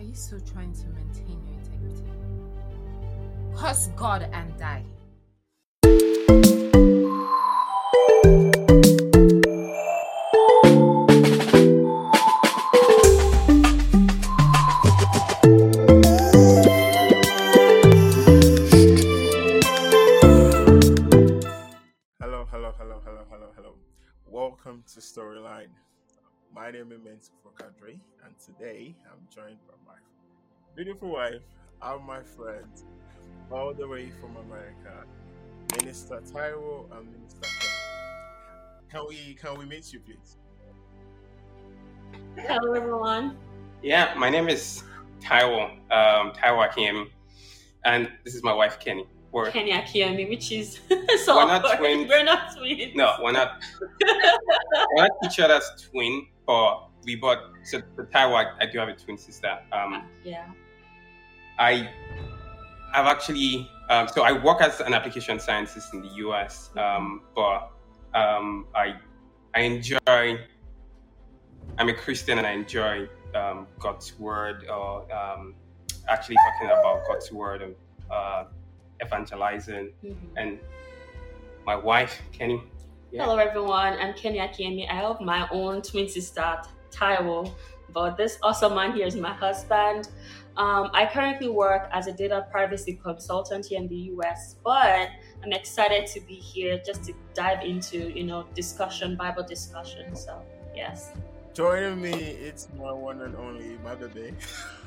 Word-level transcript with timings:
are 0.00 0.02
you 0.02 0.14
still 0.14 0.40
trying 0.40 0.72
to 0.72 0.86
maintain 0.88 1.38
your 1.44 1.58
integrity? 1.58 2.04
Curse 3.54 3.88
God 3.96 4.30
and 4.32 4.56
die. 4.58 4.82
Hello, 22.20 22.46
hello, 22.50 22.72
hello, 22.78 23.02
hello, 23.04 23.24
hello, 23.28 23.48
hello. 23.54 23.74
Welcome 24.26 24.82
to 24.94 25.00
Storyline. 25.00 25.68
My 26.54 26.70
name 26.70 26.90
is 26.90 26.98
Mensufo 26.98 27.52
Kadri, 27.54 28.00
and 28.24 28.34
today 28.44 28.94
I'm 29.06 29.20
joined 29.32 29.58
by 29.68 29.74
my 29.86 29.89
beautiful 30.76 31.10
wife 31.10 31.42
and 31.82 32.04
my 32.04 32.22
friend, 32.22 32.66
all 33.50 33.74
the 33.74 33.86
way 33.86 34.10
from 34.20 34.36
America, 34.36 35.04
Minister 35.78 36.20
Taiwo 36.32 36.86
and 36.96 37.10
Minister 37.12 37.40
Ken. 37.42 37.70
Can 38.90 39.06
we 39.08 39.34
can 39.40 39.58
we 39.58 39.64
meet 39.66 39.92
you, 39.92 40.00
please? 40.00 40.36
Hello, 42.36 42.72
everyone. 42.74 43.36
Yeah, 43.82 44.14
my 44.16 44.28
name 44.30 44.48
is 44.48 44.82
Taiwo, 45.20 45.70
um, 45.90 46.32
Taiwo 46.32 46.68
Akiemi, 46.68 47.06
and 47.84 48.10
this 48.24 48.34
is 48.34 48.42
my 48.42 48.52
wife 48.52 48.78
Kenny. 48.80 49.06
We're, 49.32 49.50
Kenny 49.52 49.70
Akiemi, 49.72 50.28
which 50.28 50.50
is 50.50 50.80
so 51.24 51.36
We're 51.36 51.46
not 51.46 51.64
awkward. 51.64 51.78
twins. 51.78 52.08
We're 52.08 52.24
not 52.24 52.56
twins. 52.56 52.96
no, 52.96 53.12
we're 53.22 53.30
not. 53.32 53.62
we're 54.04 55.02
not 55.02 55.10
each 55.24 55.38
other's 55.38 55.70
twin, 55.88 56.26
but 56.46 56.88
we 57.04 57.16
bought 57.16 57.38
So 57.64 57.80
for 57.94 58.06
Taiwo. 58.06 58.52
I, 58.60 58.66
do 58.66 58.78
have 58.78 58.88
a 58.88 58.94
twin 58.94 59.18
sister. 59.18 59.58
Um, 59.72 60.04
Yeah. 60.24 60.46
I 61.58 61.90
I've 62.94 63.06
actually. 63.06 63.68
Um, 63.88 64.06
so 64.08 64.22
I 64.22 64.32
work 64.32 64.60
as 64.62 64.80
an 64.80 64.94
application 64.94 65.38
scientist 65.40 65.92
in 65.94 66.02
the 66.02 66.08
US, 66.26 66.70
um, 66.76 67.22
but 67.34 67.70
um, 68.14 68.66
I 68.74 68.94
I 69.54 69.60
enjoy. 69.60 70.38
I'm 71.78 71.88
a 71.88 71.94
Christian 71.94 72.38
and 72.38 72.46
I 72.46 72.52
enjoy 72.52 73.08
um, 73.34 73.66
God's 73.78 74.18
word, 74.18 74.66
or 74.68 75.06
um, 75.12 75.54
actually 76.08 76.36
talking 76.36 76.66
about 76.68 77.06
God's 77.06 77.30
word 77.32 77.62
and 77.62 77.74
uh, 78.10 78.44
evangelizing. 79.04 79.92
Mhm. 80.04 80.16
And 80.36 80.58
my 81.66 81.76
wife, 81.76 82.20
Kenny. 82.32 82.62
Yeah. 83.12 83.24
Hello, 83.24 83.36
everyone. 83.36 83.94
I'm 83.98 84.14
Kenny 84.14 84.38
Akiemi. 84.38 84.88
I 84.90 84.94
have 84.94 85.20
my 85.20 85.48
own 85.50 85.82
twin 85.82 86.08
sister, 86.08 86.62
Taiwo, 86.90 87.52
but 87.92 88.16
this 88.16 88.38
awesome 88.42 88.74
man 88.74 88.92
here 88.92 89.06
is 89.06 89.16
my 89.16 89.32
husband. 89.32 90.08
Um, 90.56 90.90
I 90.92 91.06
currently 91.06 91.48
work 91.48 91.88
as 91.92 92.06
a 92.06 92.12
data 92.12 92.46
privacy 92.50 93.00
consultant 93.02 93.66
here 93.66 93.78
in 93.78 93.88
the 93.88 94.12
US, 94.14 94.56
but 94.64 95.08
I'm 95.42 95.52
excited 95.52 96.06
to 96.08 96.20
be 96.20 96.34
here 96.34 96.80
just 96.84 97.04
to 97.04 97.14
dive 97.34 97.64
into, 97.64 98.10
you 98.10 98.24
know, 98.24 98.46
discussion, 98.54 99.16
Bible 99.16 99.44
discussion. 99.44 100.14
So, 100.14 100.42
yes. 100.74 101.12
Joining 101.54 102.00
me, 102.00 102.12
it's 102.12 102.68
my 102.78 102.92
one 102.92 103.22
and 103.22 103.34
only, 103.36 103.78
my 103.82 103.94
baby, 103.94 104.34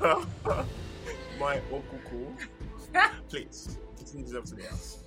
my 1.38 1.60
Okuku. 1.70 2.36
Please, 3.28 3.78
introduce 3.98 4.32
yourself 4.32 4.44
to 4.46 4.54
the 4.54 4.62
house. 4.68 5.04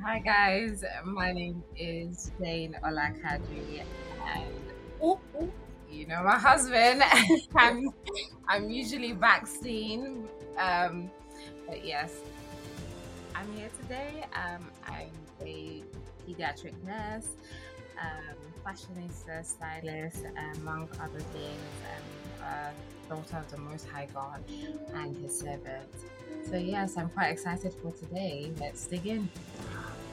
Hi 0.00 0.18
guys, 0.18 0.84
my 1.04 1.32
name 1.32 1.62
is 1.76 2.32
Jane 2.40 2.76
Olakadri 2.82 3.84
and 4.26 4.50
ooh, 5.02 5.20
ooh, 5.40 5.52
you 5.92 6.06
know 6.06 6.22
my 6.22 6.38
husband. 6.48 7.02
I'm 7.54 7.90
I'm 8.48 8.70
usually 8.70 9.12
vaccine. 9.12 10.26
Um 10.58 11.10
but 11.68 11.84
yes. 11.84 12.14
I'm 13.34 13.50
here 13.56 13.70
today. 13.82 14.24
Um 14.34 14.64
I'm 14.86 15.10
a 15.46 15.82
pediatric 16.26 16.72
nurse, 16.84 17.28
um, 18.00 18.36
fashionista, 18.64 19.44
stylist, 19.44 20.24
among 20.56 20.88
other 21.00 21.18
things, 21.18 21.72
and 21.94 22.04
uh, 22.44 23.14
daughter 23.14 23.38
of 23.38 23.50
the 23.50 23.58
Most 23.58 23.88
High 23.88 24.08
God 24.14 24.42
and 24.94 25.16
His 25.16 25.38
servant. 25.40 25.88
So 26.48 26.56
yes, 26.56 26.96
I'm 26.96 27.08
quite 27.10 27.28
excited 27.28 27.74
for 27.74 27.92
today. 27.92 28.52
Let's 28.58 28.86
dig 28.86 29.06
in. 29.06 29.28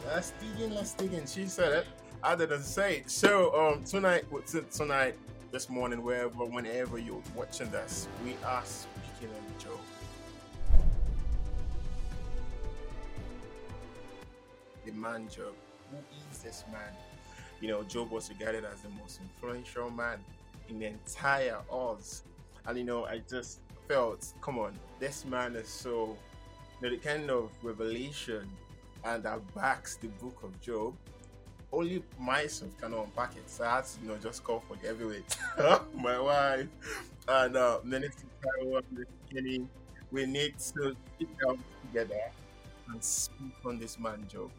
Let's 0.07 0.31
dig 0.31 0.63
in, 0.63 0.75
let's 0.75 0.93
dig 0.93 1.13
in. 1.13 1.25
She 1.27 1.45
said 1.45 1.71
it. 1.73 1.85
I 2.23 2.35
didn't 2.35 2.63
say 2.63 2.97
it. 2.97 3.09
So 3.09 3.53
um 3.55 3.83
tonight 3.83 4.25
tonight, 4.71 5.15
this 5.51 5.69
morning, 5.69 6.03
wherever, 6.03 6.45
whenever 6.45 6.99
you're 6.99 7.21
watching 7.35 7.69
this, 7.71 8.07
we 8.23 8.35
are 8.45 8.63
speaking 8.65 9.33
on 9.35 9.59
Job. 9.59 9.79
The 14.85 14.91
man 14.91 15.27
Job. 15.27 15.53
Who 15.91 15.97
is 16.31 16.39
this 16.39 16.63
man? 16.71 16.93
You 17.61 17.69
know, 17.69 17.83
Job 17.83 18.11
was 18.11 18.29
regarded 18.29 18.63
as 18.63 18.81
the 18.81 18.89
most 19.01 19.19
influential 19.21 19.89
man 19.89 20.19
in 20.69 20.79
the 20.79 20.85
entire 20.85 21.57
Uz. 21.73 22.23
And 22.67 22.77
you 22.77 22.83
know, 22.83 23.05
I 23.05 23.21
just 23.27 23.59
felt, 23.87 24.31
come 24.41 24.59
on, 24.59 24.73
this 24.99 25.25
man 25.25 25.55
is 25.55 25.67
so 25.67 26.15
you 26.81 26.89
know, 26.89 26.95
the 26.95 27.01
kind 27.01 27.29
of 27.31 27.49
revelation 27.63 28.47
and 29.03 29.23
that 29.23 29.41
backs 29.55 29.95
the 29.95 30.07
book 30.07 30.37
of 30.43 30.59
Job. 30.61 30.93
Only 31.71 32.03
myself 32.17 32.75
can 32.77 32.93
unpack 32.93 33.35
it. 33.35 33.49
So 33.49 33.63
I 33.63 33.75
had 33.77 33.85
to, 33.85 34.01
you 34.01 34.07
know, 34.07 34.17
just 34.17 34.43
call 34.43 34.63
for 34.67 34.75
the 34.75 34.87
heavyweight. 34.87 35.37
My 35.93 36.19
wife 36.19 36.67
and 37.27 37.55
uh 37.55 37.79
Minister 37.83 38.25
Taiwo 38.41 38.81
and 38.89 39.05
Kenny. 39.31 39.67
We 40.11 40.25
need 40.25 40.57
to 40.57 40.95
sit 41.19 41.29
down 41.45 41.63
together 41.85 42.19
and 42.87 43.03
speak 43.03 43.53
on 43.63 43.77
this 43.77 43.99
man 43.99 44.25
Job. 44.27 44.49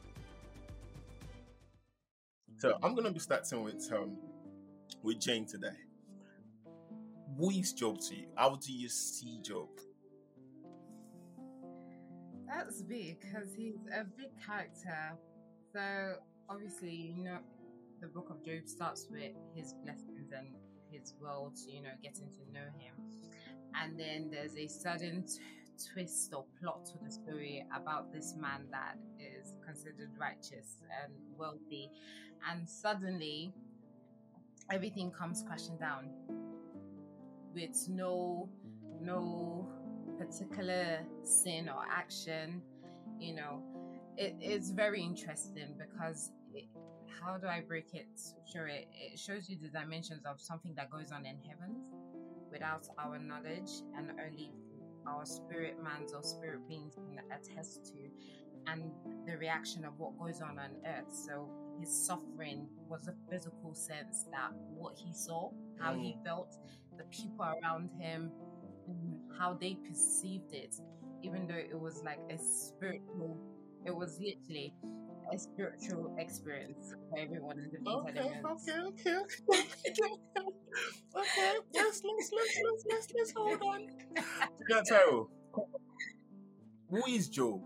So 2.58 2.78
I'm 2.82 2.94
gonna 2.94 3.10
be 3.10 3.18
starting 3.18 3.64
with 3.64 3.90
um 3.92 4.16
with 5.02 5.18
Jane 5.18 5.46
today. 5.46 5.76
Who 7.36 7.50
is 7.50 7.72
Job 7.72 7.98
to 8.00 8.14
you? 8.14 8.26
How 8.36 8.54
do 8.54 8.72
you 8.72 8.88
see 8.88 9.40
Job? 9.42 9.68
That's 12.46 12.82
big 12.82 13.20
because 13.20 13.54
he's 13.56 13.78
a 13.92 14.04
big 14.04 14.30
character. 14.44 15.16
So 15.72 16.16
obviously, 16.50 17.14
you 17.16 17.24
know, 17.24 17.38
the 18.00 18.08
book 18.08 18.28
of 18.30 18.44
Job 18.44 18.66
starts 18.66 19.06
with 19.10 19.32
his 19.54 19.74
blessings 19.84 20.32
and 20.36 20.48
his 20.90 21.14
world, 21.20 21.56
you 21.66 21.82
know, 21.82 21.90
getting 22.02 22.28
to 22.28 22.52
know 22.52 22.66
him. 22.78 22.94
And 23.80 23.98
then 23.98 24.30
there's 24.30 24.56
a 24.56 24.66
sudden 24.66 25.24
t- 25.24 25.40
twist 25.92 26.34
or 26.34 26.44
plot 26.60 26.84
to 26.86 26.92
the 27.04 27.10
story 27.10 27.64
about 27.74 28.12
this 28.12 28.34
man 28.38 28.62
that 28.72 28.96
is 29.18 29.54
considered 29.64 30.10
righteous 30.18 30.82
and 31.02 31.12
wealthy. 31.38 31.90
And 32.50 32.68
suddenly, 32.68 33.52
everything 34.72 35.12
comes 35.12 35.44
crashing 35.46 35.76
down 35.78 36.10
with 37.54 37.88
no 37.88 38.48
no 39.00 39.66
particular 40.18 41.00
sin 41.22 41.68
or 41.68 41.82
action 41.90 42.60
you 43.18 43.34
know 43.34 43.62
it's 44.16 44.70
very 44.70 45.02
interesting 45.02 45.74
because 45.78 46.30
it, 46.30 46.39
how 47.20 47.36
do 47.36 47.46
i 47.46 47.60
break 47.60 47.94
it 47.94 48.20
sure 48.50 48.66
it, 48.66 48.88
it 48.92 49.18
shows 49.18 49.48
you 49.48 49.56
the 49.60 49.68
dimensions 49.68 50.24
of 50.26 50.40
something 50.40 50.74
that 50.74 50.90
goes 50.90 51.12
on 51.12 51.26
in 51.26 51.36
heavens 51.48 51.92
without 52.50 52.86
our 52.98 53.18
knowledge 53.18 53.70
and 53.96 54.10
only 54.24 54.52
our 55.06 55.24
spirit 55.24 55.76
mans 55.82 56.12
or 56.12 56.22
spirit 56.22 56.60
beings 56.68 56.94
can 56.94 57.20
attest 57.32 57.86
to 57.86 58.10
and 58.66 58.82
the 59.26 59.36
reaction 59.36 59.84
of 59.84 59.98
what 59.98 60.18
goes 60.18 60.40
on 60.40 60.58
on 60.58 60.70
earth. 60.86 61.10
So 61.10 61.48
his 61.80 61.90
suffering 62.06 62.66
was 62.88 63.08
a 63.08 63.14
physical 63.30 63.74
sense 63.74 64.26
that 64.30 64.50
what 64.68 64.94
he 64.96 65.12
saw 65.12 65.50
how 65.78 65.94
he 65.94 66.12
mm. 66.12 66.24
felt 66.24 66.58
the 66.98 67.04
people 67.04 67.44
around 67.44 67.88
him 67.98 68.30
how 69.38 69.54
they 69.54 69.76
perceived 69.88 70.52
it, 70.52 70.74
even 71.22 71.46
though 71.46 71.54
it 71.54 71.78
was 71.78 72.02
like 72.04 72.18
a 72.28 72.36
spiritual, 72.38 73.38
it 73.86 73.94
was 73.94 74.18
literally 74.20 74.74
a 75.32 75.38
spiritual 75.38 76.16
experience 76.18 76.94
for 77.08 77.18
everyone 77.18 77.58
in 77.58 77.70
the 77.70 77.90
Okay, 77.90 78.20
okay, 78.20 78.72
okay, 78.88 79.16
okay. 79.48 80.10
okay, 81.16 81.52
let's 81.74 82.02
let's 82.04 82.30
let's 82.32 82.60
let's 82.64 82.84
let's 82.90 83.08
let's 83.16 83.32
hold 83.36 83.62
on. 83.62 83.86
Yeah, 84.68 84.82
Taro, 84.88 85.30
who 86.88 87.06
is 87.08 87.28
Job? 87.28 87.62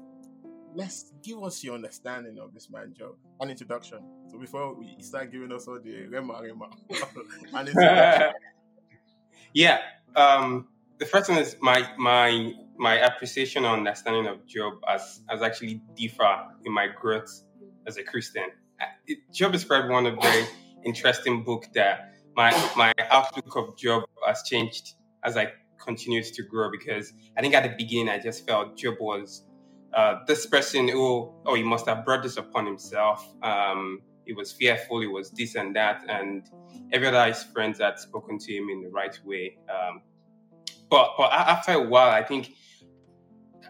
Let's 0.75 1.13
give 1.23 1.43
us 1.43 1.63
your 1.63 1.75
understanding 1.77 2.39
of 2.39 2.53
this 2.53 2.69
man, 2.69 2.95
Job. 2.99 3.15
An 3.41 3.49
introduction. 3.51 4.01
So 4.31 4.39
before 4.39 4.75
we 4.75 4.97
start 5.01 5.31
giving 5.31 5.53
us 5.53 5.69
all 5.69 5.81
the 5.81 6.09
rhema 6.11 6.43
rhema, 6.43 6.69
an 7.55 7.69
introduction. 7.69 8.33
yeah. 9.55 9.79
Um, 10.17 10.69
the 10.99 11.07
first 11.07 11.29
one 11.29 11.39
is 11.39 11.57
my 11.61 11.89
my 11.99 12.53
my 12.77 12.95
appreciation 12.97 13.65
or 13.65 13.77
understanding 13.77 14.27
of 14.27 14.47
Job 14.47 14.75
has 14.87 15.21
has 15.29 15.43
actually 15.43 15.81
differ 15.97 16.47
in 16.65 16.73
my 16.73 16.89
growth 16.89 17.45
as 17.87 17.97
a 17.97 18.03
Christian. 18.03 18.45
Job 19.33 19.55
is 19.55 19.65
probably 19.65 19.91
one 19.91 20.07
of 20.07 20.21
the 20.21 20.47
interesting 20.85 21.45
book 21.45 21.67
that 21.75 22.15
my 22.37 22.51
my 22.77 22.93
outlook 23.11 23.57
of 23.57 23.77
Job 23.77 24.05
has 24.27 24.43
changed 24.43 24.95
as 25.25 25.37
I 25.37 25.53
continued 25.79 26.25
to 26.25 26.43
grow 26.43 26.71
because 26.71 27.13
I 27.37 27.41
think 27.41 27.55
at 27.55 27.63
the 27.63 27.75
beginning 27.77 28.09
I 28.09 28.19
just 28.19 28.47
felt 28.47 28.77
Job 28.77 28.97
was 29.01 29.45
uh, 29.95 30.17
this 30.27 30.47
person 30.47 30.89
who, 30.89 31.33
oh, 31.47 31.55
he 31.55 31.63
must 31.63 31.87
have 31.87 32.05
brought 32.05 32.23
this 32.23 32.37
upon 32.37 32.67
himself. 32.67 33.27
Um, 33.43 34.01
he 34.27 34.33
was 34.33 34.53
fearful, 34.53 35.01
he 35.01 35.07
was 35.07 35.31
this 35.31 35.55
and 35.55 35.77
that, 35.77 36.03
and 36.09 36.49
every 36.93 37.09
other 37.09 37.27
his 37.27 37.45
friends 37.45 37.79
had 37.79 37.99
spoken 37.99 38.39
to 38.39 38.53
him 38.53 38.71
in 38.71 38.83
the 38.83 38.89
right 38.89 39.17
way. 39.25 39.59
Um, 39.69 40.03
but 40.91 41.11
but 41.17 41.33
after 41.33 41.73
a 41.73 41.83
while, 41.83 42.11
I 42.11 42.25
think 42.25 42.51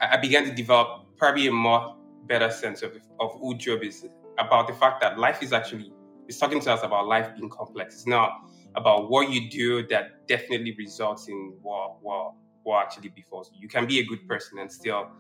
I 0.01 0.17
began 0.17 0.45
to 0.45 0.53
develop 0.53 1.17
probably 1.17 1.49
a 1.49 1.53
more 1.53 1.97
better 2.27 2.51
sense 2.51 2.83
of 2.83 2.97
of 3.21 3.33
who 3.41 3.57
Job 3.57 3.83
is 3.83 4.07
about 4.39 4.67
the 4.67 4.75
fact 4.75 5.01
that 5.01 5.19
life 5.19 5.43
is 5.43 5.53
actually 5.53 5.93
it's 6.29 6.39
talking 6.39 6.61
to 6.61 6.73
us 6.73 6.83
about 6.83 7.07
life 7.07 7.35
being 7.37 7.51
complex. 7.51 7.95
It's 7.95 8.07
not 8.07 8.31
about 8.75 9.11
what 9.11 9.31
you 9.31 9.51
do 9.51 9.87
that 9.89 10.27
definitely 10.27 10.75
results 10.77 11.29
in 11.29 11.55
what 11.63 12.03
what 12.03 12.33
what 12.63 12.83
actually 12.83 13.11
befalls 13.11 13.51
you. 13.53 13.61
You 13.61 13.69
can 13.69 13.87
be 13.87 14.01
a 14.01 14.05
good 14.05 14.27
person 14.27 14.59
and 14.59 14.71
still 14.71 15.11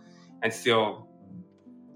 and 0.43 0.53
still 0.53 1.09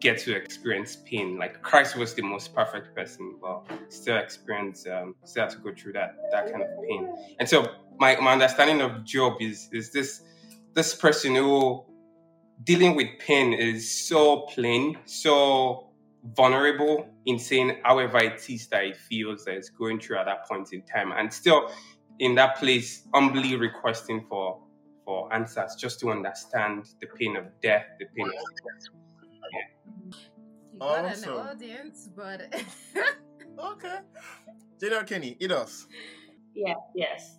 get 0.01 0.19
to 0.19 0.37
experience 0.37 0.97
pain. 1.05 1.39
Like 1.39 1.61
Christ 1.63 1.97
was 1.97 2.15
the 2.15 2.23
most 2.23 2.55
perfect 2.55 2.95
person, 2.95 3.39
but 3.41 3.65
still 3.89 4.19
experience 4.19 4.87
um, 4.87 5.15
still 5.25 5.45
have 5.45 5.53
to 5.53 5.59
go 5.59 5.73
through 5.77 5.95
that 5.95 6.17
that 6.31 6.51
kind 6.51 6.63
of 6.63 6.69
pain. 6.89 7.09
And 7.39 7.49
so 7.49 7.67
my, 7.99 8.17
my 8.21 8.33
understanding 8.33 8.81
of 8.81 9.05
Job 9.05 9.35
is 9.41 9.69
is 9.73 9.91
this 9.91 10.23
this 10.75 10.95
person 10.95 11.35
who 11.35 11.85
dealing 12.65 12.97
with 12.97 13.09
pain 13.19 13.53
is 13.53 13.91
so 13.91 14.43
plain, 14.43 14.99
so 15.05 15.89
vulnerable 16.35 17.09
in 17.27 17.39
saying 17.39 17.79
however 17.85 18.19
it 18.19 18.49
is 18.49 18.67
that 18.69 18.85
it 18.85 18.97
feels 18.97 19.45
that 19.45 19.55
it's 19.55 19.71
going 19.71 20.01
through 20.01 20.19
at 20.19 20.27
that 20.27 20.47
point 20.49 20.73
in 20.73 20.83
time 20.83 21.13
and 21.13 21.33
still 21.33 21.71
in 22.19 22.35
that 22.35 22.57
place 22.57 23.07
humbly 23.15 23.57
requesting 23.57 24.25
for 24.29 24.61
for 25.05 25.33
answers 25.33 25.77
just 25.77 26.01
to 26.01 26.11
understand 26.11 26.87
the 27.01 27.07
pain 27.19 27.37
of 27.37 27.45
death 27.63 27.85
the 27.99 28.07
pain 28.17 28.27
of 28.27 28.35
yeah. 29.53 30.11
you 30.73 30.79
got 30.79 31.05
awesome. 31.05 31.33
an 31.33 31.39
audience 31.39 32.09
but 32.15 32.53
okay 33.59 33.99
General 34.81 35.05
Kenny 35.05 35.37
it 35.41 35.49
does 35.49 35.87
yeah 36.55 36.75
yes 36.95 37.39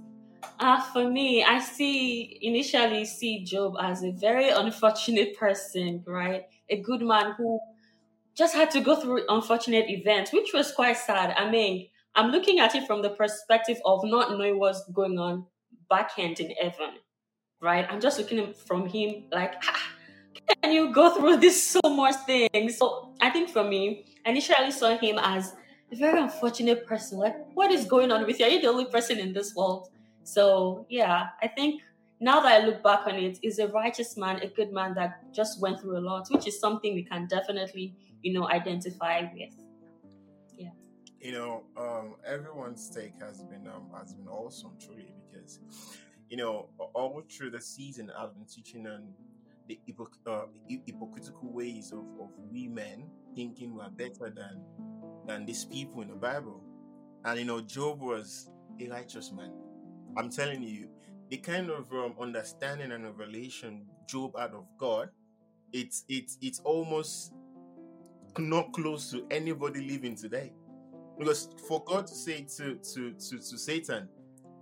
uh, 0.60 0.82
for 0.92 1.10
me, 1.10 1.44
I 1.44 1.60
see 1.60 2.38
initially 2.42 3.06
see 3.06 3.44
Job 3.44 3.76
as 3.82 4.04
a 4.04 4.12
very 4.12 4.50
unfortunate 4.50 5.38
person, 5.38 6.04
right? 6.06 6.46
A 6.70 6.82
good 6.82 7.02
man 7.02 7.34
who 7.38 7.60
just 8.36 8.56
had 8.56 8.72
to 8.72 8.82
go 8.82 8.96
through 8.96 9.26
unfortunate 9.30 9.90
events, 9.90 10.32
which 10.32 10.54
was 10.54 10.72
quite 10.72 10.98
sad. 10.98 11.34
I 11.38 11.50
mean, 11.50 11.88
I'm 12.16 12.32
looking 12.32 12.60
at 12.60 12.76
it 12.76 12.88
from 12.88 13.02
the 13.02 13.10
perspective 13.10 13.78
of 13.86 14.04
not 14.04 14.32
knowing 14.32 14.60
what's 14.60 14.84
going 14.92 15.20
on 15.20 15.46
backhand 15.90 16.40
in 16.40 16.52
heaven, 16.52 16.96
right? 17.62 17.86
I'm 17.90 18.00
just 18.00 18.20
looking 18.20 18.54
from 18.54 18.88
him 18.88 19.24
like, 19.32 19.56
ah, 19.64 19.84
can 20.62 20.72
you 20.72 20.94
go 20.94 21.16
through 21.16 21.38
this 21.38 21.62
so 21.62 21.82
much 21.86 22.16
things? 22.26 22.78
So 22.78 23.14
I 23.22 23.30
think 23.30 23.50
for 23.50 23.64
me, 23.64 24.06
initially 24.26 24.72
saw 24.72 24.98
him 24.98 25.18
as 25.20 25.54
a 25.92 25.96
very 25.96 26.20
unfortunate 26.22 26.86
person. 26.86 27.20
Like, 27.20 27.36
what 27.54 27.72
is 27.72 27.86
going 27.86 28.12
on 28.12 28.26
with 28.26 28.40
you? 28.40 28.46
Are 28.46 28.50
you 28.50 28.62
the 28.62 28.68
only 28.68 28.86
person 28.86 29.20
in 29.20 29.34
this 29.34 29.56
world? 29.56 29.90
So 30.30 30.86
yeah, 30.90 31.30
I 31.42 31.48
think 31.48 31.82
now 32.20 32.40
that 32.42 32.62
I 32.62 32.66
look 32.66 32.84
back 32.84 33.08
on 33.08 33.16
it, 33.16 33.40
is 33.42 33.58
a 33.58 33.68
righteous 33.68 34.16
man, 34.16 34.40
a 34.44 34.48
good 34.48 34.72
man 34.72 34.94
that 34.94 35.34
just 35.34 35.60
went 35.60 35.82
through 35.82 35.98
a 35.98 36.02
lot, 36.02 36.28
which 36.30 36.48
is 36.48 36.60
something 36.60 36.94
we 36.94 37.04
can 37.04 37.26
definitely, 37.26 37.96
you 38.22 38.34
know, 38.34 38.48
identify 38.48 39.22
with. 39.34 39.56
Yeah. 40.56 40.70
You 41.20 41.32
know, 41.32 41.64
um, 41.76 42.16
everyone's 42.24 42.92
take 42.92 43.20
has 43.20 43.42
been 43.42 43.68
um, 43.68 43.88
has 43.98 44.14
been 44.14 44.28
awesome, 44.28 44.74
truly, 44.80 45.16
because 45.32 45.62
you 46.30 46.38
know, 46.38 46.70
all 46.78 47.24
through 47.28 47.50
the 47.50 47.62
season, 47.62 48.12
I've 48.16 48.36
been 48.36 48.46
teaching 48.46 48.86
on 48.86 49.08
the 49.68 49.80
uh, 50.28 50.46
hypocritical 50.86 51.52
ways 51.52 51.92
of, 51.92 52.06
of 52.22 52.30
we 52.52 52.68
men 52.68 53.10
thinking 53.36 53.74
we're 53.74 53.90
better 53.90 54.30
than 54.30 54.62
than 55.26 55.48
these 55.48 55.66
people 55.66 56.04
in 56.04 56.10
the 56.10 56.16
Bible. 56.16 56.62
And 57.26 57.40
you 57.40 57.46
know, 57.46 57.62
Job 57.62 58.00
was 58.00 58.52
a 58.80 58.88
righteous 58.90 59.32
man 59.32 59.54
I'm 60.20 60.30
telling 60.30 60.62
you, 60.62 60.90
the 61.30 61.38
kind 61.38 61.70
of 61.70 61.90
um, 61.94 62.14
understanding 62.20 62.92
and 62.92 63.06
revelation 63.06 63.86
Job 64.06 64.38
had 64.38 64.52
of 64.52 64.66
God, 64.78 65.10
it's 65.72 66.04
it's 66.10 66.38
it's 66.42 66.60
almost 66.60 67.32
not 68.38 68.74
close 68.74 69.10
to 69.12 69.26
anybody 69.32 69.80
living 69.88 70.16
today. 70.16 70.52
Because 71.18 71.48
for 71.70 71.82
God 71.86 72.06
to 72.08 72.14
say 72.14 72.46
to 72.58 72.76
to 72.76 73.14
to, 73.14 73.38
to 73.38 73.58
Satan, 73.58 74.10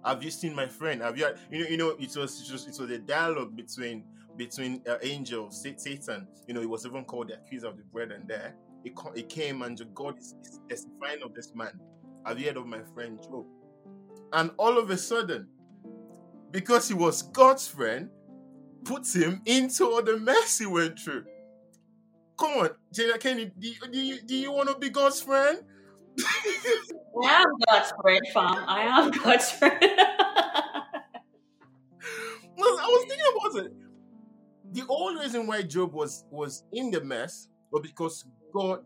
"Have 0.05 0.23
you 0.23 0.29
seen 0.29 0.53
my 0.53 0.67
friend? 0.67 1.01
Have 1.01 1.17
you?" 1.17 1.27
You 1.49 1.59
know, 1.63 1.69
you 1.69 1.77
know, 1.77 1.89
it 1.99 2.15
was 2.15 2.47
just 2.47 2.67
it 2.67 2.79
was 2.79 2.91
a 2.91 2.99
dialogue 2.99 3.55
between 3.55 4.03
between 4.37 4.83
uh, 4.87 4.97
angels, 5.01 5.65
Satan. 5.77 6.27
You 6.47 6.53
know, 6.53 6.61
he 6.61 6.67
was 6.67 6.85
even 6.85 7.03
called 7.03 7.29
the 7.29 7.39
accuser 7.39 7.67
of 7.67 7.77
the 7.77 7.83
brethren. 7.83 8.25
There, 8.27 8.53
it, 8.83 8.93
it 9.15 9.27
came 9.27 9.63
and 9.63 9.81
God 9.95 10.19
is, 10.19 10.35
is 10.43 10.59
testifying 10.69 11.23
of 11.23 11.33
this 11.33 11.55
man. 11.55 11.79
Have 12.27 12.39
you 12.39 12.45
heard 12.45 12.57
of 12.57 12.67
my 12.67 12.81
friend 12.93 13.19
Job? 13.23 13.45
And 14.33 14.51
all 14.57 14.77
of 14.77 14.89
a 14.89 14.97
sudden, 14.97 15.47
because 16.51 16.87
he 16.87 16.93
was 16.93 17.21
God's 17.21 17.67
friend, 17.67 18.09
puts 18.83 19.13
him 19.13 19.41
into 19.45 19.85
all 19.85 20.01
the 20.01 20.17
mess 20.17 20.57
he 20.59 20.65
went 20.65 20.99
through. 20.99 21.25
Come 22.39 22.51
on, 22.51 22.69
Jada 22.93 23.19
Kenny, 23.19 23.51
do 23.57 23.67
you, 23.67 23.75
do 23.91 23.99
you, 23.99 24.21
do 24.21 24.35
you 24.35 24.51
want 24.51 24.69
to 24.69 24.77
be 24.77 24.89
God's 24.89 25.21
friend? 25.21 25.59
I 27.23 27.43
am 27.43 27.47
God's 27.69 27.93
friend, 28.01 28.21
fam. 28.33 28.65
I 28.67 28.81
am 28.83 29.11
God's 29.23 29.51
friend. 29.51 29.77
well, 29.81 29.97
I 32.79 32.87
was 32.87 33.05
thinking 33.07 33.25
about 33.35 33.65
it. 33.65 33.73
The 34.73 34.83
only 34.89 35.21
reason 35.21 35.47
why 35.47 35.61
Job 35.63 35.93
was 35.93 36.25
was 36.29 36.63
in 36.73 36.91
the 36.91 37.01
mess 37.01 37.47
was 37.71 37.81
because 37.81 38.25
God, 38.53 38.83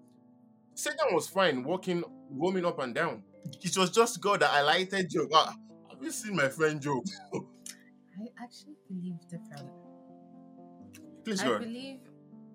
Satan 0.75 1.07
was 1.11 1.27
fine, 1.27 1.63
walking, 1.63 2.03
roaming 2.29 2.65
up 2.65 2.79
and 2.79 2.93
down 2.93 3.23
it 3.61 3.77
was 3.77 3.91
just 3.91 4.21
God 4.21 4.41
that 4.41 4.51
highlighted 4.51 5.09
Job. 5.09 5.29
Ah, 5.33 5.55
have 5.89 6.01
you 6.01 6.11
seen 6.11 6.35
my 6.35 6.49
friend 6.49 6.81
Job? 6.81 7.03
I 7.33 8.43
actually 8.43 8.75
believe 8.87 9.19
different. 9.29 9.69
Please 11.25 11.41
I 11.41 11.45
go. 11.45 11.59
believe 11.59 11.99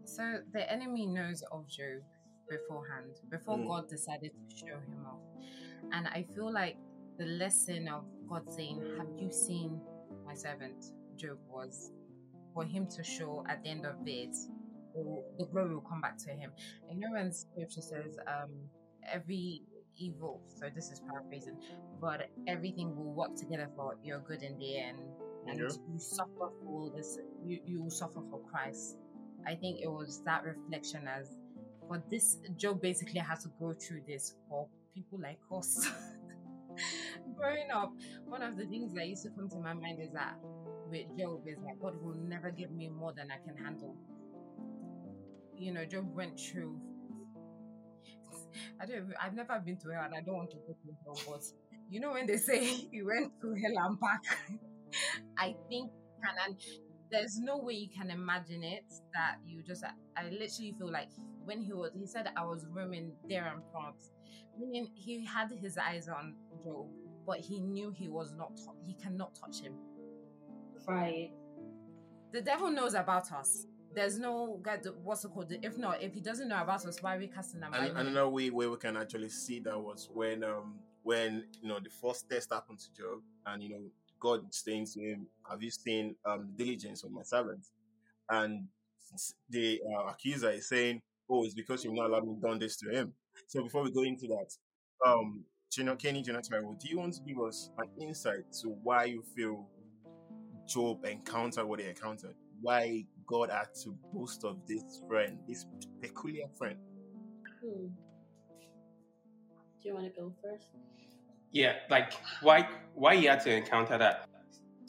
so. 0.05 0.39
The 0.53 0.71
enemy 0.71 1.07
knows 1.07 1.43
of 1.53 1.69
Job 1.69 2.03
beforehand, 2.49 3.17
before 3.31 3.59
mm. 3.59 3.67
God 3.67 3.89
decided 3.89 4.33
to 4.33 4.57
show 4.57 4.75
him 4.75 5.07
off, 5.07 5.21
and 5.93 6.07
I 6.09 6.27
feel 6.35 6.53
like 6.53 6.77
the 7.19 7.27
lesson 7.27 7.89
of 7.89 8.05
God 8.29 8.51
saying, 8.51 8.81
"Have 8.99 9.09
you 9.19 9.31
seen 9.31 9.81
my 10.27 10.35
servant 10.35 10.85
Job?" 11.17 11.39
was 11.49 11.93
for 12.55 12.65
him 12.65 12.87
to 12.89 13.05
show 13.05 13.45
at 13.49 13.63
the 13.63 13.69
end 13.69 13.87
of 13.87 13.97
it, 14.07 14.35
the 15.39 15.47
glory 15.53 15.75
will 15.75 15.83
come 15.83 16.01
back 16.01 16.17
to 16.19 16.31
him. 16.31 16.51
I 16.91 16.95
know 16.95 17.13
when 17.13 17.33
Scripture 17.33 17.83
says, 17.83 18.17
um, 18.27 18.51
"Every 19.13 19.63
evil. 19.99 20.41
So 20.49 20.67
this 20.75 20.91
is 20.91 21.01
paraphrasing, 21.01 21.57
but 22.01 22.29
everything 22.47 22.97
will 22.97 23.13
work 23.13 23.37
together 23.37 23.69
for 23.77 23.97
your 24.03 24.21
good 24.21 24.43
in 24.43 24.59
the 24.59 24.79
end. 24.79 24.99
And 25.49 25.59
yeah. 25.61 25.69
you 25.93 25.99
suffer 25.99 26.51
for 26.65 26.91
this, 26.95 27.19
you, 27.45 27.61
you 27.65 27.83
will 27.83 27.91
suffer 27.91 28.21
for 28.31 28.41
Christ. 28.51 28.97
I 29.47 29.55
think 29.55 29.81
it 29.81 29.89
was 29.89 30.23
that 30.25 30.43
reflection 30.45 31.07
as, 31.07 31.37
but 31.89 32.11
this, 32.11 32.39
Job 32.57 32.83
basically 32.83 33.21
had 33.21 33.39
to 33.41 33.49
go 33.61 33.73
through 33.73 34.03
this 34.09 34.35
for 34.49 34.67
people 34.95 35.21
like 35.23 35.39
us. 35.53 35.89
Growing 37.37 37.71
up, 37.73 37.93
one 38.25 38.43
of 38.43 38.57
the 38.57 38.67
things 38.67 38.93
that 38.95 39.07
used 39.07 39.23
to 39.23 39.31
come 39.31 39.49
to 39.51 39.59
my 39.59 39.73
mind 39.73 40.01
is 40.01 40.13
that 40.13 40.35
with 40.89 41.07
Job 41.19 41.43
is 41.47 41.59
that 41.59 41.81
God 41.81 41.95
will 42.03 42.15
never 42.15 42.51
give 42.51 42.71
me 42.73 42.89
more 42.89 43.13
than 43.13 43.29
I 43.31 43.39
can 43.47 43.57
handle. 43.63 43.97
You 45.57 45.73
know, 45.73 45.85
Job 45.85 46.15
went 46.15 46.39
through 46.39 46.79
I 48.81 48.87
don't. 48.87 49.13
I've 49.23 49.35
never 49.35 49.61
been 49.65 49.77
to 49.79 49.91
hell, 49.91 50.05
and 50.05 50.15
I 50.15 50.21
don't 50.21 50.37
want 50.37 50.51
to 50.51 50.57
go 50.57 50.75
to 50.75 50.97
hell. 51.05 51.35
But 51.35 51.45
you 51.91 52.01
know 52.01 52.13
when 52.13 52.27
they 52.27 52.37
say 52.37 52.65
he 52.65 53.03
went 53.03 53.33
to 53.41 53.55
hell 53.55 53.87
and 53.87 54.01
back, 54.01 54.23
I 55.39 55.55
think 55.69 55.91
and 56.23 56.57
there's 57.11 57.39
no 57.39 57.59
way 57.59 57.75
you 57.75 57.89
can 57.89 58.11
imagine 58.11 58.63
it 58.63 58.85
that 59.15 59.37
you 59.47 59.63
just. 59.63 59.85
I 60.17 60.25
literally 60.25 60.75
feel 60.79 60.91
like 60.91 61.11
when 61.45 61.61
he 61.61 61.73
was, 61.73 61.91
he 61.95 62.07
said 62.07 62.31
I 62.37 62.45
was 62.45 62.67
roaming 62.71 63.13
there 63.29 63.47
and 63.47 63.63
front, 63.73 63.97
meaning 64.59 64.91
he 64.95 65.25
had 65.25 65.51
his 65.51 65.79
eyes 65.79 66.09
on 66.09 66.35
Job, 66.65 66.87
but 67.27 67.39
he 67.39 67.61
knew 67.61 67.91
he 67.91 68.09
was 68.09 68.33
not. 68.37 68.59
He 68.85 68.95
cannot 68.95 69.35
touch 69.35 69.61
him. 69.61 69.75
Right. 70.87 71.31
The 72.33 72.43
devil 72.43 72.71
knows 72.71 72.95
about 72.95 73.33
us 73.33 73.67
there's 73.97 74.19
no 74.19 74.61
God, 74.63 74.87
what's 75.03 75.25
it 75.25 75.33
called? 75.33 75.53
If 75.63 75.79
not, 75.79 76.03
if 76.03 76.13
he 76.13 76.21
doesn't 76.21 76.49
know 76.49 76.61
about 76.61 76.85
us, 76.85 77.03
why 77.03 77.17
we 77.17 77.27
casting 77.27 77.61
them? 77.61 77.73
And, 77.73 77.97
another 77.97 78.29
way 78.29 78.51
where 78.51 78.71
we 78.71 78.77
can 78.77 78.97
actually 78.97 79.31
see 79.31 79.59
that 79.61 79.77
was 79.77 80.09
when 80.13 80.45
um 80.45 80.79
when 81.03 81.45
you 81.61 81.69
know 81.69 81.81
the 81.83 81.91
first 81.91 82.29
test 82.31 82.53
happened 82.53 82.79
to 82.81 82.93
Job, 82.93 83.23
and 83.47 83.63
you 83.63 83.71
know 83.71 83.83
God 84.21 84.55
saying 84.55 84.87
to 84.95 85.01
him, 85.01 85.27
"Have 85.51 85.63
you 85.63 85.71
seen 85.71 86.15
um 86.27 86.47
the 86.57 86.65
diligence 86.65 87.03
of 87.03 87.11
my 87.11 87.23
servants?" 87.23 87.73
And 88.29 88.69
the 89.49 89.81
uh, 89.91 90.11
accuser 90.11 90.51
is 90.51 90.69
saying, 90.69 91.01
"Oh, 91.29 91.45
it's 91.45 91.55
because 91.55 91.83
you've 91.83 91.95
not 91.95 92.11
allowed 92.11 92.29
me 92.29 92.37
done 92.41 92.59
this 92.59 92.77
to 92.79 92.91
him." 92.91 93.15
So 93.49 93.63
before 93.63 93.83
we 93.83 93.93
go 93.93 94.03
into 94.03 94.27
that, 94.29 94.51
um, 95.09 95.45
Kenny 95.99 96.23
Jonathan, 96.23 96.77
do 96.79 96.89
you 96.89 96.99
want 96.99 97.15
to 97.15 97.21
give 97.23 97.41
us 97.41 97.71
an 97.79 97.89
insight 98.01 98.53
to 98.63 98.69
why 98.83 99.05
you 99.05 99.23
feel 99.35 99.67
Job 100.67 101.05
encountered 101.05 101.65
what 101.65 101.81
he 101.81 101.87
encountered. 101.87 102.35
Why 102.61 103.05
God 103.27 103.51
had 103.51 103.75
to 103.83 103.97
boast 104.13 104.45
of 104.45 104.67
this 104.67 105.03
friend, 105.09 105.39
this 105.49 105.67
peculiar 106.01 106.47
friend. 106.57 106.77
Hmm. 107.61 107.87
Do 109.83 109.89
you 109.89 109.95
want 109.95 110.07
to 110.15 110.21
go 110.21 110.33
first? 110.43 110.67
Yeah, 111.53 111.75
like 111.91 112.13
why 112.43 112.69
why 112.95 113.17
he 113.17 113.27
had 113.27 113.41
to 113.43 113.55
encounter 113.55 113.99
that. 113.99 114.29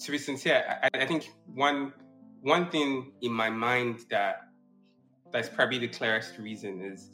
To 0.05 0.11
be 0.11 0.17
sincere, 0.19 0.63
I, 0.83 0.89
I 1.01 1.05
think 1.07 1.31
one 1.53 1.93
one 2.41 2.69
thing 2.69 3.13
in 3.21 3.31
my 3.31 3.49
mind 3.49 4.05
that 4.09 4.41
that's 5.31 5.49
probably 5.49 5.79
the 5.79 5.87
clearest 5.87 6.37
reason 6.37 6.81
is 6.81 7.09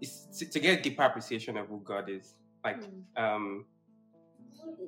is 0.00 0.26
to, 0.38 0.46
to 0.50 0.60
get 0.60 0.78
a 0.78 0.82
deeper 0.82 1.02
appreciation 1.02 1.56
of 1.56 1.68
who 1.68 1.80
God 1.80 2.08
is. 2.08 2.34
Like, 2.64 2.84
Hmm. 2.84 3.22
um, 3.24 3.64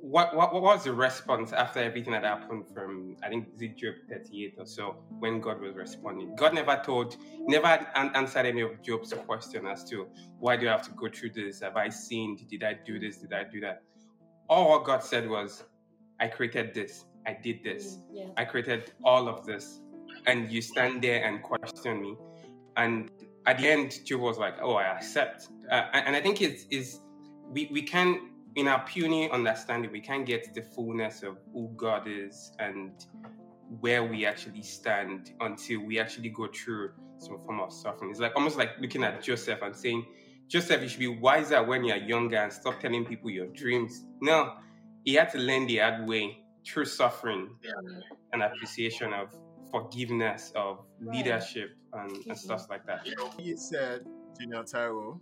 what, 0.00 0.34
what 0.34 0.52
what 0.52 0.62
was 0.62 0.84
the 0.84 0.92
response 0.92 1.52
after 1.52 1.80
everything 1.80 2.12
that 2.12 2.24
happened 2.24 2.64
from 2.74 3.16
I 3.22 3.28
think 3.28 3.48
is 3.54 3.62
it 3.62 3.76
Job 3.76 3.94
38 4.08 4.54
or 4.58 4.66
so 4.66 4.96
when 5.20 5.40
God 5.40 5.60
was 5.60 5.76
responding? 5.76 6.34
God 6.36 6.54
never 6.54 6.80
told, 6.84 7.16
never 7.46 7.66
an- 7.66 8.10
answered 8.14 8.46
any 8.46 8.62
of 8.62 8.82
Job's 8.82 9.12
question 9.12 9.66
as 9.66 9.84
to 9.90 10.08
why 10.40 10.56
do 10.56 10.68
I 10.68 10.72
have 10.72 10.82
to 10.82 10.90
go 10.92 11.08
through 11.08 11.30
this? 11.30 11.60
Have 11.60 11.76
I 11.76 11.88
sinned? 11.88 12.48
Did 12.48 12.64
I 12.64 12.74
do 12.84 12.98
this? 12.98 13.18
Did 13.18 13.32
I 13.32 13.44
do 13.44 13.60
that? 13.60 13.82
All 14.48 14.70
what 14.70 14.84
God 14.84 15.02
said 15.04 15.28
was, 15.28 15.64
I 16.20 16.28
created 16.28 16.74
this. 16.74 17.04
I 17.26 17.36
did 17.40 17.62
this. 17.62 17.96
Hmm, 18.10 18.16
Yeah. 18.16 18.26
I 18.36 18.44
created 18.44 18.92
all 19.04 19.28
of 19.28 19.46
this, 19.46 19.80
and 20.26 20.50
you 20.50 20.62
stand 20.62 21.02
there 21.02 21.24
and 21.24 21.42
question 21.42 22.02
me. 22.02 22.16
And 22.76 23.10
at 23.46 23.58
the 23.58 23.68
end, 23.68 24.04
Job 24.04 24.20
was 24.20 24.38
like, 24.38 24.56
"Oh, 24.62 24.74
I 24.74 24.84
accept." 24.84 25.48
Uh, 25.70 25.86
and 25.92 26.08
and 26.08 26.16
I 26.16 26.20
think 26.20 26.42
it's 26.42 26.66
is 26.70 27.00
we 27.50 27.68
we 27.72 27.82
can 27.82 28.31
in 28.56 28.68
our 28.68 28.84
puny 28.84 29.30
understanding 29.30 29.90
we 29.90 30.00
can't 30.00 30.26
get 30.26 30.52
the 30.54 30.62
fullness 30.62 31.22
of 31.22 31.38
who 31.52 31.70
God 31.76 32.06
is 32.06 32.52
and 32.58 33.06
where 33.80 34.04
we 34.04 34.26
actually 34.26 34.62
stand 34.62 35.32
until 35.40 35.80
we 35.80 35.98
actually 35.98 36.28
go 36.28 36.46
through 36.48 36.90
some 37.18 37.38
form 37.38 37.60
of 37.60 37.72
suffering. 37.72 38.10
It's 38.10 38.20
like 38.20 38.32
almost 38.36 38.58
like 38.58 38.70
looking 38.80 39.04
at 39.04 39.22
Joseph 39.22 39.60
and 39.62 39.74
saying, 39.74 40.04
Joseph, 40.48 40.82
you 40.82 40.88
should 40.88 40.98
be 41.00 41.06
wiser 41.06 41.62
when 41.62 41.84
you're 41.84 41.96
younger 41.96 42.36
and 42.36 42.52
stop 42.52 42.80
telling 42.80 43.04
people 43.06 43.30
your 43.30 43.46
dreams. 43.46 44.04
No, 44.20 44.54
he 45.04 45.14
had 45.14 45.30
to 45.30 45.38
learn 45.38 45.66
the 45.66 45.78
hard 45.78 46.06
way 46.06 46.44
through 46.66 46.84
suffering 46.84 47.56
and 48.32 48.42
appreciation 48.42 49.12
of 49.14 49.34
forgiveness, 49.70 50.52
of 50.54 50.84
Right. 51.00 51.16
leadership, 51.16 51.70
and, 51.94 52.10
and 52.10 52.24
Mhm. 52.26 52.36
stuff 52.36 52.68
like 52.68 52.84
that. 52.86 53.06
You 53.06 53.14
know, 53.16 53.30
you 53.38 53.56
said, 53.56 54.04
Junior 54.38 54.64
Tyro, 54.64 55.20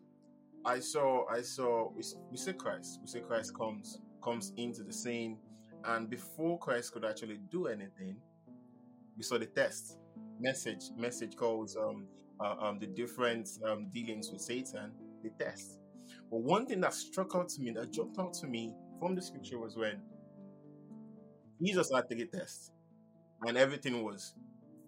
I 0.65 0.81
saw, 0.81 1.27
I 1.29 1.43
saw, 1.43 1.91
we, 1.95 2.01
s- 2.03 2.17
we 2.31 2.37
say 2.37 2.53
Christ, 2.53 2.99
we 3.01 3.07
say 3.09 3.21
Christ 3.21 3.55
comes, 3.57 4.01
comes 4.23 4.53
into 4.57 4.83
the 4.83 4.93
scene, 4.93 5.39
and 5.85 6.11
before 6.11 6.59
Christ 6.59 6.93
could 6.93 7.05
actually 7.05 7.39
do 7.51 7.67
anything, 7.67 8.17
we 9.17 9.23
saw 9.23 9.39
the 9.39 9.47
test, 9.47 9.99
message, 10.41 10.83
message 10.97 11.37
calls, 11.37 11.77
um, 11.77 12.07
uh, 12.41 12.57
um, 12.61 12.79
the 12.79 12.87
different 12.87 13.49
um, 13.67 13.89
dealings 13.93 14.31
with 14.33 14.41
Satan, 14.43 14.93
the 15.23 15.31
test. 15.43 15.79
But 16.31 16.41
one 16.43 16.67
thing 16.67 16.81
that 16.83 16.95
struck 16.95 17.35
out 17.35 17.49
to 17.51 17.63
me, 17.63 17.73
that 17.73 17.93
jumped 17.93 18.19
out 18.19 18.35
to 18.35 18.47
me 18.47 18.75
from 18.99 19.15
the 19.15 19.23
scripture 19.23 19.59
was 19.59 19.77
when 19.77 20.01
Jesus 21.63 21.91
had 21.95 22.09
to 22.09 22.15
get 22.17 22.33
test, 22.33 22.73
and 23.47 23.57
everything 23.59 24.05
was 24.05 24.35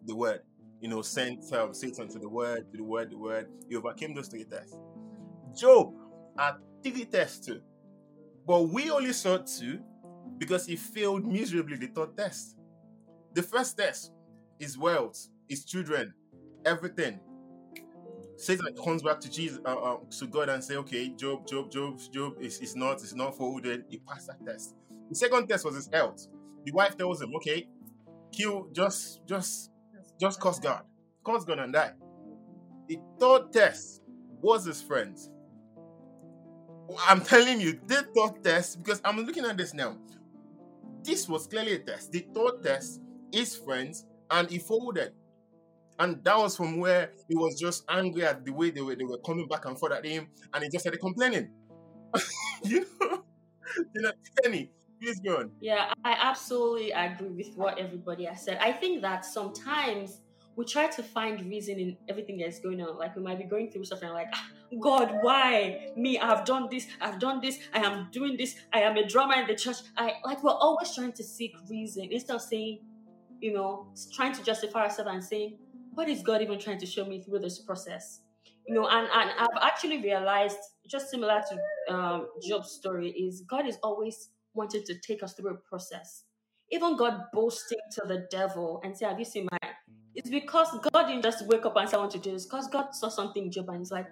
the 0.07 0.17
word 0.17 0.41
you 0.81 0.89
know, 0.89 1.03
sent 1.03 1.45
um, 1.55 1.73
Satan 1.75 2.09
to 2.09 2.19
the 2.19 2.29
word, 2.29 2.71
to 2.73 2.77
the 2.79 2.85
word, 2.85 3.11
the 3.11 3.17
word. 3.19 3.49
He 3.69 3.77
overcame 3.77 4.15
those 4.15 4.29
three 4.29 4.45
tests. 4.45 4.77
Job 5.57 5.95
had 6.39 6.55
three 6.83 7.05
tests. 7.05 7.51
But 8.47 8.63
we 8.63 8.91
only 8.91 9.13
saw 9.13 9.39
two 9.39 9.81
because 10.39 10.67
he 10.67 10.77
failed 10.77 11.25
miserably 11.25 11.77
the 11.77 11.87
third 11.89 12.17
test. 12.17 12.57
The 13.35 13.43
first 13.43 13.79
test 13.79 14.13
is 14.59 14.77
wealth, 14.77 15.29
his 15.49 15.65
children, 15.65 16.13
everything. 16.65 17.21
Satan 18.37 18.75
comes 18.83 19.03
back 19.03 19.21
to 19.21 19.31
Jesus, 19.31 19.61
uh, 19.65 19.75
uh, 19.75 19.97
to 20.19 20.27
God, 20.27 20.49
and 20.49 20.65
say, 20.65 20.77
"Okay, 20.77 21.11
Job, 21.11 21.47
Job, 21.47 21.71
Job, 21.71 22.01
Job 22.13 22.35
is, 22.41 22.59
is 22.61 22.75
not, 22.75 22.97
is 23.03 23.15
not 23.15 23.37
folded." 23.37 23.85
He 23.89 23.99
passed 23.99 24.27
that 24.27 24.45
test. 24.45 24.75
The 25.09 25.15
second 25.15 25.47
test 25.47 25.65
was 25.65 25.77
his 25.77 25.89
health. 25.93 26.27
The 26.65 26.73
wife 26.73 26.97
tells 26.97 27.23
him, 27.23 27.35
"Okay, 27.37 27.69
kill, 28.33 28.69
just, 28.73 29.25
just 29.27 29.73
just 30.23 30.39
cause 30.39 30.61
God. 30.61 30.83
Cause 31.25 31.45
God 31.45 31.59
and 31.59 31.73
die. 31.73 31.93
The 32.89 32.99
third 33.19 33.53
test 33.53 34.03
was 34.41 34.65
his 34.65 34.81
friends. 34.81 35.31
I'm 37.07 37.21
telling 37.21 37.61
you, 37.61 37.81
the 37.87 38.07
third 38.15 38.43
test, 38.43 38.79
because 38.83 39.01
I'm 39.05 39.19
looking 39.19 39.45
at 39.45 39.57
this 39.57 39.75
now. 39.75 39.97
This 41.03 41.29
was 41.29 41.47
clearly 41.47 41.75
a 41.75 41.79
test. 41.81 42.13
The 42.13 42.27
third 42.35 42.63
test 42.63 43.01
is 43.33 43.57
friends, 43.57 44.07
and 44.31 44.49
he 44.49 44.59
folded. 44.59 45.13
And 45.99 46.23
that 46.25 46.37
was 46.39 46.57
from 46.57 46.79
where 46.79 47.13
he 47.29 47.37
was 47.37 47.59
just 47.61 47.85
angry 47.89 48.25
at 48.25 48.45
the 48.45 48.53
way 48.53 48.71
they 48.71 48.81
were 48.81 48.95
they 48.95 49.05
were 49.05 49.19
coming 49.19 49.47
back 49.47 49.67
and 49.67 49.79
forth 49.79 49.93
at 49.93 50.05
him, 50.05 50.29
and 50.55 50.65
he 50.65 50.71
just 50.71 50.83
started 50.83 51.01
complaining. 51.01 51.51
you 52.65 52.87
know, 53.01 53.25
you 53.95 54.03
know, 54.03 54.13
Kenny, 54.43 54.71
please 55.01 55.21
go 55.21 55.39
on. 55.39 55.51
Yeah, 55.61 55.93
I 56.05 56.17
absolutely 56.21 56.93
agree 56.93 57.29
with 57.29 57.55
what 57.57 57.79
everybody 57.79 58.25
has 58.25 58.43
said. 58.43 58.59
I 58.61 58.73
think 58.73 59.03
that 59.03 59.25
sometimes 59.25 60.21
we 60.57 60.65
try 60.65 60.87
to 60.87 61.03
find 61.03 61.49
reason 61.49 61.79
in 61.79 61.97
everything 62.09 62.39
that's 62.39 62.61
going 62.61 62.81
on. 62.81 62.99
Like 62.99 63.17
we 63.17 63.23
might 63.23 63.39
be 63.39 63.45
going 63.45 63.71
through 63.71 63.85
something 63.85 64.11
like, 64.11 64.29
"Ah, 64.35 64.51
God, 64.81 65.19
why 65.23 65.89
me? 65.97 66.19
I've 66.19 66.45
done 66.45 66.69
this. 66.71 66.87
I've 67.01 67.19
done 67.19 67.41
this. 67.41 67.59
I 67.73 67.81
am 67.81 68.09
doing 68.13 68.37
this. 68.37 68.57
I 68.73 68.81
am 68.81 68.97
a 68.97 69.07
drummer 69.07 69.35
in 69.35 69.47
the 69.47 69.55
church. 69.55 69.79
I 69.97 70.15
like 70.25 70.43
we're 70.43 70.51
always 70.51 70.95
trying 70.95 71.13
to 71.13 71.25
seek 71.25 71.55
reason 71.71 72.09
instead 72.11 72.37
of 72.37 72.43
saying, 72.43 72.81
you 73.41 73.53
know, 73.53 73.87
trying 74.15 74.33
to 74.35 74.43
justify 74.43 74.85
ourselves 74.85 75.11
and 75.13 75.25
saying, 75.25 75.59
what 75.95 76.09
is 76.09 76.23
God 76.23 76.43
even 76.43 76.59
trying 76.59 76.79
to 76.79 76.87
show 76.87 77.05
me 77.05 77.23
through 77.23 77.41
this 77.41 77.59
process? 77.59 78.21
You 78.67 78.75
know, 78.75 78.89
and, 78.89 79.09
and 79.13 79.31
I've 79.39 79.63
actually 79.63 80.01
realized, 80.03 80.59
just 80.89 81.11
similar 81.11 81.43
to 81.51 81.95
um, 81.95 82.29
Job's 82.43 82.71
story, 82.71 83.11
is 83.11 83.43
God 83.43 83.67
is 83.67 83.79
always 83.83 84.31
wanted 84.55 84.87
to 84.87 84.99
take 85.01 85.23
us 85.23 85.35
through 85.35 85.51
a 85.51 85.57
process. 85.57 86.25
Even 86.71 86.97
God 86.97 87.25
boasting 87.33 87.79
to 87.93 88.03
the 88.07 88.27
devil 88.31 88.81
and 88.85 88.97
say, 88.97 89.07
Have 89.07 89.19
you 89.19 89.25
seen 89.25 89.49
my 89.51 89.62
it's 90.15 90.29
because 90.29 90.69
God 90.93 91.07
didn't 91.07 91.23
just 91.23 91.47
wake 91.47 91.65
up 91.65 91.77
and 91.77 91.89
say, 91.89 91.97
I 91.97 92.01
want 92.01 92.13
to 92.13 92.19
do 92.19 92.33
this, 92.33 92.45
because 92.45 92.69
God 92.69 92.95
saw 92.95 93.09
something 93.09 93.45
in 93.45 93.51
Job 93.51 93.69
and 93.71 93.79
he's 93.79 93.91
like, 93.91 94.07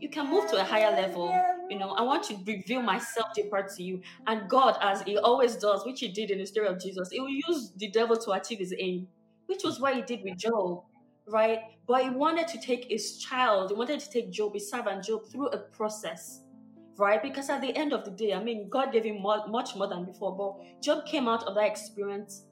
You 0.00 0.08
can 0.08 0.28
move 0.28 0.50
to 0.50 0.60
a 0.60 0.64
higher 0.64 0.90
level. 0.90 1.32
You 1.70 1.78
know, 1.78 1.90
I 1.90 2.02
want 2.02 2.24
to 2.24 2.36
reveal 2.46 2.82
myself 2.82 3.28
deeper 3.34 3.66
to 3.76 3.82
you. 3.82 4.02
And 4.26 4.48
God, 4.48 4.76
as 4.80 5.02
he 5.02 5.16
always 5.18 5.56
does, 5.56 5.84
which 5.86 6.00
he 6.00 6.08
did 6.08 6.30
in 6.30 6.38
the 6.38 6.46
story 6.46 6.66
of 6.68 6.80
Jesus, 6.80 7.10
he 7.10 7.20
will 7.20 7.28
use 7.28 7.72
the 7.76 7.90
devil 7.90 8.16
to 8.16 8.32
achieve 8.32 8.58
his 8.58 8.74
aim, 8.78 9.06
which 9.46 9.62
was 9.64 9.80
what 9.80 9.94
he 9.94 10.02
did 10.02 10.20
with 10.24 10.38
Job, 10.38 10.82
right? 11.28 11.60
But 11.86 12.02
he 12.02 12.10
wanted 12.10 12.48
to 12.48 12.60
take 12.60 12.86
his 12.90 13.18
child, 13.18 13.70
he 13.70 13.76
wanted 13.76 14.00
to 14.00 14.10
take 14.10 14.30
Job, 14.30 14.54
his 14.54 14.68
servant 14.70 15.04
Job, 15.04 15.22
through 15.30 15.48
a 15.48 15.58
process 15.58 16.40
right? 16.96 17.20
Because 17.20 17.50
at 17.50 17.60
the 17.60 17.76
end 17.76 17.92
of 17.92 18.04
the 18.04 18.12
day, 18.12 18.32
I 18.32 18.40
mean, 18.40 18.68
God 18.68 18.92
gave 18.92 19.02
him 19.04 19.20
more, 19.20 19.44
much 19.48 19.74
more 19.74 19.88
than 19.88 20.04
before, 20.04 20.36
but 20.36 20.80
Job 20.80 21.04
came 21.06 21.26
out 21.26 21.42
of 21.42 21.56
that 21.56 21.66
experience 21.66 22.44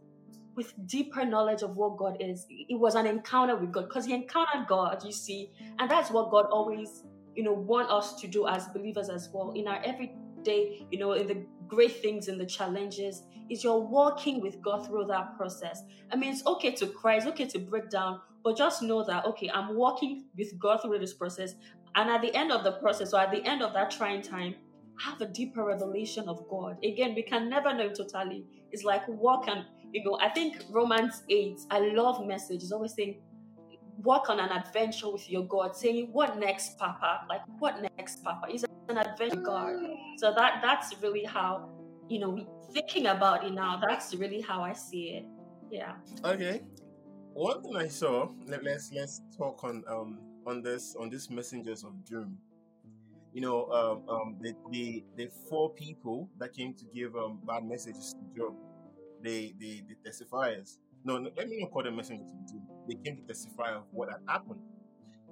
with 0.54 0.74
deeper 0.86 1.24
knowledge 1.24 1.62
of 1.62 1.76
what 1.76 1.96
God 1.96 2.16
is. 2.20 2.46
It 2.48 2.78
was 2.78 2.94
an 2.94 3.06
encounter 3.06 3.56
with 3.56 3.72
God 3.72 3.88
because 3.88 4.06
he 4.06 4.14
encountered 4.14 4.66
God, 4.68 5.02
you 5.04 5.12
see, 5.12 5.50
and 5.78 5.90
that's 5.90 6.10
what 6.10 6.30
God 6.30 6.46
always, 6.50 7.04
you 7.34 7.42
know, 7.42 7.52
want 7.52 7.90
us 7.90 8.20
to 8.20 8.26
do 8.26 8.46
as 8.46 8.66
believers 8.68 9.08
as 9.08 9.28
well 9.32 9.52
in 9.52 9.66
our 9.66 9.82
everyday, 9.84 10.86
you 10.90 10.98
know, 10.98 11.12
in 11.12 11.26
the 11.26 11.46
great 11.66 12.02
things 12.02 12.28
and 12.28 12.40
the 12.40 12.46
challenges. 12.46 13.22
Is 13.50 13.64
you're 13.64 13.80
walking 13.80 14.40
with 14.40 14.62
God 14.62 14.86
through 14.86 15.06
that 15.06 15.36
process. 15.36 15.82
I 16.10 16.16
mean, 16.16 16.32
it's 16.32 16.46
okay 16.46 16.70
to 16.72 16.86
cry, 16.86 17.16
it's 17.16 17.26
okay 17.26 17.46
to 17.46 17.58
break 17.58 17.90
down, 17.90 18.20
but 18.42 18.56
just 18.56 18.82
know 18.82 19.04
that 19.04 19.26
okay, 19.26 19.50
I'm 19.50 19.74
walking 19.74 20.26
with 20.36 20.58
God 20.58 20.80
through 20.80 20.98
this 21.00 21.12
process, 21.12 21.54
and 21.94 22.08
at 22.08 22.22
the 22.22 22.34
end 22.34 22.52
of 22.52 22.64
the 22.64 22.72
process, 22.72 23.12
or 23.12 23.20
at 23.20 23.30
the 23.30 23.44
end 23.44 23.62
of 23.62 23.74
that 23.74 23.90
trying 23.90 24.22
time, 24.22 24.54
have 25.00 25.20
a 25.20 25.26
deeper 25.26 25.64
revelation 25.64 26.28
of 26.28 26.46
God. 26.48 26.76
Again, 26.84 27.14
we 27.14 27.22
can 27.22 27.48
never 27.48 27.74
know 27.74 27.88
totally. 27.92 28.46
It's 28.70 28.84
like 28.84 29.06
walk 29.08 29.48
and 29.48 29.64
you 29.92 30.02
know, 30.04 30.18
I 30.20 30.30
think 30.30 30.62
Romans 30.70 31.22
8, 31.28 31.58
I 31.70 31.80
love 31.80 32.26
message, 32.26 32.62
is 32.62 32.72
always 32.72 32.94
saying, 32.94 33.20
walk 34.02 34.30
on 34.30 34.40
an 34.40 34.48
adventure 34.48 35.10
with 35.10 35.28
your 35.30 35.44
God, 35.46 35.76
saying, 35.76 36.08
What 36.12 36.38
next, 36.38 36.78
Papa? 36.78 37.20
Like, 37.28 37.42
what 37.58 37.76
next, 37.98 38.24
Papa? 38.24 38.46
It's 38.48 38.64
an 38.88 38.98
adventure 38.98 39.36
with 39.36 39.44
God. 39.44 39.74
So 40.16 40.32
that 40.34 40.60
that's 40.62 40.94
really 41.02 41.24
how, 41.24 41.68
you 42.08 42.20
know, 42.20 42.46
thinking 42.72 43.06
about 43.06 43.44
it 43.44 43.52
now, 43.52 43.80
that's 43.86 44.14
really 44.14 44.40
how 44.40 44.62
I 44.62 44.72
see 44.72 45.20
it. 45.20 45.26
Yeah. 45.70 45.92
Okay. 46.24 46.62
One 47.34 47.62
thing 47.62 47.76
I 47.76 47.88
saw, 47.88 48.28
let, 48.46 48.62
let's 48.64 48.90
let's 48.92 49.22
talk 49.36 49.64
on 49.64 49.84
um 49.88 50.18
on 50.46 50.62
this 50.62 50.96
on 50.98 51.10
this 51.10 51.30
messengers 51.30 51.84
of 51.84 52.04
doom. 52.04 52.36
You 53.32 53.40
know, 53.40 53.66
um, 53.70 54.02
um 54.08 54.36
the, 54.40 54.54
the 54.70 55.04
the 55.16 55.30
four 55.48 55.72
people 55.74 56.28
that 56.38 56.52
came 56.52 56.74
to 56.74 56.84
give 56.94 57.16
um 57.16 57.40
bad 57.46 57.64
messages 57.64 58.14
to 58.14 58.38
Job, 58.38 58.54
they 59.22 59.54
the 59.58 59.82
the 59.88 60.10
testifiers. 60.10 60.78
No, 61.04 61.18
no, 61.18 61.30
let 61.36 61.48
me 61.48 61.60
not 61.60 61.70
call 61.72 61.82
them 61.82 61.96
messengers. 61.96 62.30
They 62.88 62.94
came 63.04 63.16
to 63.16 63.22
testify 63.26 63.72
of 63.74 63.84
what 63.90 64.08
had 64.10 64.20
happened. 64.26 64.60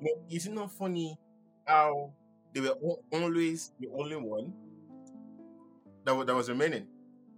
You 0.01 0.05
know, 0.05 0.23
is 0.31 0.47
it 0.47 0.53
not 0.53 0.73
funny 0.73 1.19
how 1.67 2.13
they 2.53 2.61
were 2.61 2.75
always 3.13 3.73
the 3.79 3.89
only 3.97 4.17
one 4.17 4.53
that 6.05 6.15
was, 6.15 6.27
that 6.27 6.35
was 6.35 6.49
remaining? 6.49 6.87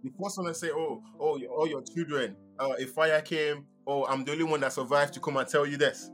The 0.03 0.11
first 0.21 0.39
one 0.39 0.49
I 0.49 0.53
say, 0.53 0.71
oh, 0.73 1.03
oh, 1.21 1.37
your, 1.37 1.51
all 1.51 1.69
your 1.69 1.83
children, 1.83 2.37
uh, 2.59 2.73
a 2.79 2.87
fire 2.87 3.21
came, 3.21 3.67
oh, 3.87 4.05
I'm 4.07 4.25
the 4.25 4.33
only 4.33 4.45
one 4.45 4.61
that 4.61 4.73
survived 4.73 5.15
to 5.15 5.21
come 5.21 5.37
and 5.37 5.49
tell 5.49 5.67
you 5.67 5.77
this. 5.77 6.11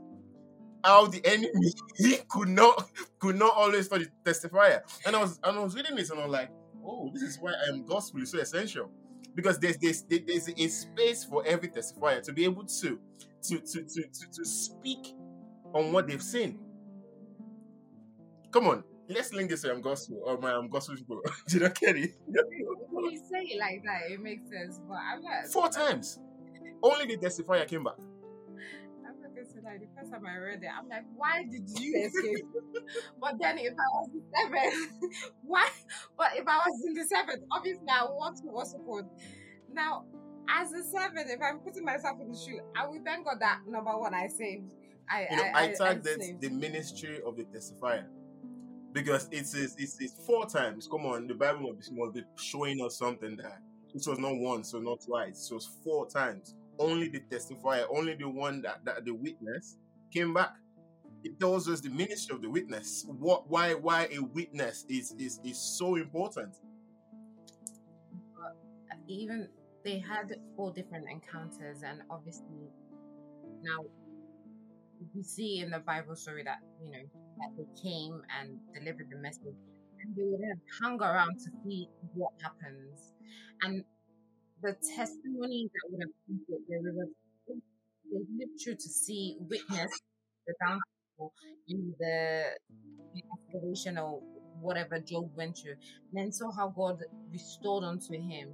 How 0.83 1.07
the 1.07 1.25
enemy 1.25 1.73
he 1.97 2.17
could 2.29 2.47
not 2.49 2.89
could 3.19 3.35
not 3.35 3.53
always 3.53 3.87
for 3.87 3.99
the 3.99 4.07
testifier. 4.25 4.81
And 5.05 5.15
I 5.15 5.21
was 5.21 5.39
and 5.43 5.57
I 5.57 5.63
was 5.63 5.75
reading 5.75 5.95
this 5.95 6.09
and 6.09 6.19
I'm 6.21 6.29
like, 6.29 6.49
oh, 6.85 7.11
this 7.13 7.23
is 7.23 7.37
why 7.39 7.51
I 7.51 7.69
am 7.69 7.85
gospel 7.85 8.21
is 8.21 8.31
so 8.31 8.39
essential. 8.39 8.89
Because 9.35 9.59
there's 9.59 9.77
there's 9.77 10.03
there's 10.03 10.49
a 10.49 10.67
space 10.67 11.23
for 11.23 11.45
every 11.45 11.69
testifier 11.69 12.21
to 12.23 12.33
be 12.33 12.43
able 12.43 12.65
to 12.65 12.99
to 13.43 13.59
to 13.59 13.83
to 13.83 14.03
to, 14.03 14.31
to 14.31 14.45
speak 14.45 15.15
on 15.73 15.93
what 15.93 16.07
they've 16.07 16.21
seen. 16.21 16.59
Come 18.51 18.67
on, 18.67 18.83
let's 19.07 19.33
link 19.33 19.49
this 19.49 19.61
to 19.61 19.73
um, 19.73 19.81
gospel 19.81 20.21
or 20.25 20.37
my 20.37 20.53
um, 20.53 20.67
gospel 20.69 20.95
people. 20.95 21.21
Do 21.47 21.57
you 21.57 21.63
know 21.63 21.69
Kenny? 21.69 22.13
When 22.89 23.11
you 23.11 23.19
say 23.31 23.43
it 23.43 23.59
like 23.59 23.83
that, 23.83 24.11
it 24.11 24.21
makes 24.21 24.49
sense. 24.49 24.79
But 24.87 24.97
I'm 24.97 25.21
not. 25.21 25.47
Four 25.47 25.69
times. 25.69 26.19
Only 26.81 27.15
the 27.15 27.17
testifier 27.17 27.67
came 27.67 27.83
back. 27.83 27.95
I'm 29.39 29.45
not 29.45 29.53
going 29.53 29.63
to 29.63 29.69
lie. 29.69 29.77
The 29.77 29.87
first 29.95 30.11
time 30.11 30.25
I 30.25 30.37
read 30.37 30.63
it, 30.63 30.69
I'm 30.75 30.89
like, 30.89 31.05
why 31.15 31.43
did 31.43 31.69
you 31.79 32.03
escape? 32.03 32.45
but 33.21 33.35
then 33.39 33.57
if 33.57 33.73
I 33.73 33.87
was 33.93 34.09
in 34.13 34.23
seventh, 34.35 35.31
why? 35.43 35.69
But 36.17 36.31
if 36.35 36.47
I 36.47 36.57
was 36.57 36.83
in 36.85 36.93
the 36.93 37.05
seventh, 37.05 37.43
obviously 37.51 37.87
I 37.89 38.03
want 38.03 38.37
to 38.37 38.43
what's 38.47 38.73
it 38.73 38.81
called? 38.85 39.05
Now, 39.71 40.05
as 40.49 40.71
a 40.73 40.83
seventh, 40.83 41.29
if 41.29 41.39
I'm 41.41 41.59
putting 41.59 41.85
myself 41.85 42.19
in 42.21 42.31
the 42.31 42.37
shoe, 42.37 42.59
I 42.75 42.87
will 42.87 43.01
thank 43.05 43.25
God 43.25 43.37
that 43.39 43.59
number 43.67 43.97
one 43.97 44.13
I 44.13 44.27
saved. 44.27 44.73
I 45.09 45.27
You 45.29 45.37
know, 45.37 45.43
I, 45.43 45.47
I, 45.47 45.63
I, 45.63 45.67
tagged 45.73 46.07
I 46.07 46.11
it 46.11 46.41
the 46.41 46.49
ministry 46.49 47.21
of 47.25 47.37
the 47.37 47.43
testifier. 47.43 48.05
Because 48.91 49.29
it's, 49.31 49.53
it's 49.53 49.75
it's 49.77 50.01
it's 50.01 50.13
four 50.25 50.47
times. 50.47 50.87
Come 50.89 51.05
on, 51.05 51.27
the 51.27 51.35
Bible 51.35 51.73
must 51.73 51.91
be, 51.91 51.95
must 51.95 52.13
be 52.15 52.23
showing 52.37 52.83
us 52.83 52.97
something 52.97 53.37
that 53.37 53.61
it 53.93 54.03
was 54.07 54.17
not 54.17 54.35
once, 54.35 54.71
so 54.71 54.79
not 54.79 55.01
twice. 55.05 55.49
It 55.51 55.53
was 55.53 55.69
four 55.83 56.07
times. 56.09 56.55
Only 56.79 57.09
the 57.09 57.19
testifier, 57.19 57.85
only 57.91 58.15
the 58.15 58.29
one 58.29 58.61
that, 58.61 58.85
that 58.85 59.05
the 59.05 59.11
witness 59.11 59.77
came 60.13 60.33
back. 60.33 60.53
It 61.23 61.39
tells 61.39 61.67
us 61.67 61.81
the 61.81 61.89
ministry 61.89 62.35
of 62.35 62.41
the 62.41 62.49
witness. 62.49 63.05
What 63.07 63.49
why 63.49 63.73
why 63.73 64.07
a 64.15 64.19
witness 64.19 64.85
is 64.87 65.13
is 65.19 65.39
is 65.43 65.59
so 65.59 65.95
important. 65.95 66.55
even 69.09 69.49
they 69.83 69.99
had 69.99 70.35
all 70.57 70.71
different 70.71 71.05
encounters 71.09 71.81
and 71.83 72.01
obviously 72.09 72.69
now 73.63 73.83
we 75.15 75.23
see 75.23 75.59
in 75.59 75.71
the 75.71 75.79
bible 75.79 76.15
story 76.15 76.43
that 76.43 76.59
you 76.83 76.91
know 76.91 77.03
that 77.39 77.49
they 77.57 77.81
came 77.81 78.21
and 78.39 78.59
delivered 78.73 79.07
the 79.09 79.17
message 79.17 79.57
and 80.01 80.15
they 80.15 80.23
would 80.23 80.41
have 80.47 80.59
hung 80.81 81.01
around 81.01 81.37
to 81.39 81.49
see 81.63 81.89
what 82.13 82.31
happens 82.41 83.13
and 83.63 83.83
the 84.61 84.75
testimonies 84.95 85.69
that 85.73 85.91
would 85.91 86.01
have 86.01 86.15
come 86.27 86.39
forth, 86.47 86.61
they 86.69 86.77
they 88.11 88.19
lived 88.37 88.61
through 88.63 88.75
to 88.75 88.89
see 88.89 89.37
witness 89.39 89.91
the 90.47 90.53
downfall 90.61 91.33
in 91.67 91.93
the 91.99 92.43
the 93.13 93.97
or 93.97 94.21
whatever 94.61 94.99
job 94.99 95.29
went 95.35 95.57
through 95.57 95.71
and 95.73 96.13
then 96.13 96.31
saw 96.31 96.51
how 96.51 96.69
god 96.69 96.99
restored 97.31 97.83
unto 97.83 98.13
him 98.13 98.49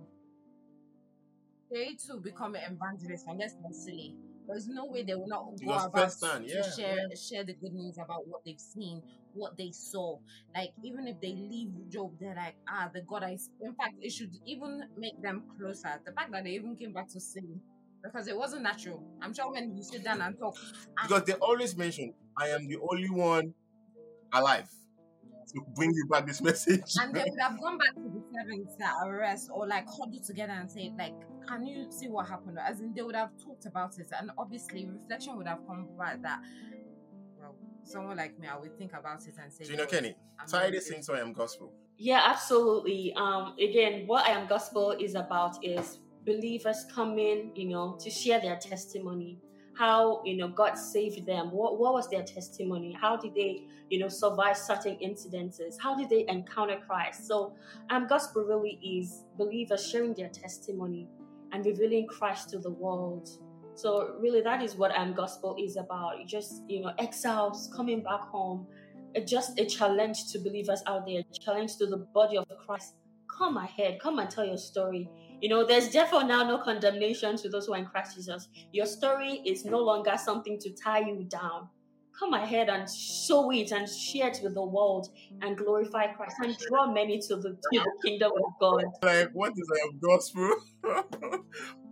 they 1.72 1.96
too 1.96 2.20
become 2.22 2.56
an 2.56 2.74
evangelist 2.74 3.26
unless 3.28 3.54
they're 3.56 3.74
silly. 3.74 4.16
There's 4.48 4.68
no 4.68 4.86
way 4.86 5.04
they 5.04 5.16
will 5.16 5.28
not 5.28 5.46
go 5.46 5.56
Because 5.58 5.86
about 5.86 6.02
first 6.04 6.24
hand, 6.26 6.48
to 6.48 6.54
yeah, 6.54 6.62
share 6.76 6.98
share 7.16 7.44
the 7.44 7.54
good 7.56 7.74
news 7.74 7.98
about 7.98 8.28
what 8.28 8.42
they've 8.46 8.60
seen, 8.60 9.02
what 9.34 9.58
they 9.58 9.72
saw. 9.72 10.20
Like 10.56 10.72
even 10.84 11.08
if 11.08 11.20
they 11.20 11.34
leave 11.34 11.72
Job, 11.90 12.14
they're 12.20 12.36
like, 12.36 12.56
ah, 12.70 12.90
the 12.94 13.02
God 13.02 13.24
I. 13.24 13.34
s-" 13.34 13.50
In 13.62 13.74
fact, 13.76 13.96
it 14.02 14.12
should 14.12 14.34
even 14.46 14.82
make 14.98 15.20
them 15.22 15.44
closer. 15.58 16.00
The 16.06 16.12
fact 16.14 16.32
that 16.32 16.44
they 16.44 16.52
even 16.52 16.76
came 16.76 16.94
back 16.94 17.08
to 17.10 17.20
sing 17.20 17.62
because 18.04 18.28
it 18.28 18.38
wasn't 18.38 18.64
natural. 18.64 19.04
I'm 19.22 19.34
sure 19.34 19.52
when 19.52 19.76
you 19.76 19.84
sit 19.84 20.04
down 20.04 20.22
and 20.22 20.38
talk, 20.38 20.56
ah, 21.00 21.08
Because 21.08 21.24
they 21.26 21.34
always 21.34 21.76
mention, 21.76 22.14
I 22.38 22.50
am 22.50 22.68
the 22.68 22.78
only 22.78 23.10
one 23.10 23.54
alive 24.34 24.70
to 25.54 25.62
bring 25.76 25.92
you 25.94 26.08
back 26.10 26.26
this 26.26 26.42
message. 26.50 26.84
and 27.02 27.14
they 27.16 27.24
would 27.24 27.40
have 27.40 27.60
gone 27.60 27.78
back 27.78 27.94
to 27.96 28.02
the 28.10 28.22
servants 28.34 28.76
that 28.80 28.94
arrest 29.06 29.50
or 29.54 29.68
like 29.68 29.86
huddle 29.88 30.20
together 30.26 30.54
and 30.54 30.72
say 30.72 30.92
like 30.98 31.14
can 31.48 31.66
you 31.66 31.88
see 31.92 32.08
what 32.08 32.28
happened 32.28 32.58
as 32.60 32.82
in 32.82 32.94
they 32.94 33.02
would 33.02 33.16
have 33.16 33.32
talked 33.44 33.66
about 33.66 33.98
it 34.00 34.08
and 34.20 34.32
obviously 34.38 34.86
reflection 34.86 35.38
would 35.38 35.48
have 35.48 35.60
come 35.68 35.88
back 35.98 36.22
that 36.22 36.40
well 37.40 37.56
someone 37.84 38.18
like 38.18 38.38
me 38.40 38.48
i 38.48 38.58
would 38.58 38.78
think 38.78 38.92
about 38.94 39.20
it 39.28 39.36
and 39.42 39.52
say 39.52 39.64
Do 39.66 39.72
you 39.72 39.78
know 39.78 39.86
Kenny? 39.86 40.16
I'm 40.40 40.48
Tie 40.48 40.60
very 40.60 40.72
this 40.72 40.90
into 40.90 41.14
I 41.14 41.20
am 41.22 41.34
gospel. 41.34 41.72
Yeah, 41.98 42.22
absolutely. 42.26 43.14
Um, 43.16 43.56
again, 43.58 44.04
what 44.06 44.26
I 44.26 44.32
am 44.32 44.48
gospel 44.48 44.92
is 45.00 45.16
about 45.16 45.64
is 45.64 46.00
believers 46.26 46.86
coming, 46.94 47.52
you 47.56 47.70
know, 47.70 47.98
to 48.02 48.10
share 48.10 48.42
their 48.42 48.58
testimony, 48.58 49.40
how 49.78 50.22
you 50.26 50.36
know 50.36 50.50
God 50.50 50.76
saved 50.76 51.26
them. 51.26 51.52
What 51.52 51.80
what 51.80 51.94
was 51.94 52.10
their 52.10 52.24
testimony? 52.24 52.98
How 53.00 53.16
did 53.16 53.34
they, 53.34 53.64
you 53.90 54.00
know, 54.00 54.10
survive 54.10 54.58
certain 54.58 54.98
incidences? 54.98 55.76
How 55.82 55.96
did 55.96 56.10
they 56.10 56.26
encounter 56.28 56.78
Christ? 56.86 57.28
So, 57.28 57.56
um, 57.90 58.08
gospel 58.08 58.44
really 58.44 58.78
is 58.84 59.24
believers 59.38 59.88
sharing 59.90 60.14
their 60.14 60.30
testimony 60.30 61.08
and 61.56 61.66
revealing 61.66 62.06
Christ 62.08 62.50
to 62.50 62.60
the 62.60 62.72
world. 62.72 63.30
So, 63.76 64.16
really, 64.20 64.42
that 64.42 64.62
is 64.62 64.76
what 64.76 64.96
um 64.98 65.14
gospel 65.14 65.56
is 65.60 65.78
about. 65.78 66.16
Just 66.28 66.62
you 66.68 66.82
know, 66.82 66.92
exiles 67.00 67.70
coming 67.76 68.04
back 68.04 68.22
home 68.22 68.68
a- 69.16 69.22
just 69.22 69.60
a 69.60 69.66
challenge 69.66 70.32
to 70.32 70.40
believers 70.40 70.84
out 70.88 71.06
there, 71.08 71.22
challenge 71.42 71.78
to 71.78 71.86
the 71.88 72.06
body 72.14 72.38
of 72.38 72.46
Christ. 72.66 72.96
Come 73.38 73.58
ahead, 73.58 74.00
come 74.02 74.20
and 74.20 74.30
tell 74.30 74.46
your 74.46 74.58
story. 74.58 75.10
You 75.42 75.50
know, 75.50 75.66
there's 75.66 75.90
therefore 75.90 76.24
now 76.24 76.44
no 76.44 76.60
condemnation 76.60 77.36
to 77.38 77.50
those 77.50 77.66
who 77.66 77.74
are 77.74 77.78
in 77.78 77.86
Christ 77.86 78.16
Jesus. 78.16 78.48
Your 78.72 78.86
story 78.86 79.42
is 79.46 79.66
no 79.66 79.80
longer 79.80 80.16
something 80.18 80.58
to 80.60 80.74
tie 80.74 81.00
you 81.00 81.26
down. 81.26 81.70
Come 82.20 82.34
ahead 82.34 82.70
and 82.70 82.90
show 82.90 83.52
it 83.52 83.72
and 83.72 83.90
share 83.90 84.30
it 84.30 84.40
with 84.42 84.54
the 84.54 84.64
world 84.64 85.10
and 85.42 85.58
glorify 85.58 86.08
Christ 86.14 86.36
and 86.44 86.58
draw 86.70 86.92
many 86.92 87.20
to 87.20 87.36
the, 87.36 87.50
to 87.50 87.58
the 87.72 87.92
kingdom 88.04 88.32
of 88.38 88.54
God. 88.60 88.86
Like, 89.04 89.32
what 89.34 89.54
is 89.58 89.70
I 89.74 89.88
am 89.88 90.00
gospel? 90.00 90.56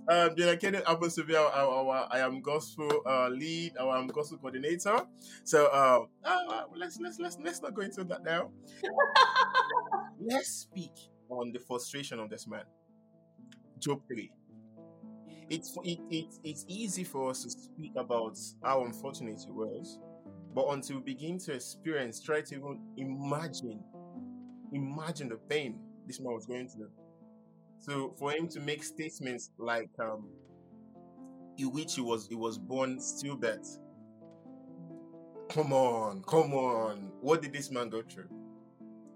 um, 0.07 0.35
Jenna 0.37 0.57
Kenny 0.57 0.79
happens 0.85 1.15
to 1.15 1.23
be 1.23 1.35
our, 1.35 1.51
our, 1.51 1.89
our 1.89 2.07
I 2.11 2.19
am 2.19 2.41
gospel 2.41 2.89
uh, 3.05 3.27
lead, 3.29 3.73
our 3.77 3.89
I 3.89 3.99
am 3.99 4.07
gospel 4.07 4.37
coordinator. 4.37 5.01
So 5.43 5.67
uh, 5.67 6.05
uh, 6.23 6.63
let's 6.75 6.99
let's 7.01 7.19
let's 7.19 7.37
let's 7.43 7.61
not 7.61 7.73
go 7.73 7.81
into 7.81 8.03
that 8.05 8.23
now. 8.23 8.49
let's 10.19 10.49
speak 10.49 10.93
on 11.29 11.51
the 11.51 11.59
frustration 11.59 12.19
of 12.19 12.29
this 12.29 12.47
man. 12.47 12.63
Job 13.79 14.01
3. 14.07 14.31
It's, 15.49 15.77
it, 15.83 15.99
it, 16.09 16.25
it's 16.43 16.65
easy 16.67 17.03
for 17.03 17.29
us 17.29 17.43
to 17.43 17.49
speak 17.49 17.91
about 17.97 18.37
how 18.63 18.85
unfortunate 18.85 19.41
it 19.41 19.53
was, 19.53 19.99
but 20.53 20.67
until 20.69 20.97
we 20.97 21.03
begin 21.03 21.37
to 21.39 21.53
experience, 21.53 22.21
try 22.21 22.41
to 22.41 22.55
even 22.55 22.79
imagine, 22.97 23.83
imagine 24.71 25.29
the 25.29 25.37
pain 25.49 25.79
this 26.05 26.19
man 26.19 26.33
was 26.33 26.45
going 26.45 26.67
through. 26.67 26.89
So 27.79 28.13
for 28.17 28.31
him 28.31 28.47
to 28.49 28.59
make 28.59 28.83
statements 28.83 29.51
like, 29.57 29.89
um, 29.99 30.29
in 31.57 31.71
which 31.71 31.95
he 31.95 32.01
was 32.01 32.27
he 32.27 32.35
was 32.35 32.57
born 32.57 32.97
stillbirth. 32.97 33.79
Come 35.49 35.73
on, 35.73 36.23
come 36.23 36.53
on. 36.53 37.11
What 37.21 37.41
did 37.41 37.53
this 37.53 37.69
man 37.69 37.89
go 37.89 38.01
through? 38.01 38.29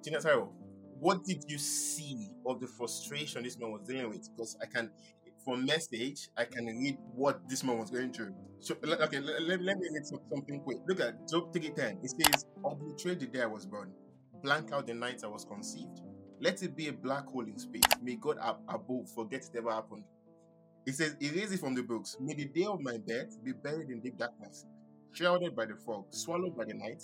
Tina 0.04 0.20
Tyrell, 0.20 0.54
what 1.00 1.24
did 1.24 1.44
you 1.48 1.58
see 1.58 2.30
of 2.46 2.60
the 2.60 2.68
frustration 2.68 3.44
this 3.44 3.58
man 3.58 3.72
was 3.72 3.82
dealing 3.88 4.10
with? 4.10 4.30
Because 4.36 4.58
I 4.62 4.66
can, 4.66 4.92
from 5.48 5.66
message, 5.66 6.28
I 6.36 6.44
can 6.44 6.66
read 6.66 6.98
what 7.16 7.40
this 7.48 7.64
man 7.64 7.80
was 7.80 7.90
going 7.90 8.12
through. 8.12 8.36
So, 8.60 8.76
okay, 8.84 9.20
let, 9.20 9.42
let, 9.62 9.78
me 9.78 9.88
read 9.94 10.06
something 10.06 10.60
quick. 10.60 10.80
Look 10.90 11.00
at 11.00 11.30
Job 11.30 11.54
3:10. 11.54 12.04
It 12.04 12.10
says, 12.10 12.46
Obliterate 12.66 13.22
the 13.22 13.28
day 13.28 13.44
I 13.44 13.46
was 13.46 13.66
born, 13.66 13.94
blank 14.44 14.74
out 14.74 14.88
the 14.88 14.94
night 14.94 15.22
I 15.24 15.28
was 15.28 15.46
conceived. 15.46 16.02
Let 16.42 16.62
it 16.64 16.76
be 16.76 16.90
a 16.90 16.94
black 16.94 17.28
hole 17.28 17.46
in 17.46 17.58
space. 17.58 17.82
May 18.04 18.18
God 18.18 18.40
ab- 18.44 18.60
above 18.68 19.10
forget 19.16 19.42
it 19.42 19.58
ever 19.58 19.72
happened. 19.72 20.04
It 20.86 20.96
says, 20.96 21.16
Erase 21.22 21.54
it 21.54 21.62
from 21.62 21.76
the 21.76 21.84
books. 21.84 22.18
May 22.20 22.34
the 22.34 22.46
day 22.46 22.66
of 22.66 22.82
my 22.82 22.98
birth 22.98 23.42
be 23.42 23.54
buried 23.54 23.90
in 23.90 24.02
deep 24.02 24.18
darkness, 24.18 24.66
shrouded 25.14 25.56
by 25.56 25.66
the 25.66 25.78
fog, 25.78 26.08
swallowed 26.10 26.58
by 26.58 26.66
the 26.66 26.74
night, 26.74 27.02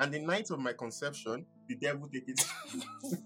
and 0.00 0.12
the 0.12 0.18
night 0.18 0.50
of 0.50 0.58
my 0.58 0.72
conception, 0.72 1.46
the 1.68 1.76
devil 1.76 2.08
take 2.12 2.24
it. 2.26 2.44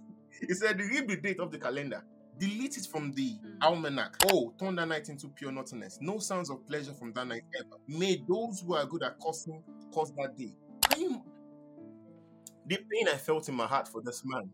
he 0.46 0.52
said, 0.52 0.78
Read 0.78 1.08
the 1.08 1.16
date 1.16 1.40
of 1.40 1.50
the 1.50 1.58
calendar. 1.58 2.04
Delete 2.38 2.76
it 2.78 2.86
from 2.86 3.12
the 3.12 3.34
Mm. 3.38 3.58
almanac. 3.62 4.16
Oh, 4.30 4.54
turn 4.58 4.76
that 4.76 4.86
night 4.88 5.08
into 5.08 5.28
pure 5.28 5.50
nothingness. 5.52 5.98
No 6.00 6.18
sounds 6.18 6.50
of 6.50 6.64
pleasure 6.66 6.94
from 6.94 7.12
that 7.14 7.26
night 7.26 7.42
ever. 7.58 7.76
May 7.88 8.24
those 8.28 8.60
who 8.60 8.74
are 8.74 8.86
good 8.86 9.02
at 9.02 9.18
cursing 9.20 9.62
curse 9.92 10.12
that 10.16 10.36
day. 10.36 10.54
Can 10.90 11.00
you? 11.00 11.24
The 12.66 12.76
pain 12.76 13.08
I 13.08 13.16
felt 13.16 13.48
in 13.48 13.54
my 13.54 13.66
heart 13.66 13.88
for 13.88 14.02
this 14.02 14.22
man 14.24 14.50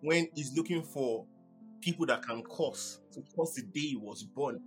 when 0.00 0.28
he's 0.34 0.56
looking 0.56 0.82
for 0.82 1.26
people 1.80 2.06
that 2.06 2.22
can 2.22 2.42
curse 2.44 3.00
to 3.12 3.22
curse 3.36 3.54
the 3.54 3.62
day 3.62 3.80
he 3.90 3.96
was 3.96 4.22
born. 4.24 4.60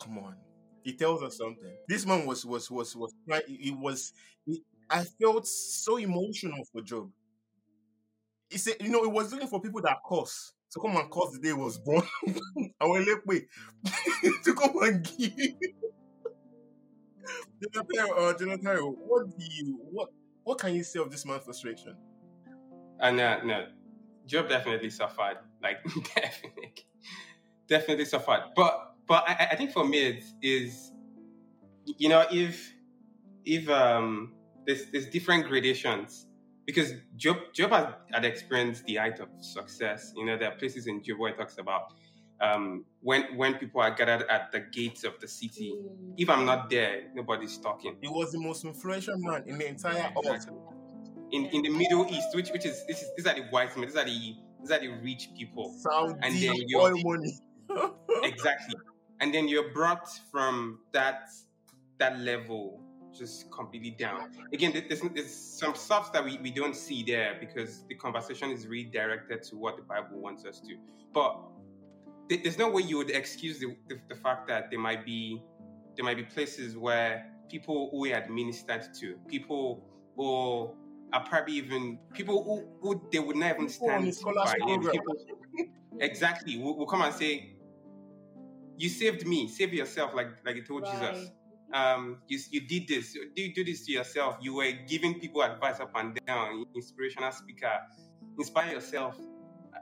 Come 0.00 0.18
on, 0.18 0.36
it 0.84 0.98
tells 0.98 1.22
us 1.22 1.36
something. 1.38 1.76
This 1.88 2.04
man 2.06 2.26
was 2.26 2.44
was 2.44 2.70
was 2.70 2.96
was 2.96 3.14
trying. 3.28 3.42
It 3.48 3.76
was. 3.78 4.12
It, 4.46 4.62
I 4.90 5.04
felt 5.04 5.46
so 5.46 5.96
emotional 5.96 6.64
for 6.72 6.82
Job. 6.82 7.10
He 8.50 8.58
said, 8.58 8.74
you 8.80 8.90
know, 8.90 9.02
he 9.02 9.08
was 9.08 9.32
looking 9.32 9.48
for 9.48 9.60
people 9.60 9.80
that 9.82 9.98
curse 10.06 10.52
to 10.72 10.80
come 10.80 10.96
and 10.96 11.10
cause 11.10 11.32
the 11.32 11.38
day 11.38 11.52
was 11.52 11.78
born. 11.78 12.02
I 12.80 12.86
will 12.86 13.02
let 13.02 13.26
me 13.26 13.42
to 14.44 14.54
come 14.54 14.82
and 14.82 15.04
give. 15.04 15.32
Jonathan, 17.72 18.14
uh, 18.18 18.32
Jonathan, 18.38 18.76
what 19.06 19.26
do 19.38 19.44
you 19.44 19.78
what 19.90 20.08
what 20.44 20.58
can 20.58 20.74
you 20.74 20.82
say 20.82 20.98
of 20.98 21.10
this 21.10 21.24
man's 21.24 21.44
frustration? 21.44 21.96
Uh, 23.00 23.10
no, 23.10 23.66
Job 24.26 24.48
definitely 24.48 24.90
suffered. 24.90 25.38
Like 25.62 25.82
definitely, 26.14 26.74
definitely 27.68 28.04
suffered. 28.04 28.44
But 28.56 28.94
but 29.06 29.24
I, 29.28 29.48
I 29.52 29.56
think 29.56 29.72
for 29.72 29.86
me 29.86 29.98
it 29.98 30.24
is, 30.40 30.92
you 31.84 32.08
know, 32.08 32.24
if 32.30 32.72
if 33.44 33.68
um 33.68 34.34
there's 34.66 34.86
there's 34.90 35.06
different 35.06 35.46
gradations 35.46 36.26
because 36.66 36.92
Job 37.16 37.36
Job 37.52 37.70
had, 37.70 37.94
had 38.12 38.24
experienced 38.24 38.84
the 38.84 38.96
height 38.96 39.20
of 39.20 39.28
success. 39.40 40.12
You 40.16 40.26
know, 40.26 40.36
there 40.38 40.52
are 40.52 40.56
places 40.56 40.86
in 40.86 41.02
Job 41.02 41.18
where 41.18 41.32
it 41.32 41.38
talks 41.38 41.58
about 41.58 41.92
um, 42.40 42.84
when 43.00 43.36
when 43.36 43.54
people 43.54 43.80
are 43.80 43.90
gathered 43.94 44.26
at 44.28 44.52
the 44.52 44.60
gates 44.60 45.04
of 45.04 45.18
the 45.20 45.28
city. 45.28 45.74
Mm. 45.76 46.14
If 46.16 46.28
I'm 46.30 46.44
not 46.44 46.70
there, 46.70 47.04
nobody's 47.14 47.58
talking. 47.58 47.96
He 48.00 48.08
was 48.08 48.32
the 48.32 48.40
most 48.40 48.64
influential 48.64 49.14
man 49.18 49.44
in 49.46 49.58
the 49.58 49.68
entire 49.68 50.12
earth. 50.16 50.26
Exactly. 50.26 50.58
In 51.32 51.46
in 51.46 51.62
the 51.62 51.70
Middle 51.70 52.06
East, 52.10 52.28
which 52.34 52.50
which 52.50 52.66
is 52.66 52.84
this 52.86 53.02
is 53.02 53.10
these 53.16 53.26
are 53.26 53.34
the 53.34 53.44
wise 53.52 53.76
men, 53.76 53.86
these 53.86 53.96
are 53.96 54.04
the 54.04 54.34
these 54.60 54.70
are 54.70 54.80
the 54.80 54.88
rich 55.02 55.30
people. 55.36 55.74
Saudi 55.80 56.14
And 56.22 56.34
then 56.34 56.54
you- 56.68 56.78
oil 56.80 56.94
money. 57.02 57.38
Exactly. 58.24 58.76
And 59.20 59.32
then 59.34 59.48
you're 59.48 59.72
brought 59.72 60.08
from 60.30 60.80
that 60.92 61.28
that 61.98 62.18
level 62.20 62.80
just 63.16 63.50
completely 63.50 63.90
down. 63.90 64.30
Again, 64.52 64.72
there's, 64.88 65.00
there's 65.00 65.34
some 65.34 65.74
stuff 65.74 66.12
that 66.12 66.24
we, 66.24 66.38
we 66.38 66.50
don't 66.50 66.76
see 66.76 67.02
there 67.02 67.36
because 67.38 67.84
the 67.88 67.94
conversation 67.94 68.50
is 68.50 68.66
redirected 68.66 69.42
to 69.44 69.56
what 69.56 69.76
the 69.76 69.82
Bible 69.82 70.20
wants 70.20 70.44
us 70.44 70.60
to. 70.60 70.76
But 71.12 71.38
there's 72.28 72.58
no 72.58 72.70
way 72.70 72.82
you 72.82 72.96
would 72.98 73.10
excuse 73.10 73.58
the, 73.58 73.76
the, 73.88 74.00
the 74.08 74.14
fact 74.14 74.48
that 74.48 74.70
there 74.70 74.80
might 74.80 75.04
be 75.04 75.42
there 75.96 76.04
might 76.04 76.16
be 76.16 76.22
places 76.22 76.76
where 76.76 77.26
people 77.50 77.90
who 77.90 78.04
he 78.04 78.10
had 78.10 78.30
ministered 78.30 78.94
to, 78.98 79.16
people 79.28 79.84
who 80.16 80.70
are 81.12 81.24
probably 81.24 81.54
even 81.54 81.98
people 82.14 82.42
who, 82.42 82.66
who 82.80 83.08
they 83.12 83.18
would 83.18 83.36
not 83.36 83.56
even 83.56 83.68
People 83.68 83.90
on 83.90 84.12
stand 84.12 84.16
people 84.16 84.32
by. 84.34 84.92
People, 84.92 85.16
exactly, 86.00 86.56
will, 86.58 86.78
will 86.78 86.86
come 86.86 87.02
and 87.02 87.14
say, 87.14 87.56
"You 88.78 88.88
saved 88.88 89.26
me. 89.26 89.48
Save 89.48 89.74
yourself," 89.74 90.14
like 90.14 90.28
like 90.46 90.56
he 90.56 90.62
told 90.62 90.86
Jesus 90.86 91.02
Right. 91.02 91.41
Um, 91.72 92.18
you, 92.28 92.38
you 92.50 92.60
did 92.66 92.88
this, 92.88 93.14
you 93.14 93.30
did 93.34 93.54
do 93.54 93.64
this 93.64 93.86
to 93.86 93.92
yourself. 93.92 94.36
You 94.40 94.54
were 94.54 94.72
giving 94.88 95.18
people 95.20 95.42
advice 95.42 95.80
up 95.80 95.90
and 95.94 96.18
down, 96.26 96.64
inspirational 96.74 97.32
speaker, 97.32 97.72
inspire 98.38 98.72
yourself. 98.72 99.16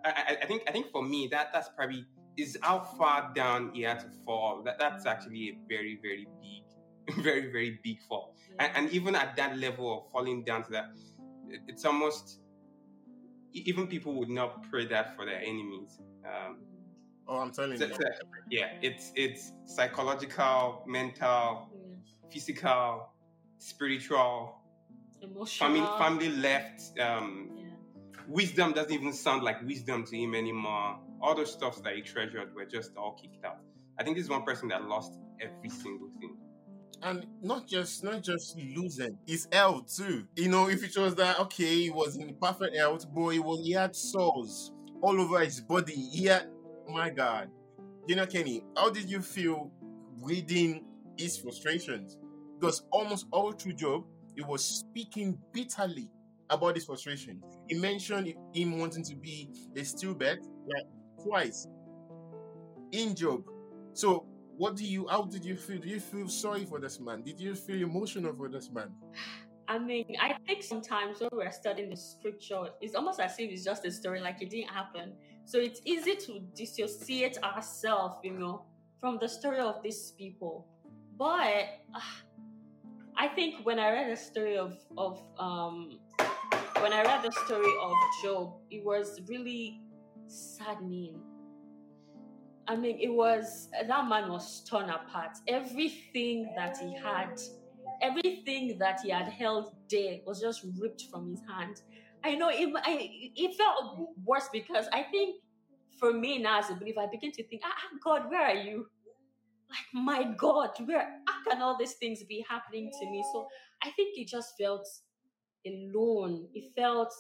I, 0.04 0.10
I, 0.10 0.36
I 0.42 0.46
think 0.46 0.62
I 0.68 0.72
think 0.72 0.90
for 0.90 1.02
me 1.02 1.28
that 1.32 1.52
that's 1.52 1.68
probably 1.76 2.06
is 2.36 2.56
how 2.62 2.80
far 2.80 3.32
down 3.34 3.72
he 3.74 3.82
had 3.82 4.00
to 4.00 4.06
fall. 4.24 4.62
That 4.64 4.78
that's 4.78 5.04
actually 5.06 5.48
a 5.50 5.58
very 5.68 5.98
very 6.00 6.26
big, 6.40 7.16
very 7.24 7.50
very 7.52 7.80
big 7.82 8.00
fall. 8.08 8.34
And, 8.58 8.72
and 8.76 8.90
even 8.90 9.14
at 9.14 9.36
that 9.36 9.58
level 9.58 9.98
of 10.06 10.12
falling 10.12 10.44
down 10.44 10.64
to 10.64 10.70
that, 10.72 10.90
it- 11.48 11.60
it's 11.66 11.84
almost 11.84 12.40
even 13.52 13.88
people 13.88 14.14
would 14.14 14.28
not 14.30 14.62
pray 14.70 14.86
that 14.86 15.16
for 15.16 15.24
their 15.26 15.40
enemies. 15.40 15.98
Um, 16.24 16.58
Oh, 17.28 17.36
I'm 17.38 17.52
telling 17.52 17.78
so- 17.78 17.86
you. 17.86 17.94
so, 17.94 18.00
yeah, 18.50 18.72
it's 18.82 19.12
it's 19.14 19.52
psychological, 19.64 20.82
mental, 20.86 21.68
Yes. 21.69 21.69
Physical, 22.30 23.08
spiritual, 23.58 24.56
Emotional. 25.22 25.48
family, 25.74 25.86
family 25.98 26.28
left. 26.36 26.98
Um, 26.98 27.50
Yeah. 27.56 27.64
wisdom 28.28 28.72
doesn't 28.72 28.92
even 28.92 29.12
sound 29.12 29.42
like 29.42 29.60
wisdom 29.62 30.04
to 30.06 30.16
him 30.16 30.34
anymore. 30.34 30.98
All 31.20 31.34
those 31.34 31.52
stuffs 31.52 31.80
that 31.82 31.94
he 31.96 32.02
treasured 32.02 32.54
were 32.54 32.64
just 32.64 32.96
all 32.96 33.12
kicked 33.20 33.44
out. 33.44 33.58
I 33.98 34.04
think 34.04 34.16
this 34.16 34.24
is 34.24 34.30
one 34.30 34.42
person 34.44 34.68
that 34.68 34.84
lost 34.88 35.12
every 35.40 35.68
single 35.68 36.08
thing. 36.20 36.36
and 37.02 37.26
not 37.40 37.66
just 37.66 38.04
not 38.04 38.22
just 38.22 38.58
losing 38.58 39.16
his 39.26 39.48
health 39.52 39.94
too. 39.96 40.26
You 40.36 40.48
know, 40.48 40.68
if 40.68 40.82
it 40.84 40.94
was 41.00 41.14
that 41.14 41.38
okay, 41.40 41.84
he 41.84 41.90
was 41.90 42.16
in 42.16 42.34
perfect 42.34 42.76
health, 42.76 43.06
but 43.14 43.30
he 43.30 43.38
was 43.38 43.60
he 43.64 43.72
had 43.72 43.96
sores 43.96 44.70
all 45.00 45.18
over 45.18 45.40
his 45.40 45.60
body. 45.62 45.94
He 45.94 46.26
had 46.26 46.48
my 46.88 47.08
God. 47.08 47.50
You 48.06 48.16
know, 48.16 48.26
Kenny, 48.26 48.64
how 48.76 48.90
did 48.90 49.08
you 49.10 49.22
feel 49.22 49.70
reading 50.20 50.84
his 51.16 51.38
frustrations? 51.38 52.18
Because 52.60 52.82
almost 52.90 53.26
all 53.32 53.52
through 53.52 53.72
Job, 53.72 54.04
he 54.34 54.42
was 54.42 54.62
speaking 54.62 55.38
bitterly 55.52 56.10
about 56.50 56.74
his 56.74 56.84
frustration. 56.84 57.42
He 57.68 57.78
mentioned 57.78 58.34
him 58.52 58.78
wanting 58.78 59.04
to 59.04 59.16
be 59.16 59.50
a 59.76 59.80
stillbirth 59.80 60.46
like 60.66 60.84
twice 61.22 61.66
in 62.92 63.14
Job. 63.14 63.44
So 63.94 64.26
what 64.56 64.76
do 64.76 64.84
you 64.84 65.06
how 65.08 65.22
did 65.22 65.44
you 65.44 65.56
feel? 65.56 65.78
Do 65.78 65.88
you 65.88 66.00
feel 66.00 66.28
sorry 66.28 66.66
for 66.66 66.78
this 66.78 67.00
man? 67.00 67.22
Did 67.22 67.40
you 67.40 67.54
feel 67.54 67.82
emotional 67.82 68.34
for 68.34 68.48
this 68.48 68.70
man? 68.70 68.90
I 69.68 69.78
mean, 69.78 70.16
I 70.20 70.34
think 70.46 70.64
sometimes 70.64 71.20
when 71.20 71.30
we're 71.32 71.52
studying 71.52 71.90
the 71.90 71.96
scripture, 71.96 72.64
it's 72.80 72.96
almost 72.96 73.20
as 73.20 73.38
if 73.38 73.50
it's 73.50 73.64
just 73.64 73.84
a 73.86 73.90
story, 73.90 74.20
like 74.20 74.42
it 74.42 74.50
didn't 74.50 74.68
happen. 74.70 75.12
So 75.44 75.58
it's 75.58 75.80
easy 75.84 76.16
to 76.16 76.40
dissociate 76.56 77.38
ourselves, 77.42 78.16
you 78.24 78.32
know, 78.32 78.64
from 78.98 79.18
the 79.20 79.28
story 79.28 79.60
of 79.60 79.80
these 79.82 80.10
people. 80.18 80.66
But 81.16 81.66
ah, 81.94 82.22
I 83.16 83.28
think 83.28 83.64
when 83.64 83.78
I 83.78 83.92
read 83.92 84.10
the 84.10 84.16
story 84.16 84.56
of 84.56 84.78
of 84.96 85.22
um 85.38 85.98
when 86.80 86.92
I 86.92 87.02
read 87.02 87.22
the 87.22 87.32
story 87.44 87.72
of 87.82 87.92
Job, 88.22 88.54
it 88.70 88.84
was 88.84 89.20
really 89.28 89.80
saddening. 90.26 91.20
I 92.66 92.76
mean, 92.76 92.98
it 93.00 93.12
was 93.12 93.68
that 93.72 94.08
man 94.08 94.30
was 94.30 94.62
torn 94.64 94.90
apart. 94.90 95.36
Everything 95.48 96.52
that 96.56 96.78
he 96.78 96.96
had 96.96 97.40
everything 98.02 98.78
that 98.78 99.00
he 99.02 99.10
had 99.10 99.28
held 99.28 99.74
dear 99.88 100.18
was 100.26 100.40
just 100.40 100.64
ripped 100.78 101.04
from 101.10 101.30
his 101.30 101.42
hand. 101.48 101.82
I 102.24 102.34
know 102.34 102.48
it, 102.50 102.72
I, 102.84 103.10
it 103.34 103.56
felt 103.56 104.08
worse 104.24 104.48
because 104.52 104.86
I 104.92 105.02
think 105.02 105.36
for 105.98 106.12
me 106.12 106.38
now 106.38 106.60
as 106.60 106.70
a 106.70 106.74
believer, 106.74 107.00
I 107.00 107.06
begin 107.10 107.32
to 107.32 107.46
think, 107.46 107.62
ah, 107.64 107.72
ah, 107.74 107.98
God, 108.02 108.30
where 108.30 108.42
are 108.42 108.54
you? 108.54 108.86
Like, 109.70 110.04
my 110.04 110.34
God, 110.36 110.70
where 110.84 111.08
how 111.28 111.50
can 111.50 111.62
all 111.62 111.76
these 111.78 111.94
things 111.94 112.24
be 112.24 112.44
happening 112.48 112.90
to 113.00 113.10
me? 113.10 113.24
So 113.32 113.46
I 113.82 113.90
think 113.90 114.14
he 114.14 114.24
just 114.24 114.54
felt 114.60 114.86
alone. 115.66 116.48
He 116.52 116.70
felt, 116.76 117.12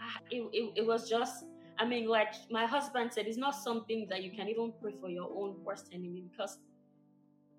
ah, 0.00 0.20
it, 0.30 0.42
it, 0.52 0.72
it 0.76 0.86
was 0.86 1.08
just, 1.08 1.44
I 1.78 1.84
mean, 1.84 2.08
like 2.08 2.32
my 2.50 2.66
husband 2.66 3.12
said, 3.12 3.26
it's 3.26 3.38
not 3.38 3.54
something 3.54 4.06
that 4.10 4.22
you 4.22 4.30
can 4.30 4.48
even 4.48 4.72
pray 4.80 4.94
for 5.00 5.08
your 5.08 5.28
own 5.34 5.56
worst 5.64 5.88
enemy 5.92 6.22
because 6.30 6.58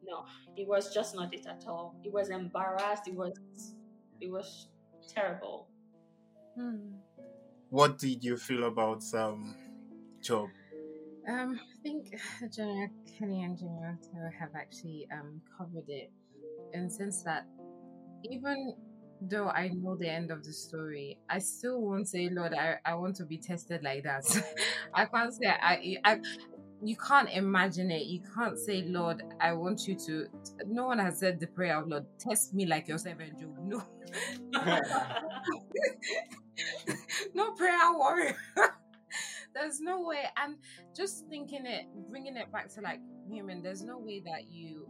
no, 0.06 0.26
it 0.56 0.68
was 0.68 0.94
just 0.94 1.16
not 1.16 1.34
it 1.34 1.46
at 1.46 1.66
all. 1.68 1.96
It 2.04 2.14
was 2.14 2.30
embarrassed. 2.30 3.08
It 3.08 3.16
was 3.16 3.34
it 4.22 4.32
was 4.32 4.70
terrible. 5.14 5.68
What 7.70 7.98
did 7.98 8.24
you 8.24 8.38
feel 8.38 8.64
about 8.66 9.04
um 9.14 9.56
Job? 10.22 10.50
Um, 11.28 11.60
I 11.60 11.77
think 11.88 12.20
Kenny 13.18 13.44
and 13.44 13.58
Taro 13.58 13.98
have 14.40 14.50
actually 14.56 15.08
um 15.12 15.42
covered 15.58 15.88
it 15.88 16.12
in 16.74 16.86
the 16.86 16.90
sense 16.90 17.24
that 17.24 17.46
even 18.24 18.74
though 19.22 19.48
I 19.48 19.70
know 19.70 19.96
the 19.96 20.10
end 20.10 20.32
of 20.32 20.44
the 20.44 20.54
story, 20.54 21.18
I 21.30 21.40
still 21.40 21.82
won't 21.82 22.08
say, 22.08 22.30
Lord, 22.30 22.54
I, 22.54 22.76
I 22.86 22.94
want 22.94 23.16
to 23.16 23.26
be 23.26 23.38
tested 23.38 23.84
like 23.84 24.04
that. 24.04 24.24
I 24.94 25.06
can't 25.06 25.34
say 25.34 25.48
I, 25.48 25.98
I 26.04 26.20
you 26.84 26.96
can't 26.96 27.30
imagine 27.32 27.90
it. 27.90 28.06
You 28.06 28.22
can't 28.36 28.60
say, 28.60 28.84
Lord, 28.84 29.24
I 29.42 29.54
want 29.54 29.88
you 29.88 29.96
to 30.06 30.28
no 30.66 30.86
one 30.88 31.00
has 31.00 31.20
said 31.20 31.40
the 31.40 31.48
prayer 31.48 31.80
of 31.80 31.88
Lord, 31.88 32.06
test 32.20 32.54
me 32.54 32.66
like 32.66 32.88
your 32.88 32.98
servant 32.98 33.40
Job. 33.40 33.58
No. 33.64 33.82
no 37.34 37.52
prayer 37.52 37.78
warrior. 37.94 38.36
There's 39.54 39.80
no 39.80 40.02
way. 40.02 40.24
And 40.38 40.56
just 40.96 41.28
thinking 41.30 41.66
it, 41.66 41.86
bringing 42.10 42.38
it 42.38 42.52
back 42.52 42.74
to 42.76 42.82
like 42.82 43.00
human, 43.30 43.62
there's 43.62 43.84
no 43.84 43.98
way 43.98 44.22
that 44.26 44.48
you 44.50 44.88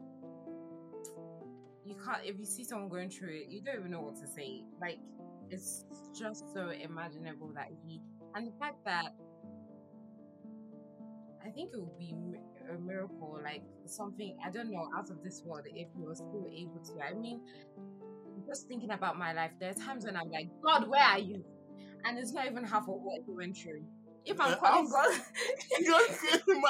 you 1.86 1.96
can't. 2.04 2.24
If 2.24 2.38
you 2.38 2.46
see 2.46 2.63
someone 2.63 2.89
going 2.89 3.10
through 3.10 3.30
it, 3.30 3.46
you 3.50 3.62
don't 3.62 3.80
even 3.80 3.91
know 3.91 4.02
what 4.02 4.15
to 4.17 4.28
say. 4.28 4.63
Like 4.82 5.00
it's 5.50 5.86
just 6.17 6.54
so 6.54 6.70
imaginable 6.70 7.52
that 7.56 7.67
he 7.86 8.02
and 8.36 8.48
the 8.48 8.58
fact 8.60 8.84
that 8.86 9.13
I 11.46 11.50
think 11.52 11.72
it 11.74 11.80
would 11.80 11.98
be 11.98 12.13
a 12.70 12.78
miracle, 12.78 13.39
like 13.41 13.63
something 13.86 14.38
I 14.46 14.50
don't 14.50 14.72
know 14.72 14.89
out 14.96 15.10
of 15.10 15.24
this 15.24 15.41
world 15.46 15.65
if 15.65 15.88
he 15.96 16.04
was 16.04 16.17
still 16.17 16.46
able 16.52 16.82
to. 16.84 17.02
I 17.02 17.13
mean, 17.13 17.41
just 18.46 18.67
thinking 18.67 18.91
about 18.91 19.17
my 19.17 19.34
life, 19.34 19.52
there 19.60 19.70
are 19.70 19.74
times 19.74 20.06
when 20.06 20.17
I'm 20.17 20.30
like, 20.30 20.50
God, 20.62 20.89
where 20.89 21.02
are 21.02 21.20
you? 21.20 21.43
And 22.04 22.17
it's 22.17 22.34
not 22.34 22.48
even 22.48 22.63
half 22.63 22.84
of 22.84 23.02
what 23.02 23.22
he 23.26 23.34
went 23.34 23.58
through. 23.58 23.84
If 24.28 24.40
I'm 24.40 24.58
Uh, 24.62 25.18
You 25.80 26.00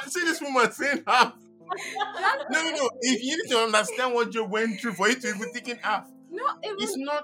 see 0.07 0.23
this 0.23 0.41
woman 0.41 0.71
saying 0.71 1.03
half. 1.07 1.33
No, 2.49 2.63
no, 2.63 2.69
no. 2.75 2.89
If 3.01 3.21
you 3.23 3.37
need 3.43 3.49
to 3.51 3.57
understand 3.59 4.13
what 4.13 4.31
Job 4.31 4.49
went 4.49 4.79
through 4.79 4.93
for 4.93 5.09
you 5.09 5.15
to 5.19 5.27
even 5.27 5.51
think 5.51 5.67
in 5.67 5.77
half, 5.77 6.07
even 6.31 6.75
it's 6.79 6.95
not 6.97 7.23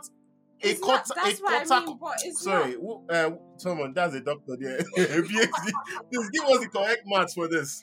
a 0.61 0.69
It's 0.69 0.79
quarter, 0.81 1.03
not- 1.15 1.15
that's 1.25 1.39
a 1.39 1.43
what 1.43 1.71
I 1.71 1.85
mean, 1.85 2.35
sorry, 2.35 2.75
not- 2.81 3.01
uh, 3.09 3.31
someone 3.57 3.93
that's 3.93 4.15
a 4.15 4.19
doctor 4.21 4.57
there. 4.59 4.79
PhD. 4.97 5.47
Please 6.11 6.29
give 6.31 6.43
us 6.43 6.59
the 6.59 6.69
correct 6.73 7.03
maths 7.05 7.33
for 7.35 7.47
this. 7.47 7.79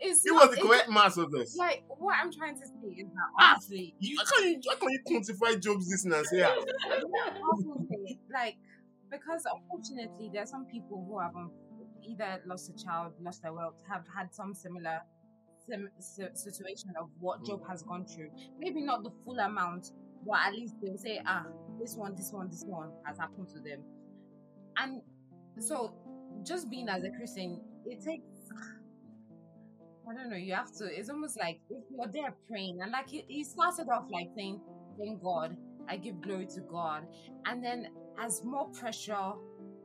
It's 0.00 0.24
Give 0.24 0.34
not, 0.34 0.48
us 0.50 0.56
the 0.56 0.62
correct 0.62 0.90
maths 0.90 1.14
for 1.14 1.26
this. 1.30 1.56
Like 1.56 1.84
what 1.86 2.16
I'm 2.20 2.32
trying 2.32 2.54
to 2.58 2.66
say 2.66 2.88
is 2.98 3.06
that 3.06 3.28
Ah, 3.38 3.56
You, 3.68 4.16
how 4.18 4.24
can 4.40 4.48
you, 4.50 4.60
how 4.68 4.76
can 4.76 4.90
you 4.90 5.00
quantify 5.08 5.62
Job's 5.62 5.86
listeners 5.88 6.28
here? 6.30 6.48
obviously, 7.52 8.18
like 8.32 8.56
because 9.10 9.44
unfortunately 9.46 10.30
there 10.32 10.42
are 10.42 10.46
some 10.46 10.64
people 10.66 11.04
who 11.08 11.20
have 11.20 11.32
either 12.04 12.40
lost 12.46 12.70
a 12.70 12.84
child, 12.84 13.12
lost 13.20 13.42
their 13.42 13.52
wealth, 13.52 13.82
have 13.88 14.04
had 14.14 14.32
some 14.34 14.54
similar 14.54 15.00
sim- 15.68 15.90
si- 15.98 16.34
situation 16.34 16.92
of 16.98 17.08
what 17.20 17.44
Job 17.44 17.66
has 17.68 17.82
gone 17.82 18.06
through. 18.06 18.30
Maybe 18.58 18.82
not 18.82 19.02
the 19.02 19.10
full 19.24 19.38
amount, 19.38 19.92
but 20.26 20.38
at 20.46 20.52
least 20.52 20.74
they'll 20.82 20.98
say, 20.98 21.20
ah, 21.26 21.46
this 21.80 21.96
one, 21.96 22.14
this 22.14 22.32
one, 22.32 22.48
this 22.48 22.64
one 22.64 22.90
has 23.04 23.18
happened 23.18 23.48
to 23.48 23.60
them. 23.60 23.82
And 24.76 25.02
so, 25.58 25.94
just 26.44 26.70
being 26.70 26.88
as 26.88 27.04
a 27.04 27.10
Christian, 27.10 27.60
it 27.86 28.02
takes. 28.02 28.24
I 30.08 30.14
don't 30.14 30.30
know. 30.30 30.36
You 30.36 30.54
have 30.54 30.72
to. 30.78 30.86
It's 30.86 31.08
almost 31.10 31.38
like 31.38 31.60
if 31.70 31.84
you're 31.90 32.08
there 32.12 32.34
praying, 32.48 32.80
and 32.82 32.90
like 32.90 33.08
he, 33.08 33.24
he 33.28 33.44
started 33.44 33.88
off 33.88 34.06
like 34.10 34.28
saying, 34.34 34.60
"Thank 34.98 35.22
God, 35.22 35.56
I 35.88 35.96
give 35.96 36.20
glory 36.20 36.46
to 36.54 36.60
God," 36.62 37.06
and 37.46 37.62
then 37.64 37.88
as 38.18 38.42
more 38.44 38.68
pressure, 38.70 39.32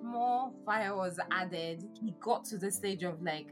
more 0.07 0.51
fire 0.65 0.95
was 0.95 1.19
added, 1.31 1.83
he 2.01 2.13
got 2.19 2.45
to 2.45 2.57
the 2.57 2.71
stage 2.71 3.03
of 3.03 3.21
like, 3.21 3.47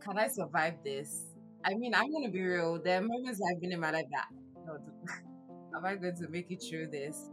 "Can 0.00 0.18
I 0.18 0.28
survive 0.28 0.74
this?" 0.84 1.34
I 1.64 1.74
mean, 1.74 1.94
I'm 1.94 2.12
gonna 2.12 2.30
be 2.30 2.42
real. 2.42 2.80
There 2.82 2.98
are 2.98 3.02
moments 3.02 3.40
I've 3.42 3.60
been 3.60 3.72
in 3.72 3.80
my 3.80 3.90
life 3.90 4.06
that, 4.10 4.28
"Lord, 4.66 4.82
am 5.76 5.84
I 5.84 5.96
going 5.96 6.16
to 6.16 6.28
make 6.28 6.50
it 6.50 6.62
through 6.68 6.88
this? 6.88 7.30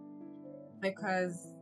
Because 0.79 1.53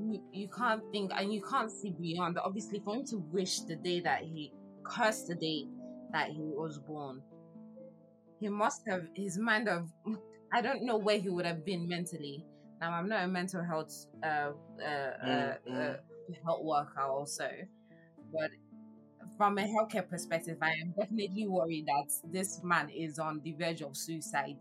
you, 0.00 0.22
you 0.32 0.48
can't 0.48 0.82
think 0.92 1.12
and 1.14 1.32
you 1.32 1.42
can't 1.42 1.70
see 1.70 1.90
beyond. 1.90 2.38
Obviously, 2.38 2.80
for 2.80 2.96
him 2.96 3.04
to 3.06 3.18
wish 3.32 3.60
the 3.60 3.76
day 3.76 4.00
that 4.00 4.22
he 4.22 4.52
cursed 4.82 5.28
the 5.28 5.34
day 5.34 5.66
that 6.12 6.30
he 6.30 6.40
was 6.42 6.78
born, 6.78 7.22
he 8.40 8.48
must 8.48 8.82
have 8.88 9.06
his 9.14 9.38
mind 9.38 9.68
of 9.68 9.90
I 10.52 10.60
don't 10.60 10.84
know 10.84 10.98
where 10.98 11.18
he 11.18 11.28
would 11.28 11.46
have 11.46 11.64
been 11.64 11.88
mentally. 11.88 12.44
Now 12.80 12.92
I'm 12.92 13.08
not 13.08 13.24
a 13.24 13.28
mental 13.28 13.62
health 13.64 14.06
uh, 14.22 14.26
uh, 14.26 14.50
uh, 14.82 15.26
Mm, 15.26 15.56
uh, 15.68 15.70
mm. 15.70 15.96
health 16.44 16.62
worker 16.62 17.00
also, 17.02 17.48
but 18.32 18.50
from 19.36 19.58
a 19.58 19.62
healthcare 19.62 20.08
perspective, 20.08 20.58
I 20.60 20.72
am 20.82 20.92
definitely 20.98 21.46
worried 21.48 21.86
that 21.86 22.10
this 22.30 22.62
man 22.62 22.90
is 22.90 23.18
on 23.18 23.40
the 23.42 23.52
verge 23.52 23.82
of 23.82 23.96
suicide. 23.96 24.56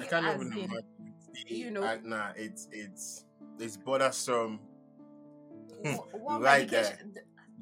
I 0.00 0.04
can't 0.06 0.26
As 0.26 0.34
even 0.40 0.52
in, 0.52 0.58
imagine. 0.64 0.84
you 1.46 1.70
know- 1.70 1.84
I, 1.84 1.98
nah, 2.02 2.32
it's 2.36 2.68
it's 2.72 3.24
it's 3.58 3.76
bothersome. 3.76 4.60
wh- 5.84 5.98
what 6.14 6.40
Right 6.42 6.70
medication- 6.70 7.14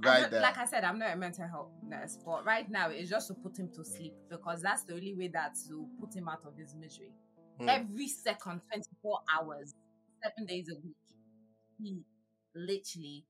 Right 0.05 0.23
not- 0.23 0.31
there. 0.31 0.43
Like 0.43 0.59
I 0.59 0.67
said, 0.67 0.85
I'm 0.85 0.99
not 0.99 1.13
a 1.15 1.17
mental 1.17 1.49
health 1.49 1.71
nurse, 1.83 2.19
but 2.25 2.45
right 2.45 2.69
now 2.71 2.91
it's 2.91 3.09
just 3.09 3.29
to 3.29 3.35
put 3.35 3.59
him 3.59 3.71
to 3.75 3.83
sleep 3.85 4.13
because 4.29 4.61
that's 4.61 4.85
the 4.85 4.93
only 4.95 5.15
way 5.15 5.29
that 5.29 5.55
to 5.69 5.87
put 5.99 6.15
him 6.15 6.29
out 6.29 6.41
of 6.45 6.55
his 6.59 6.75
misery. 6.75 7.13
Hmm. 7.59 7.69
Every 7.71 8.07
second, 8.09 8.61
24 8.71 9.19
hours, 9.35 9.75
seven 10.27 10.47
days 10.47 10.69
a 10.71 10.75
week, 10.75 10.97
he 11.79 12.03
literally, 12.55 13.25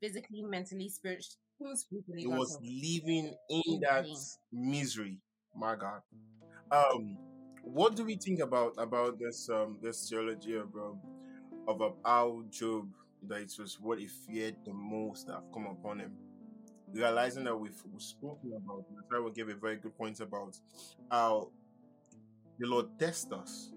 physically, 0.00 0.42
mentally, 0.42 0.88
spiritually, 0.88 1.38
spiritually, 1.74 2.20
He 2.20 2.26
was 2.26 2.58
living 2.62 3.34
in 3.48 3.80
that 3.80 4.06
misery. 4.52 5.18
My 5.54 5.76
God. 5.76 6.02
Um, 6.70 7.16
what 7.62 7.96
do 7.96 8.04
we 8.04 8.16
think 8.16 8.40
about 8.40 8.74
about 8.76 9.18
this 9.18 9.48
um 9.48 9.78
this 9.80 10.08
theology 10.08 10.54
of 10.54 10.74
um 10.74 10.98
of 11.68 11.94
how 12.04 12.42
Job 12.50 12.88
that 13.28 13.40
it 13.40 13.52
was 13.58 13.78
what 13.80 13.98
he 13.98 14.06
feared 14.06 14.56
the 14.66 14.72
most 14.72 15.28
that 15.28 15.34
have 15.34 15.52
come 15.52 15.66
upon 15.66 16.00
him? 16.00 16.12
Realizing 16.92 17.44
that 17.44 17.56
we've, 17.56 17.80
we've 17.90 18.02
spoken 18.02 18.52
about, 18.56 18.84
I 19.12 19.18
will 19.18 19.30
give 19.30 19.48
a 19.48 19.54
very 19.54 19.76
good 19.76 19.96
point 19.96 20.20
about 20.20 20.56
how 21.10 21.50
the 22.58 22.66
Lord 22.66 22.86
tests 22.98 23.32
us. 23.32 23.73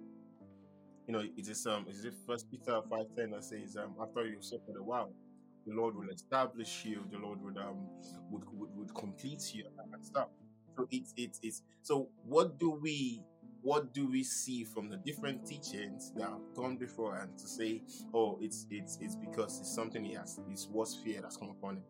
You 1.07 1.13
know, 1.13 1.19
it 1.19 1.47
is 1.47 1.65
um, 1.65 1.85
is 1.89 2.03
it 2.03 2.13
First 2.27 2.51
Peter 2.51 2.81
five 2.89 3.05
ten 3.15 3.31
that 3.31 3.43
says 3.43 3.77
um, 3.77 3.95
after 4.01 4.27
you've 4.27 4.43
suffered 4.43 4.75
a 4.77 4.83
while, 4.83 5.13
the 5.65 5.73
Lord 5.73 5.95
will 5.95 6.09
establish 6.09 6.83
you. 6.83 7.05
The 7.09 7.17
Lord 7.17 7.41
would 7.41 7.57
um 7.57 7.87
would 8.29 8.43
would, 8.51 8.69
would 8.75 8.93
complete 8.93 9.53
you 9.53 9.65
and 9.93 10.05
stuff. 10.05 10.27
So 10.75 10.87
it's 10.91 11.13
it's 11.15 11.39
it's 11.41 11.61
so 11.81 12.09
what 12.25 12.59
do 12.59 12.71
we 12.71 13.23
what 13.61 13.93
do 13.93 14.07
we 14.07 14.23
see 14.23 14.63
from 14.63 14.89
the 14.89 14.97
different 14.97 15.45
teachings 15.45 16.11
that 16.15 16.23
have 16.23 16.53
gone 16.55 16.77
before 16.77 17.17
and 17.17 17.37
to 17.37 17.47
say, 17.47 17.81
oh, 18.13 18.37
it's 18.41 18.67
it's 18.69 18.97
it's 19.01 19.15
because 19.15 19.59
it's 19.59 19.73
something 19.73 20.03
he 20.03 20.13
has 20.13 20.39
it's 20.51 20.67
worst 20.67 21.03
fear 21.03 21.21
that's 21.21 21.37
come 21.37 21.49
upon 21.49 21.77
him. 21.77 21.83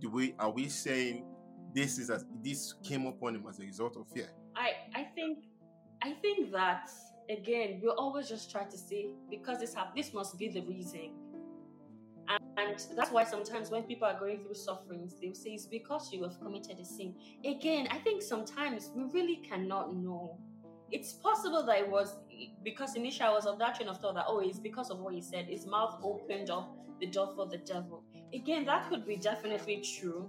Do 0.00 0.10
we 0.10 0.34
are 0.38 0.50
we 0.50 0.68
saying 0.68 1.24
this 1.74 1.98
is 1.98 2.08
as 2.08 2.24
this 2.42 2.74
came 2.82 3.06
upon 3.06 3.34
him 3.34 3.44
as 3.48 3.58
a 3.58 3.62
result 3.62 3.96
of 3.96 4.08
fear? 4.08 4.28
I 4.56 4.70
I 4.94 5.04
think 5.14 5.44
I 6.02 6.12
think 6.22 6.52
that 6.52 6.90
again 7.30 7.80
we 7.82 7.88
always 7.88 8.28
just 8.28 8.50
try 8.50 8.64
to 8.64 8.76
say 8.76 9.10
because 9.30 9.60
this 9.60 9.74
hap- 9.74 9.94
this 9.94 10.12
must 10.12 10.38
be 10.38 10.48
the 10.48 10.62
reason. 10.62 11.10
And, 12.28 12.42
and 12.56 12.84
that's 12.96 13.12
why 13.12 13.22
sometimes 13.22 13.70
when 13.70 13.84
people 13.84 14.08
are 14.08 14.18
going 14.18 14.40
through 14.42 14.54
sufferings, 14.54 15.14
they'll 15.20 15.34
say 15.34 15.50
it's 15.50 15.66
because 15.66 16.12
you 16.12 16.24
have 16.24 16.40
committed 16.40 16.80
a 16.80 16.84
sin. 16.84 17.14
Again, 17.44 17.86
I 17.90 17.98
think 17.98 18.20
sometimes 18.20 18.90
we 18.96 19.04
really 19.04 19.36
cannot 19.36 19.94
know. 19.94 20.36
It's 20.90 21.12
possible 21.12 21.64
that 21.66 21.78
it 21.78 21.88
was 21.88 22.16
because 22.64 22.96
initially 22.96 23.28
I 23.28 23.32
was 23.32 23.46
of 23.46 23.60
that 23.60 23.76
train 23.76 23.88
of 23.88 24.00
thought 24.00 24.14
that 24.14 24.24
oh, 24.28 24.40
it's 24.40 24.58
because 24.58 24.90
of 24.90 24.98
what 24.98 25.14
he 25.14 25.20
said. 25.22 25.46
His 25.46 25.66
mouth 25.66 26.00
opened 26.02 26.50
up 26.50 26.76
the 27.00 27.06
door 27.06 27.32
for 27.36 27.46
the 27.46 27.58
devil. 27.58 28.02
Again, 28.34 28.64
that 28.66 28.88
could 28.88 29.06
be 29.06 29.16
definitely 29.16 29.84
true. 30.00 30.28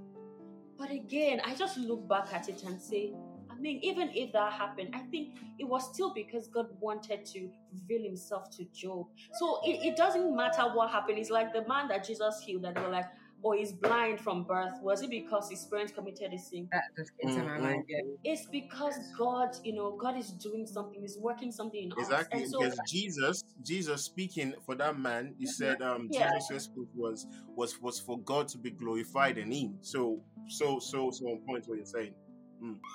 But 0.78 0.92
again, 0.92 1.42
I 1.44 1.56
just 1.56 1.78
look 1.78 2.08
back 2.08 2.34
at 2.34 2.50
it 2.50 2.64
and 2.64 2.80
say, 2.80 3.14
mean, 3.60 3.80
even 3.84 4.10
if 4.14 4.34
that 4.34 4.54
happened, 4.54 4.90
I 4.94 5.00
think 5.00 5.36
it 5.60 5.68
was 5.68 5.94
still 5.94 6.14
because 6.14 6.48
God 6.48 6.68
wanted 6.80 7.26
to 7.28 7.50
reveal 7.74 8.04
himself 8.04 8.50
to 8.58 8.66
Job. 8.66 9.08
So 9.34 9.60
it, 9.66 9.86
it 9.86 9.96
doesn't 9.96 10.36
matter 10.36 10.64
what 10.64 10.92
happened. 10.92 11.18
It's 11.18 11.30
like 11.30 11.54
the 11.54 11.68
man 11.68 11.88
that 11.90 12.06
Jesus 12.06 12.42
healed 12.42 12.64
that 12.64 12.76
they 12.76 12.82
were 12.82 12.90
like, 12.90 13.06
oh, 13.44 13.52
he's 13.52 13.72
blind 13.72 14.20
from 14.20 14.44
birth. 14.44 14.74
Was 14.82 15.02
it 15.02 15.10
because 15.10 15.50
his 15.50 15.64
parents 15.66 15.92
committed 15.94 16.34
a 16.34 16.38
sin? 16.38 16.68
That 16.72 16.84
just 16.98 17.12
came 17.20 17.36
to 17.36 17.44
my 17.44 17.58
mind. 17.58 17.86
Yeah. 17.88 18.00
It's 18.24 18.46
because 18.48 18.96
God, 19.18 19.56
you 19.64 19.74
know, 19.74 19.96
God 19.96 20.18
is 20.18 20.32
doing 20.32 20.66
something, 20.66 21.02
He's 21.02 21.18
working 21.18 21.52
something 21.52 21.84
in 21.84 21.92
us. 21.92 21.98
Exactly, 22.00 22.42
And 22.42 22.52
so 22.52 22.60
because 22.60 22.80
Jesus, 22.88 23.44
Jesus 23.64 24.04
speaking 24.04 24.54
for 24.66 24.76
that 24.76 25.00
man, 25.00 25.36
he 25.38 25.46
said, 25.46 25.82
um, 25.82 26.10
Yeah. 26.12 26.32
Jesus' 26.50 26.70
was 26.96 27.28
was 27.56 27.82
was 27.82 28.00
for 28.00 28.20
God 28.20 28.48
to 28.50 28.58
be 28.58 28.72
glorified 28.72 29.38
in 29.38 29.52
him. 29.52 29.78
So, 29.82 30.22
so, 30.48 30.80
so, 30.80 31.12
so 31.12 31.26
on 31.26 31.40
point 31.46 31.68
what 31.68 31.78
you're 31.78 31.86
saying. 31.86 32.14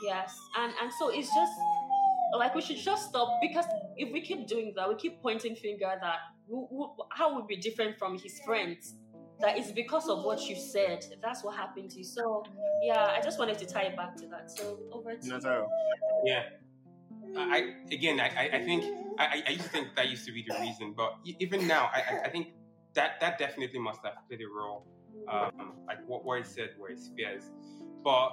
Yes, 0.04 0.36
and 0.58 0.72
and 0.82 0.92
so 0.98 1.08
it's 1.08 1.28
just 1.28 1.52
like 2.36 2.54
we 2.54 2.60
should 2.62 2.78
just 2.78 3.08
stop 3.10 3.38
because 3.40 3.64
if 3.96 4.12
we 4.12 4.20
keep 4.20 4.46
doing 4.46 4.72
that, 4.76 4.88
we 4.88 4.94
keep 4.96 5.20
pointing 5.22 5.54
finger 5.54 5.92
that 6.00 6.16
who, 6.48 6.66
who, 6.70 6.94
how 7.10 7.34
would 7.34 7.46
be 7.46 7.56
different 7.56 7.98
from 7.98 8.18
his 8.18 8.40
friends. 8.44 8.94
That 9.40 9.58
is 9.58 9.72
because 9.72 10.08
of 10.08 10.24
what 10.24 10.40
you 10.48 10.54
said. 10.56 11.04
That's 11.20 11.42
what 11.42 11.56
happened 11.56 11.90
to 11.90 11.98
you. 11.98 12.04
So 12.04 12.44
yeah, 12.82 13.16
I 13.16 13.20
just 13.22 13.38
wanted 13.38 13.58
to 13.58 13.66
tie 13.66 13.82
it 13.82 13.96
back 13.96 14.16
to 14.16 14.26
that. 14.28 14.50
So 14.50 14.78
over 14.92 15.14
to 15.16 15.26
you. 15.26 15.32
Nataro. 15.32 15.66
Yeah. 16.24 16.42
I 17.36 17.74
again, 17.90 18.20
I, 18.20 18.28
I, 18.28 18.56
I 18.58 18.64
think 18.64 18.84
I, 19.18 19.24
I- 19.26 19.42
I 19.48 19.50
used 19.50 19.64
to 19.64 19.70
think 19.70 19.88
that 19.96 20.08
used 20.10 20.26
to 20.26 20.32
be 20.32 20.44
the 20.46 20.54
reason, 20.60 20.92
but 20.96 21.14
even 21.24 21.66
now, 21.66 21.90
I, 21.94 22.00
I, 22.00 22.20
I 22.26 22.30
think 22.30 22.48
that 22.94 23.20
that 23.20 23.38
definitely 23.38 23.78
must 23.78 24.00
have 24.04 24.14
played 24.28 24.40
a 24.40 24.48
role. 24.48 24.86
Um, 25.28 25.72
like 25.86 25.98
what 26.06 26.24
what 26.24 26.38
he 26.38 26.44
said 26.44 26.70
were 26.78 26.88
his 26.88 27.10
fears, 27.16 27.44
but 28.04 28.30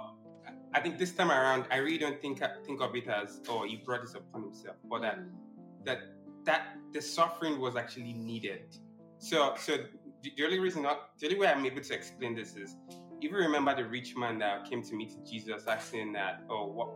I 0.74 0.80
think 0.82 1.00
this 1.00 1.14
time 1.14 1.32
around, 1.32 1.66
I 1.72 1.78
really 1.78 1.98
don't 1.98 2.22
think 2.22 2.42
think 2.66 2.82
of 2.82 2.96
it 2.96 3.08
as 3.08 3.42
oh 3.50 3.66
he 3.66 3.78
brought 3.78 4.02
this 4.02 4.16
upon 4.16 4.44
himself, 4.44 4.76
but 4.90 5.02
that 5.02 5.18
Mm. 5.18 5.86
that 5.86 6.00
that 6.46 6.78
the 6.94 7.02
suffering 7.02 7.60
was 7.60 7.76
actually 7.76 8.14
needed. 8.14 8.76
So 9.20 9.56
so 9.58 9.78
the, 10.24 10.32
the 10.38 10.46
only 10.46 10.60
reason 10.60 10.84
not 10.84 11.18
the 11.20 11.28
only 11.28 11.40
way 11.40 11.48
I'm 11.48 11.66
able 11.66 11.82
to 11.82 11.94
explain 11.94 12.36
this 12.36 12.56
is 12.56 12.76
if 13.22 13.32
you 13.32 13.38
remember 13.38 13.76
the 13.76 13.86
rich 13.86 14.16
man 14.16 14.40
that 14.40 14.70
came 14.70 14.82
to 14.84 14.96
meet 14.96 15.12
Jesus 15.30 15.68
asking 15.68 16.14
that, 16.14 16.44
oh 16.50 16.66
what 16.68 16.90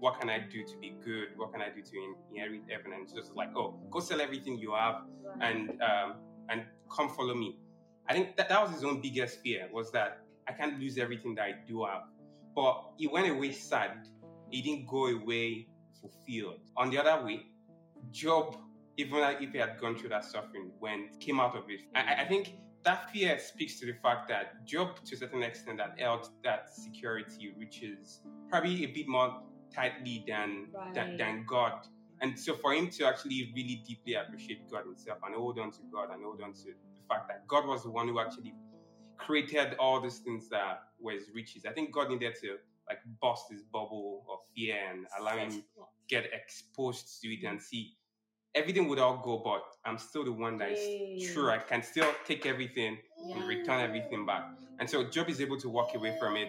what 0.00 0.20
can 0.20 0.30
I 0.30 0.38
do 0.38 0.64
to 0.64 0.76
be 0.80 0.96
good? 1.04 1.28
What 1.36 1.52
can 1.52 1.60
I 1.60 1.70
do 1.70 1.82
to 1.82 2.14
inherit 2.30 2.62
heaven? 2.70 2.92
And 2.92 3.08
Jesus 3.08 3.30
like, 3.34 3.50
oh, 3.56 3.74
go 3.90 4.00
sell 4.00 4.20
everything 4.20 4.56
you 4.58 4.72
have 4.74 5.02
and 5.40 5.70
um, 5.82 6.14
and 6.48 6.62
come 6.94 7.08
follow 7.10 7.34
me. 7.34 7.58
I 8.08 8.14
think 8.14 8.36
that, 8.36 8.48
that 8.48 8.62
was 8.62 8.72
his 8.72 8.84
own 8.84 9.02
biggest 9.02 9.40
fear 9.42 9.68
was 9.72 9.90
that 9.92 10.22
I 10.48 10.52
can't 10.52 10.78
lose 10.80 10.96
everything 10.98 11.34
that 11.34 11.42
I 11.42 11.54
do 11.66 11.84
have. 11.84 12.04
But 12.54 12.82
he 12.96 13.06
went 13.06 13.28
away 13.30 13.52
sad. 13.52 14.06
He 14.50 14.62
didn't 14.62 14.86
go 14.88 15.06
away 15.06 15.68
fulfilled. 16.00 16.60
On 16.76 16.90
the 16.90 16.98
other 16.98 17.24
way, 17.24 17.42
Job, 18.10 18.56
even 18.96 19.18
if 19.40 19.52
he 19.52 19.58
had 19.58 19.78
gone 19.80 19.96
through 19.96 20.10
that 20.10 20.24
suffering, 20.24 20.70
went 20.80 21.20
came 21.20 21.40
out 21.40 21.56
of 21.56 21.64
it. 21.68 21.80
I, 21.94 22.22
I- 22.22 22.28
think 22.28 22.54
that 22.84 23.10
fear 23.10 23.38
speaks 23.38 23.78
to 23.80 23.86
the 23.86 23.94
fact 24.02 24.28
that 24.28 24.64
Job, 24.66 25.04
to 25.04 25.14
a 25.14 25.18
certain 25.18 25.42
extent, 25.42 25.78
that 25.78 25.98
held 25.98 26.28
that 26.44 26.70
security, 26.72 27.52
which 27.56 27.82
is 27.82 28.20
probably 28.48 28.84
a 28.84 28.86
bit 28.86 29.08
more 29.08 29.42
tightly 29.74 30.24
than 30.26 30.68
than, 30.94 31.16
than 31.18 31.44
God. 31.46 31.72
and 32.22 32.38
so 32.38 32.54
for 32.56 32.72
him 32.72 32.88
to 32.88 33.04
actually 33.06 33.52
really 33.54 33.82
deeply 33.86 34.14
appreciate 34.14 34.68
God 34.70 34.84
himself 34.84 35.18
and 35.24 35.34
hold 35.34 35.58
on 35.58 35.70
to 35.72 35.80
God 35.92 36.10
and 36.12 36.22
hold 36.24 36.40
on 36.42 36.52
to 36.54 36.64
the 36.64 37.02
fact 37.08 37.28
that 37.28 37.46
God 37.46 37.66
was 37.66 37.82
the 37.82 37.90
one 37.90 38.08
who 38.08 38.18
actually 38.20 38.54
created 39.18 39.74
all 39.78 40.00
these 40.00 40.18
things 40.18 40.48
that 40.48 40.82
were 41.00 41.12
his 41.12 41.30
riches. 41.34 41.64
I 41.66 41.72
think 41.72 41.92
God 41.92 42.10
needed 42.10 42.34
to 42.42 42.56
like 42.88 43.00
bust 43.20 43.46
his 43.50 43.62
bubble 43.62 44.24
of 44.30 44.38
fear 44.54 44.76
and 44.90 45.06
allow 45.18 45.36
him 45.36 45.64
get 46.08 46.26
exposed 46.32 47.20
to 47.22 47.28
it 47.28 47.44
and 47.44 47.60
see 47.60 47.94
everything 48.54 48.88
would 48.88 48.98
all 48.98 49.18
go, 49.18 49.38
but 49.44 49.62
I'm 49.84 49.98
still 49.98 50.24
the 50.24 50.32
one 50.32 50.58
that 50.58 50.70
is 50.72 50.90
true. 51.20 51.50
I 51.50 51.58
can 51.58 51.82
still 51.82 52.08
take 52.26 52.46
everything 52.46 52.98
and 53.34 53.46
return 53.46 53.80
everything 53.80 54.26
back. 54.26 54.44
And 54.80 54.88
so 54.88 55.04
Job 55.04 55.28
is 55.28 55.40
able 55.40 55.58
to 55.60 55.68
walk 55.68 55.94
away 55.94 56.16
from 56.18 56.36
it 56.36 56.48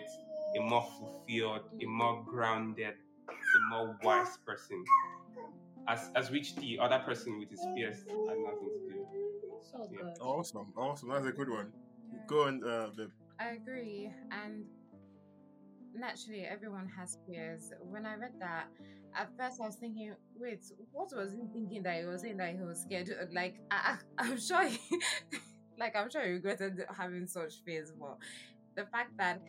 a 0.57 0.59
more 0.61 0.87
fulfilled, 0.97 1.61
a 1.81 1.85
more 1.85 2.23
grounded, 2.27 2.93
a 3.29 3.69
more 3.75 3.97
wise 4.03 4.37
person. 4.45 4.83
As 5.87 6.09
as 6.15 6.29
which 6.29 6.55
the 6.55 6.79
other 6.79 6.99
person 6.99 7.39
with 7.39 7.49
his 7.49 7.61
fears 7.75 7.97
had 8.27 8.37
nothing 8.39 8.69
to 8.69 8.93
do. 8.93 9.07
So 9.71 9.89
Yeah. 9.91 10.01
Awesome, 10.21 10.73
awesome. 10.77 11.09
That's 11.09 11.25
a 11.25 11.31
good 11.31 11.49
one. 11.49 11.73
Go 12.27 12.43
on, 12.45 12.63
uh, 12.63 12.89
babe. 12.95 13.09
I 13.39 13.51
agree. 13.51 14.11
And 14.31 14.65
naturally, 15.95 16.41
everyone 16.43 16.89
has 16.97 17.17
fears. 17.27 17.71
When 17.81 18.05
I 18.05 18.15
read 18.15 18.33
that, 18.39 18.65
at 19.15 19.29
first 19.37 19.61
I 19.61 19.65
was 19.65 19.75
thinking, 19.75 20.13
wait, 20.37 20.63
what 20.91 21.09
was 21.15 21.33
he 21.33 21.43
thinking 21.53 21.83
that 21.83 21.99
he 21.99 22.05
was 22.05 22.21
saying 22.21 22.37
that 22.37 22.55
he 22.55 22.61
was 22.61 22.81
scared? 22.81 23.09
Like, 23.33 23.55
I, 23.71 23.97
I'm 24.17 24.39
sure, 24.39 24.65
he, 24.67 24.79
like, 25.79 25.95
I'm 25.95 26.09
sure 26.09 26.23
he 26.23 26.31
regretted 26.31 26.83
having 26.95 27.27
such 27.27 27.63
fears. 27.65 27.91
But 27.97 28.17
the 28.75 28.85
fact 28.85 29.17
that, 29.17 29.41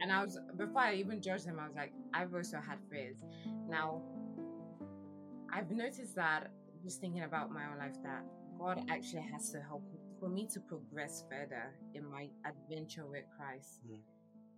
and 0.00 0.12
I 0.12 0.22
was, 0.24 0.38
before 0.56 0.82
I 0.82 0.94
even 0.94 1.22
judged 1.22 1.46
him, 1.46 1.58
I 1.60 1.66
was 1.66 1.76
like, 1.76 1.92
I've 2.12 2.34
also 2.34 2.56
had 2.58 2.78
fears. 2.90 3.16
Now, 3.68 4.02
I've 5.52 5.70
noticed 5.70 6.14
that 6.16 6.50
just 6.82 7.00
thinking 7.00 7.22
about 7.22 7.50
my 7.52 7.64
own 7.70 7.78
life 7.78 7.96
that 8.02 8.24
God 8.58 8.82
actually 8.88 9.22
has 9.32 9.50
to 9.52 9.60
help 9.60 9.82
for 10.20 10.28
me 10.28 10.46
to 10.52 10.60
progress 10.60 11.24
further 11.30 11.74
in 11.94 12.08
my 12.08 12.28
adventure 12.44 13.06
with 13.06 13.24
Christ. 13.36 13.80
Mm. 13.90 13.98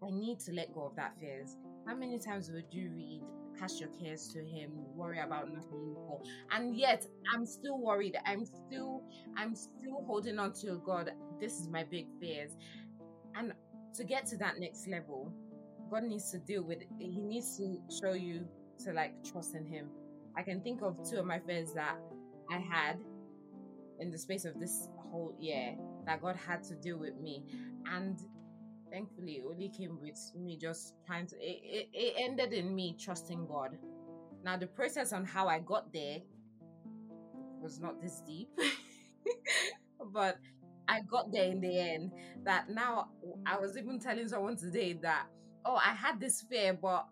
I 0.05 0.11
need 0.11 0.41
to 0.41 0.53
let 0.53 0.75
go 0.75 0.87
of 0.87 0.97
that 0.97 1.15
fears. 1.21 1.57
How 1.87 1.95
many 1.95 2.19
times 2.19 2.51
would 2.51 2.67
you 2.73 2.91
read, 2.91 3.23
cast 3.59 3.81
your 3.81 3.89
cares 3.91 4.29
to 4.35 4.41
him, 4.41 4.73
worry 4.97 5.21
about 5.21 5.53
nothing 5.53 5.93
more? 5.95 6.21
And 6.51 6.77
yet 6.77 7.07
I'm 7.33 7.47
still 7.47 7.79
worried. 7.79 8.17
I'm 8.27 8.45
still 8.45 9.03
I'm 9.37 9.55
still 9.55 10.03
holding 10.05 10.41
on 10.41 10.53
to 10.55 10.83
God. 10.85 11.13
This 11.41 11.61
is 11.61 11.69
my 11.69 11.85
big 11.85 12.07
fears. 12.21 12.57
And 13.37 13.53
to 13.95 14.05
get 14.05 14.27
to 14.27 14.37
that 14.39 14.59
next 14.59 14.89
level, 14.89 15.33
God 15.91 16.05
needs 16.05 16.33
to 16.33 16.39
deal 16.39 16.65
with 16.65 16.81
it. 16.81 16.89
He 16.99 17.21
needs 17.21 17.57
to 17.59 17.79
show 18.01 18.15
you 18.15 18.45
to 18.85 18.93
like 18.93 19.13
trust 19.25 19.55
in 19.55 19.65
him. 19.65 19.87
I 20.37 20.43
can 20.43 20.61
think 20.63 20.83
of 20.83 20.99
two 21.09 21.19
of 21.19 21.27
my 21.27 21.39
fears 21.39 21.75
that 21.75 21.97
I 22.51 22.59
had 22.59 22.99
in 24.03 24.11
the 24.11 24.19
space 24.19 24.45
of 24.45 24.59
this 24.59 24.89
whole 24.99 25.35
year 25.39 25.77
that 26.05 26.21
God 26.21 26.37
had 26.37 26.63
to 26.65 26.75
deal 26.75 26.99
with 26.99 27.17
me. 27.21 27.45
And 27.87 28.19
thankfully, 28.91 29.35
it 29.35 29.45
only 29.49 29.69
came 29.71 29.99
with 30.01 30.19
me 30.37 30.59
just 30.61 30.95
trying 31.07 31.27
to, 31.29 31.37
it, 31.37 31.61
it, 31.63 31.89
it 31.93 32.15
ended 32.19 32.53
in 32.53 32.75
me 32.75 32.97
trusting 33.01 33.47
God. 33.47 33.79
Now, 34.45 34.57
the 34.57 34.67
process 34.67 35.13
on 35.13 35.25
how 35.25 35.47
I 35.47 35.61
got 35.61 35.93
there 35.93 36.19
was 37.61 37.79
not 37.79 38.03
this 38.03 38.21
deep, 38.27 38.49
but 40.13 40.37
I 40.89 41.01
got 41.03 41.31
there 41.33 41.45
in 41.45 41.61
the 41.61 41.79
end. 41.79 42.11
That 42.45 42.69
now 42.69 43.11
I 43.47 43.57
was 43.57 43.79
even 43.79 44.01
telling 44.01 44.29
someone 44.29 44.57
today 44.57 44.95
that, 45.03 45.27
oh, 45.65 45.77
I 45.77 45.95
had 45.95 46.19
this 46.19 46.43
fear, 46.43 46.75
but 46.75 47.07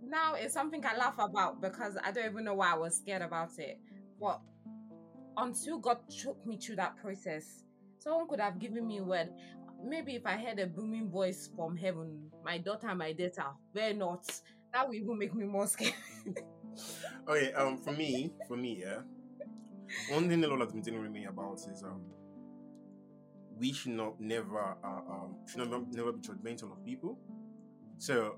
now 0.00 0.34
it's 0.34 0.54
something 0.54 0.84
I 0.86 0.96
laugh 0.96 1.18
about 1.18 1.60
because 1.60 1.96
I 2.02 2.12
don't 2.12 2.30
even 2.30 2.44
know 2.44 2.54
why 2.54 2.72
I 2.72 2.76
was 2.76 2.96
scared 2.96 3.22
about 3.22 3.58
it. 3.58 3.80
But 4.20 4.40
until 5.36 5.78
God 5.78 5.98
took 6.08 6.44
me 6.46 6.56
through 6.56 6.76
that 6.76 6.96
process, 6.96 7.64
someone 7.98 8.28
could 8.28 8.40
have 8.40 8.58
given 8.58 8.86
me 8.86 8.98
a 8.98 9.04
word. 9.04 9.28
Maybe 9.84 10.14
if 10.14 10.24
I 10.26 10.36
heard 10.36 10.58
a 10.58 10.66
booming 10.66 11.10
voice 11.10 11.50
from 11.54 11.76
heaven, 11.76 12.30
my 12.44 12.58
daughter, 12.58 12.94
my 12.94 13.12
data, 13.12 13.46
fear 13.74 13.92
not. 13.94 14.24
That 14.72 14.88
would 14.88 14.96
even 14.96 15.18
make 15.18 15.34
me 15.34 15.44
more 15.44 15.66
scared. 15.66 15.94
Okay, 17.28 17.52
um, 17.54 17.78
for 17.78 17.92
me, 17.92 18.32
for 18.46 18.56
me, 18.56 18.82
yeah. 18.82 19.00
One 20.10 20.28
thing 20.28 20.40
the 20.40 20.48
Lord 20.48 20.60
has 20.60 20.72
been 20.72 21.00
with 21.00 21.10
me 21.10 21.24
about 21.24 21.54
is 21.54 21.82
um, 21.82 22.02
we 23.58 23.72
should 23.72 23.92
not 23.92 24.20
never 24.20 24.76
uh, 24.84 25.12
um 25.12 25.36
should 25.46 25.58
never 25.58 25.82
never 25.92 26.12
be 26.12 26.20
judgmental 26.20 26.72
of 26.72 26.84
people. 26.84 27.18
So 27.98 28.36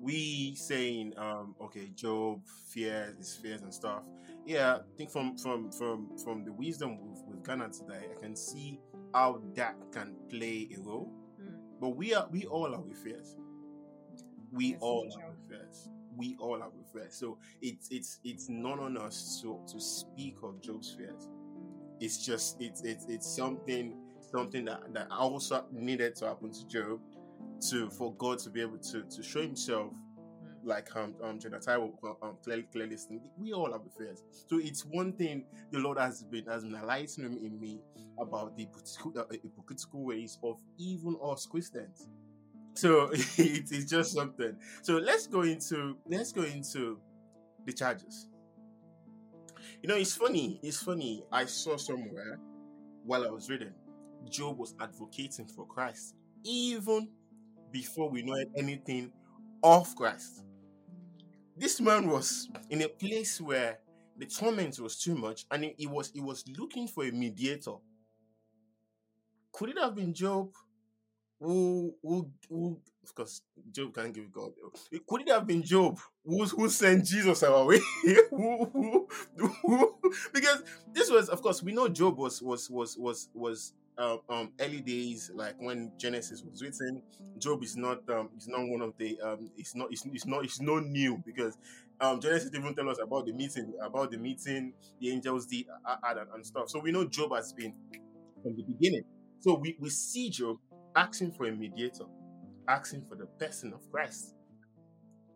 we 0.00 0.54
saying 0.54 1.14
um 1.16 1.54
okay, 1.60 1.90
Job 1.94 2.42
fears 2.68 3.16
his 3.16 3.34
fears 3.34 3.62
and 3.62 3.74
stuff. 3.74 4.02
Yeah, 4.44 4.76
I 4.76 4.96
think 4.96 5.10
from 5.10 5.36
from 5.38 5.70
from 5.70 6.16
from 6.18 6.44
the 6.44 6.52
wisdom 6.52 6.98
with 7.00 7.22
with 7.26 7.44
Ghana 7.44 7.70
today, 7.70 8.06
I 8.16 8.20
can 8.20 8.34
see 8.34 8.80
how 9.14 9.40
that 9.54 9.76
can 9.92 10.16
play 10.28 10.68
a 10.76 10.80
role. 10.80 11.12
Hmm. 11.40 11.54
But 11.80 11.90
we 11.90 12.14
are 12.14 12.26
we 12.30 12.44
all 12.46 12.74
are 12.74 12.80
with 12.80 12.98
fears. 12.98 13.36
We 14.50 14.76
all 14.80 15.08
are 15.22 15.30
with 15.30 15.48
fears. 15.48 15.88
We 16.16 16.36
all 16.40 16.60
are 16.62 16.70
with 16.70 16.92
fears. 16.92 17.14
So 17.14 17.38
it's 17.60 17.88
it's 17.90 18.18
it's 18.24 18.48
not 18.48 18.80
on 18.80 18.96
us 18.96 19.40
to 19.42 19.60
to 19.72 19.80
speak 19.80 20.36
of 20.42 20.60
Job's 20.60 20.92
fears. 20.92 21.28
It's 22.00 22.24
just 22.24 22.60
it's 22.60 22.82
it's 22.82 23.06
it's 23.08 23.36
something 23.36 23.94
something 24.32 24.64
that 24.64 24.92
that 24.92 25.08
also 25.10 25.64
needed 25.70 26.16
to 26.16 26.26
happen 26.26 26.50
to 26.52 26.66
Job 26.66 27.00
to 27.70 27.90
for 27.90 28.12
God 28.14 28.40
to 28.40 28.50
be 28.50 28.60
able 28.60 28.78
to 28.78 29.02
to 29.04 29.22
show 29.22 29.40
Himself. 29.40 29.92
Like 30.64 30.94
um 30.96 31.14
um 31.22 31.38
Jonathan 31.38 31.80
will 31.80 32.18
um, 32.22 32.36
clearly 32.42 32.64
clearly 32.72 32.96
we 33.36 33.52
all 33.52 33.72
have 33.72 33.82
fears. 33.96 34.22
So 34.48 34.58
it's 34.58 34.84
one 34.84 35.12
thing 35.12 35.44
the 35.70 35.78
Lord 35.78 35.98
has 35.98 36.22
been 36.22 36.46
has 36.46 36.64
been 36.64 36.74
enlightening 36.74 37.44
in 37.44 37.60
me 37.60 37.80
about 38.18 38.56
the 38.56 38.68
hypocritical 39.42 40.04
ways 40.04 40.38
of 40.42 40.58
even 40.78 41.16
us 41.22 41.46
Christians. 41.46 42.08
So 42.74 43.10
it 43.12 43.72
is 43.72 43.86
just 43.90 44.12
something. 44.14 44.56
So 44.82 44.98
let's 44.98 45.26
go 45.26 45.42
into 45.42 45.96
let's 46.06 46.32
go 46.32 46.42
into 46.42 47.00
the 47.66 47.72
charges. 47.72 48.28
You 49.82 49.88
know, 49.88 49.96
it's 49.96 50.14
funny. 50.14 50.60
It's 50.62 50.82
funny. 50.82 51.24
I 51.32 51.44
saw 51.46 51.76
somewhere 51.76 52.38
while 53.04 53.26
I 53.26 53.30
was 53.30 53.50
reading, 53.50 53.74
Job 54.28 54.58
was 54.58 54.74
advocating 54.80 55.46
for 55.46 55.66
Christ 55.66 56.14
even 56.44 57.08
before 57.70 58.10
we 58.10 58.22
know 58.22 58.42
anything 58.56 59.12
of 59.62 59.94
Christ. 59.96 60.44
This 61.56 61.80
man 61.80 62.08
was 62.08 62.48
in 62.70 62.82
a 62.82 62.88
place 62.88 63.40
where 63.40 63.78
the 64.16 64.26
torment 64.26 64.78
was 64.80 64.98
too 64.98 65.14
much, 65.14 65.44
and 65.50 65.72
he, 65.76 65.86
was 65.86 66.10
he 66.14 66.20
was 66.20 66.44
looking 66.56 66.88
for 66.88 67.04
a 67.04 67.10
mediator. 67.10 67.74
Could 69.52 69.70
it 69.70 69.78
have 69.78 69.94
been 69.94 70.14
Job? 70.14 70.50
Who, 71.40 71.94
who, 72.02 72.30
who, 72.48 72.80
of 73.02 73.14
course, 73.14 73.42
Job 73.72 73.94
can't 73.94 74.14
give 74.14 74.30
God. 74.30 74.52
Could 75.06 75.22
it 75.22 75.28
have 75.28 75.46
been 75.46 75.62
Job 75.62 75.98
who, 76.24 76.44
who 76.44 76.68
sent 76.68 77.04
Jesus 77.04 77.42
our 77.42 77.64
way? 77.64 77.80
who, 78.30 78.70
who, 78.72 79.08
who, 79.62 79.98
because 80.32 80.62
this 80.92 81.10
was, 81.10 81.28
of 81.28 81.42
course, 81.42 81.62
we 81.62 81.72
know 81.72 81.88
Job 81.88 82.16
was 82.16 82.40
was 82.40 82.70
was 82.70 82.96
was 82.96 83.28
was 83.34 83.72
uh, 83.98 84.16
um 84.28 84.52
early 84.60 84.80
days, 84.80 85.30
like 85.34 85.54
when 85.58 85.92
Genesis 85.98 86.42
was 86.42 86.62
written. 86.62 87.02
Job 87.38 87.62
is 87.62 87.76
not 87.76 87.98
um 88.08 88.30
is 88.36 88.48
not 88.48 88.60
one 88.68 88.80
of 88.82 88.94
the 88.98 89.18
um 89.20 89.50
it's 89.56 89.74
not 89.74 89.88
it's, 89.90 90.04
it's 90.06 90.26
not 90.26 90.44
it's 90.44 90.60
not 90.60 90.84
new 90.84 91.22
because 91.24 91.56
um 92.00 92.20
Genesis 92.20 92.50
even 92.54 92.74
tell 92.74 92.88
us 92.88 92.98
about 93.02 93.26
the 93.26 93.32
meeting 93.32 93.72
about 93.84 94.10
the 94.10 94.18
meeting 94.18 94.72
the 95.00 95.10
angels 95.10 95.46
did 95.46 95.66
uh, 95.86 95.96
uh, 96.02 96.14
and, 96.20 96.28
and 96.34 96.46
stuff. 96.46 96.68
So 96.70 96.80
we 96.80 96.92
know 96.92 97.04
Job 97.06 97.32
has 97.34 97.52
been 97.52 97.74
from 98.42 98.56
the 98.56 98.62
beginning. 98.64 99.04
So 99.40 99.54
we, 99.54 99.76
we 99.80 99.90
see 99.90 100.30
Job 100.30 100.58
asking 100.96 101.32
for 101.32 101.46
a 101.46 101.52
mediator, 101.52 102.04
asking 102.68 103.06
for 103.08 103.16
the 103.16 103.26
person 103.26 103.72
of 103.72 103.80
Christ. 103.90 104.34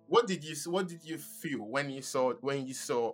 What 0.07 0.27
did 0.27 0.45
you 0.45 0.55
what 0.71 0.89
did 0.89 1.05
you 1.05 1.19
feel 1.19 1.61
when 1.61 1.91
you 1.91 2.01
saw 2.03 2.33
when 2.35 2.67
you 2.67 2.75
saw 2.75 3.13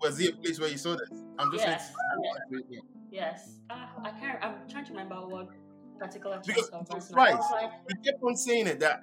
was 0.00 0.20
it 0.20 0.34
a 0.34 0.36
place 0.36 0.60
where 0.60 0.68
you 0.68 0.78
saw 0.78 0.96
that? 0.96 1.08
I'm 1.38 1.50
just 1.52 1.64
Yes. 1.64 1.86
saying, 1.86 2.64
yeah. 2.70 2.80
Yes. 3.10 3.58
Ah, 3.70 3.90
I 4.04 4.10
can't. 4.10 4.44
I'm 4.44 4.68
trying 4.68 4.84
to 4.86 4.92
remember 4.92 5.16
what 5.16 5.48
particular 5.98 6.40
Because 6.46 6.70
chapter 6.70 7.00
for 7.00 7.14
verse. 7.14 7.14
I 7.16 7.62
like, 7.62 7.72
he 7.88 8.10
kept 8.10 8.22
on 8.22 8.36
saying 8.36 8.66
it 8.66 8.80
that 8.80 9.02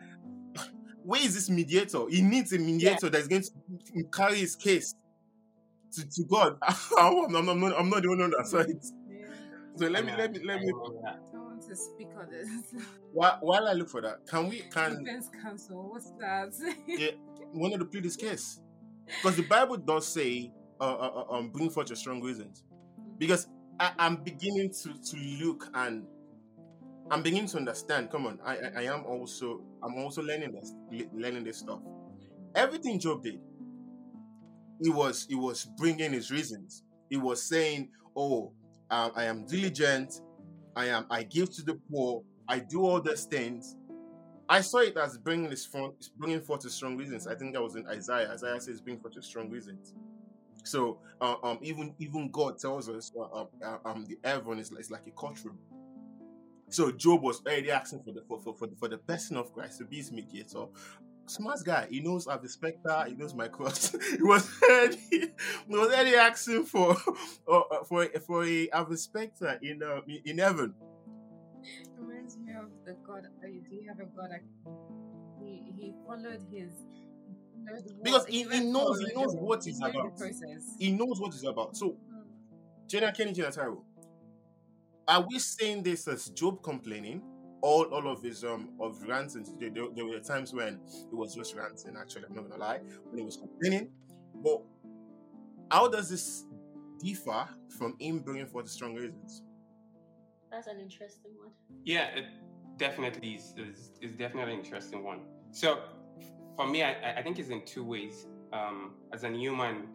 where 1.04 1.22
is 1.22 1.34
this 1.34 1.50
mediator? 1.50 2.08
He 2.10 2.22
needs 2.22 2.54
a 2.54 2.60
mediator 2.60 3.10
that's 3.10 3.28
going 3.28 3.42
to 3.42 4.04
carry 4.14 4.38
his 4.38 4.56
case 4.56 4.94
to, 5.94 6.08
to 6.08 6.24
God. 6.30 6.58
I'm, 6.98 7.32
not, 7.32 7.48
I'm, 7.50 7.60
not, 7.60 7.80
I'm 7.80 7.90
not 7.90 8.04
the 8.04 8.10
one 8.10 8.22
on 8.22 8.32
that 8.32 8.48
side. 8.48 8.68
Yeah. 9.10 9.26
So 9.78 9.88
let 9.88 10.06
me 10.06 10.14
let 10.16 10.32
me 10.32 10.40
let 10.44 10.62
me 10.62 10.70
I 10.70 10.78
remember 10.78 11.02
that. 11.04 11.20
I 11.34 11.38
want 11.38 11.62
to 11.64 11.76
speak 11.76 12.10
on 12.18 12.30
this. 12.30 12.48
while, 13.12 13.38
while 13.42 13.68
I 13.68 13.74
look 13.74 13.90
for 13.90 14.02
that, 14.02 14.26
can 14.28 14.48
we 14.48 14.60
can 14.72 15.04
Defense 15.04 15.30
counsel, 15.42 15.90
what's 15.90 16.12
that? 16.20 16.54
yeah, 16.88 17.12
wanted 17.54 17.80
to 17.80 17.86
plead 17.86 18.06
his 18.06 18.16
case 18.16 18.60
because 19.08 19.38
the 19.38 19.44
Bible 19.44 19.78
does 19.78 20.08
say, 20.08 20.52
uh, 20.80 20.84
uh, 20.84 21.26
uh, 21.30 21.34
um, 21.36 21.50
bring 21.50 21.70
forth 21.70 21.90
your 21.90 21.96
strong 21.96 22.22
reasons. 22.22 22.64
Because 23.18 23.48
I, 23.80 23.92
I'm 23.98 24.18
beginning 24.18 24.72
to 24.84 24.94
to 24.94 25.18
look 25.46 25.68
and 25.74 26.06
I'm 27.12 27.22
beginning 27.22 27.48
to 27.50 27.58
understand. 27.58 28.12
Come 28.12 28.26
on, 28.28 28.40
I, 28.44 28.58
I 28.58 28.72
I 28.78 28.82
am 28.84 29.06
also 29.06 29.62
I'm 29.84 29.96
also 29.96 30.22
learning 30.22 30.52
this 30.54 30.74
learning 31.14 31.44
this 31.44 31.60
stuff. 31.60 31.80
Everything 32.56 33.00
Job 33.00 33.24
did, 33.24 33.40
he 34.82 34.90
was 34.90 35.26
he 35.30 35.36
was 35.36 35.66
bringing 35.78 36.14
his 36.14 36.32
reasons. 36.32 36.84
He 37.10 37.18
was 37.18 37.42
saying, 37.44 37.90
"Oh, 38.16 38.54
um, 38.90 39.12
I 39.16 39.26
am 39.26 39.46
diligent. 39.46 40.22
I 40.76 40.88
am. 40.88 41.06
I 41.10 41.24
give 41.24 41.52
to 41.56 41.62
the 41.64 41.76
poor. 41.92 42.24
I 42.48 42.60
do 42.60 42.82
all 42.86 43.02
these 43.02 43.26
things." 43.26 43.76
I 44.48 44.62
saw 44.62 44.80
it 44.80 44.96
as 44.98 45.18
bringing 45.18 45.50
this 45.50 45.66
front, 45.66 46.10
bringing 46.18 46.42
forth 46.42 46.62
the 46.62 46.70
strong 46.70 46.98
reasons. 46.98 47.28
I 47.28 47.36
think 47.36 47.54
that 47.54 47.62
was 47.62 47.76
in 47.76 47.88
Isaiah. 47.88 48.32
Isaiah 48.32 48.62
says, 48.62 48.82
"Bring 48.82 49.00
forth 49.00 49.16
the 49.16 49.24
strong 49.24 49.50
reasons." 49.50 49.94
So, 50.64 51.00
uh, 51.22 51.36
um, 51.44 51.60
even 51.62 51.94
even 52.00 52.30
God 52.30 52.58
tells 52.60 52.90
us, 52.90 53.12
uh, 53.18 53.22
uh, 53.24 53.46
uh 53.64 53.78
um, 53.86 54.06
the 54.06 54.18
heaven 54.24 54.60
is, 54.60 54.72
is 54.72 54.92
like 54.92 55.08
a 55.08 55.12
courtroom. 55.12 55.58
So 56.70 56.92
Job 56.92 57.22
was 57.22 57.42
already 57.46 57.72
asking 57.72 58.04
for 58.04 58.12
the 58.12 58.24
for, 58.28 58.40
for, 58.42 58.56
for, 58.56 58.68
the, 58.68 58.76
for 58.76 58.88
the 58.88 58.98
person 58.98 59.38
of 59.38 59.54
Christ 59.54 59.80
to 59.80 59.86
be 59.86 59.98
his 59.98 60.12
mediator. 60.12 60.66
Smart 61.28 61.60
guy, 61.64 61.88
he 61.90 62.02
knows 62.02 62.28
I've 62.28 62.44
the 62.44 62.50
spectre, 62.50 63.04
he 63.08 63.16
knows 63.16 63.34
my 63.34 63.48
cross. 63.48 63.96
he 64.12 64.22
was 64.22 64.48
already, 64.64 64.98
he 65.10 65.28
was 65.68 65.88
already 65.88 66.16
asking 66.16 66.66
for 66.66 66.96
uh, 67.48 67.60
uh 67.60 67.84
for 67.84 68.06
for 68.26 68.46
a 68.46 68.70
Ave 68.70 68.96
spectre 68.96 69.60
in 69.62 69.82
uh, 69.82 70.02
in 70.26 70.38
heaven. 70.38 70.74
Reminds 72.86 73.04
the 73.04 73.08
God. 73.08 73.28
Do 73.42 73.76
you 73.76 73.88
have 73.88 74.00
a 74.00 74.06
God? 74.06 74.30
He 75.40 75.74
he 75.76 75.94
followed 76.06 76.42
his 76.52 76.72
because 78.04 78.26
he, 78.28 78.44
he 78.44 78.60
knows 78.60 79.00
he 79.00 79.14
knows 79.14 79.36
what 79.36 79.64
he's 79.64 79.80
about. 79.80 80.20
He 80.80 80.92
knows 80.92 81.20
what 81.20 81.34
he's 81.34 81.44
about. 81.44 81.76
So, 81.76 81.90
hmm. 81.90 82.22
Jenna 82.88 83.12
Kenny 83.12 83.34
Jenna 83.34 83.52
Tyrell, 83.52 83.84
are 85.08 85.26
we 85.28 85.40
saying 85.40 85.84
this 85.84 86.08
as 86.08 86.30
Job 86.30 86.62
complaining? 86.62 87.22
All, 87.62 87.86
all 87.86 88.08
of 88.12 88.22
his 88.22 88.44
um 88.44 88.70
of 88.80 89.02
ranting. 89.08 89.46
There, 89.60 89.72
there, 89.72 89.86
there 89.96 90.06
were 90.06 90.20
times 90.20 90.54
when 90.54 90.80
he 91.10 91.16
was 91.16 91.34
just 91.34 91.56
ranting. 91.56 91.96
Actually, 92.00 92.26
I'm 92.30 92.36
not 92.36 92.50
gonna 92.50 92.62
lie, 92.62 92.80
when 93.10 93.18
he 93.18 93.26
was 93.26 93.38
complaining. 93.38 93.90
But 94.36 94.62
how 95.72 95.88
does 95.88 96.10
this 96.10 96.46
differ 97.04 97.48
from 97.80 97.96
him 98.00 98.20
bringing 98.20 98.46
forth 98.46 98.66
the 98.66 98.72
strong 98.72 98.94
reasons? 98.94 99.42
That's 100.52 100.68
an 100.68 100.80
interesting 100.80 101.32
one. 101.40 101.52
Yeah, 101.84 102.08
it 102.16 102.26
definitely 102.78 103.36
is, 103.36 103.54
is, 103.58 103.92
is 104.02 104.12
definitely 104.14 104.54
an 104.54 104.60
interesting 104.60 105.04
one. 105.04 105.20
So 105.52 105.80
for 106.56 106.68
me, 106.68 106.84
I, 106.84 107.16
I 107.18 107.22
think 107.22 107.40
it's 107.40 107.50
in 107.50 107.66
two 107.66 107.84
ways. 107.84 108.28
Um, 108.54 108.94
as 109.12 109.24
a 109.24 109.30
human, 109.30 109.88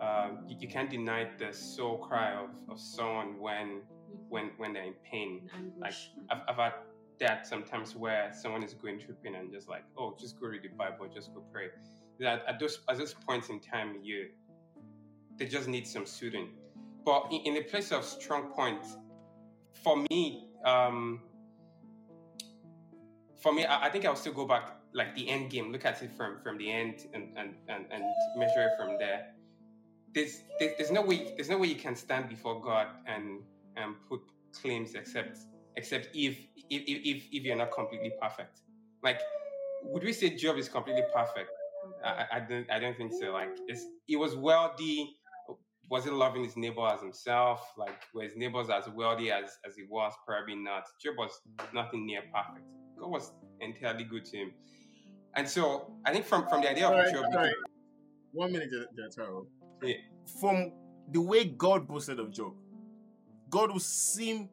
uh, 0.00 0.30
you, 0.46 0.56
you, 0.60 0.68
can't 0.68 0.90
deny 0.90 1.28
the 1.38 1.52
soul 1.52 1.98
cry 1.98 2.32
of, 2.32 2.50
of 2.68 2.80
someone 2.80 3.38
when 3.38 3.82
when 4.28 4.50
when 4.56 4.72
they're 4.72 4.84
in 4.84 4.94
pain. 5.08 5.48
Like 5.78 5.94
I've, 6.30 6.38
I've 6.48 6.56
had 6.56 6.72
that 7.20 7.46
sometimes 7.46 7.94
where 7.94 8.32
someone 8.34 8.62
is 8.62 8.74
going 8.74 8.98
through 8.98 9.14
pain 9.22 9.36
and 9.36 9.52
just 9.52 9.68
like, 9.68 9.84
oh, 9.96 10.16
just 10.18 10.40
go 10.40 10.48
read 10.48 10.62
the 10.62 10.68
Bible, 10.68 11.06
just 11.12 11.32
go 11.34 11.42
pray. 11.52 11.68
That 12.18 12.44
at 12.48 12.58
those 12.58 12.80
at 12.88 12.98
those 12.98 13.14
points 13.14 13.48
in 13.48 13.60
time, 13.60 13.98
you 14.02 14.28
they 15.38 15.46
just 15.46 15.68
need 15.68 15.86
some 15.86 16.06
soothing. 16.06 16.48
But 17.04 17.28
in, 17.30 17.40
in 17.42 17.54
the 17.54 17.62
place 17.62 17.92
of 17.92 18.04
strong 18.04 18.52
points, 18.52 18.96
for 19.82 20.02
me, 20.10 20.48
um, 20.64 21.20
for 23.44 23.52
me, 23.52 23.66
I, 23.66 23.86
I 23.86 23.90
think 23.90 24.06
I'll 24.06 24.16
still 24.16 24.32
go 24.32 24.46
back 24.46 24.74
like 24.94 25.14
the 25.14 25.28
end 25.28 25.50
game. 25.50 25.70
Look 25.70 25.84
at 25.84 26.02
it 26.02 26.10
from 26.16 26.40
from 26.42 26.56
the 26.56 26.68
end 26.72 27.06
and 27.12 27.24
and 27.36 27.54
and, 27.68 27.84
and 27.92 28.02
measure 28.36 28.62
it 28.68 28.72
from 28.78 28.96
there. 28.98 29.26
There's, 30.14 30.42
there's 30.58 30.90
no 30.90 31.02
way 31.02 31.34
there's 31.36 31.50
no 31.50 31.58
way 31.58 31.68
you 31.68 31.74
can 31.74 31.94
stand 31.94 32.28
before 32.28 32.60
God 32.62 32.86
and 33.06 33.42
and 33.76 33.96
put 34.08 34.20
claims 34.60 34.94
except 34.94 35.38
except 35.76 36.08
if 36.14 36.38
if 36.70 36.82
if, 36.88 37.24
if 37.30 37.44
you're 37.44 37.56
not 37.56 37.70
completely 37.70 38.12
perfect. 38.20 38.62
Like, 39.02 39.20
would 39.82 40.02
we 40.02 40.14
say 40.14 40.30
Job 40.30 40.56
is 40.56 40.68
completely 40.68 41.04
perfect? 41.14 41.50
I, 42.02 42.24
I 42.36 42.40
don't 42.40 42.70
I 42.70 42.78
don't 42.78 42.96
think 42.96 43.12
so. 43.12 43.32
Like, 43.32 43.50
it's 43.68 43.84
it 44.08 44.16
was 44.16 44.34
wealthy. 44.34 45.16
Was 45.90 46.04
he 46.04 46.10
loving 46.10 46.44
his 46.44 46.56
neighbor 46.56 46.86
as 46.86 47.02
himself? 47.02 47.74
Like, 47.76 48.00
were 48.14 48.22
his 48.22 48.36
neighbors 48.36 48.70
as 48.70 48.88
wealthy 48.88 49.30
as 49.30 49.58
as 49.66 49.76
he 49.76 49.82
was? 49.86 50.14
Probably 50.26 50.56
not. 50.56 50.84
Job 51.02 51.16
was 51.18 51.32
nothing 51.74 52.06
near 52.06 52.22
perfect. 52.32 52.64
God 52.98 53.10
was 53.10 53.32
entirely 53.60 54.04
good 54.04 54.24
to 54.26 54.36
him. 54.36 54.52
And 55.36 55.48
so 55.48 55.92
I 56.04 56.12
think 56.12 56.24
from 56.24 56.48
from 56.48 56.62
the 56.62 56.70
idea 56.70 56.88
of 56.88 57.08
sorry, 57.08 57.32
sorry. 57.32 57.54
one 58.32 58.52
minute, 58.52 58.70
Jataro. 58.96 59.46
Yeah. 59.82 59.94
From 60.40 60.72
the 61.10 61.20
way 61.20 61.44
God 61.44 61.86
boasted 61.86 62.20
of 62.20 62.30
Job, 62.30 62.54
God 63.50 63.72
would 63.72 63.82
seem 63.82 64.48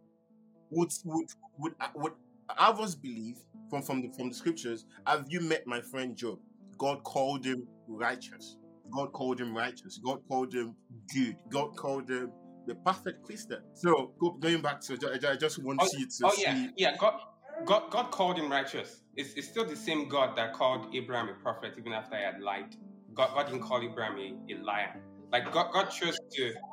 would 0.70 0.92
would 1.06 1.28
would 1.58 1.74
uh, 1.80 1.88
would 1.96 2.14
have 2.58 2.80
us 2.80 2.96
believe 2.96 3.38
from 3.70 3.82
from 3.82 4.02
the 4.02 4.12
from 4.18 4.30
the 4.30 4.36
scriptures. 4.36 4.86
Have 5.06 5.26
you 5.30 5.42
met 5.42 5.68
my 5.68 5.82
friend 5.82 6.16
Job? 6.16 6.40
God 6.78 7.04
called 7.04 7.46
him 7.46 7.68
righteous. 7.88 8.58
God 8.92 9.14
called 9.14 9.40
him 9.40 9.56
righteous. 9.56 10.00
God 10.04 10.20
called 10.28 10.54
him 10.54 10.76
good. 11.14 11.38
God 11.50 11.76
called 11.78 12.10
him 12.10 12.32
the 12.68 12.76
perfect 12.76 13.24
Christian. 13.24 13.60
So 13.74 14.14
going 14.40 14.62
back 14.62 14.82
to 14.82 15.22
I 15.32 15.36
just 15.36 15.64
want 15.64 15.80
oh, 15.82 15.88
you 15.94 16.06
to 16.06 16.12
oh, 16.26 16.32
see. 16.32 16.42
yeah, 16.42 16.68
yeah. 16.76 16.98
God, 16.98 17.20
God, 17.66 17.92
God 17.92 18.12
called 18.12 18.38
him 18.38 18.52
righteous. 18.52 19.02
It's, 19.16 19.34
it's 19.34 19.48
still 19.48 19.66
the 19.66 19.76
same 19.76 20.08
God 20.08 20.38
that 20.38 20.54
called 20.54 20.94
Abraham 20.96 21.30
a 21.30 21.34
prophet 21.34 21.74
even 21.78 21.94
after 21.94 22.18
he 22.18 22.24
had 22.24 22.42
lied. 22.42 22.76
God, 23.14 23.32
God 23.34 23.48
didn't 23.48 23.62
call 23.62 23.82
Abraham 23.82 24.18
a, 24.18 24.54
a 24.54 24.58
liar. 24.64 24.96
Like 25.32 25.52
God, 25.52 25.72
God 25.74 25.90
chose 25.90 26.18
to. 26.34 26.54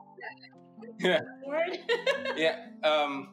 Yeah. 1.01 1.20
yeah. 2.36 2.66
Um. 2.84 3.30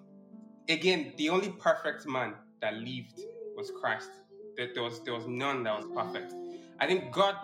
Again, 0.67 1.13
the 1.17 1.29
only 1.29 1.49
perfect 1.49 2.07
man 2.07 2.33
that 2.61 2.73
lived 2.73 3.21
was 3.55 3.71
Christ. 3.79 4.09
There, 4.57 4.69
there 4.73 4.81
was 4.81 5.03
there 5.03 5.13
was 5.13 5.27
none 5.27 5.63
that 5.63 5.75
was 5.77 5.85
perfect. 5.95 6.33
I 6.79 6.87
think 6.87 7.11
God. 7.11 7.35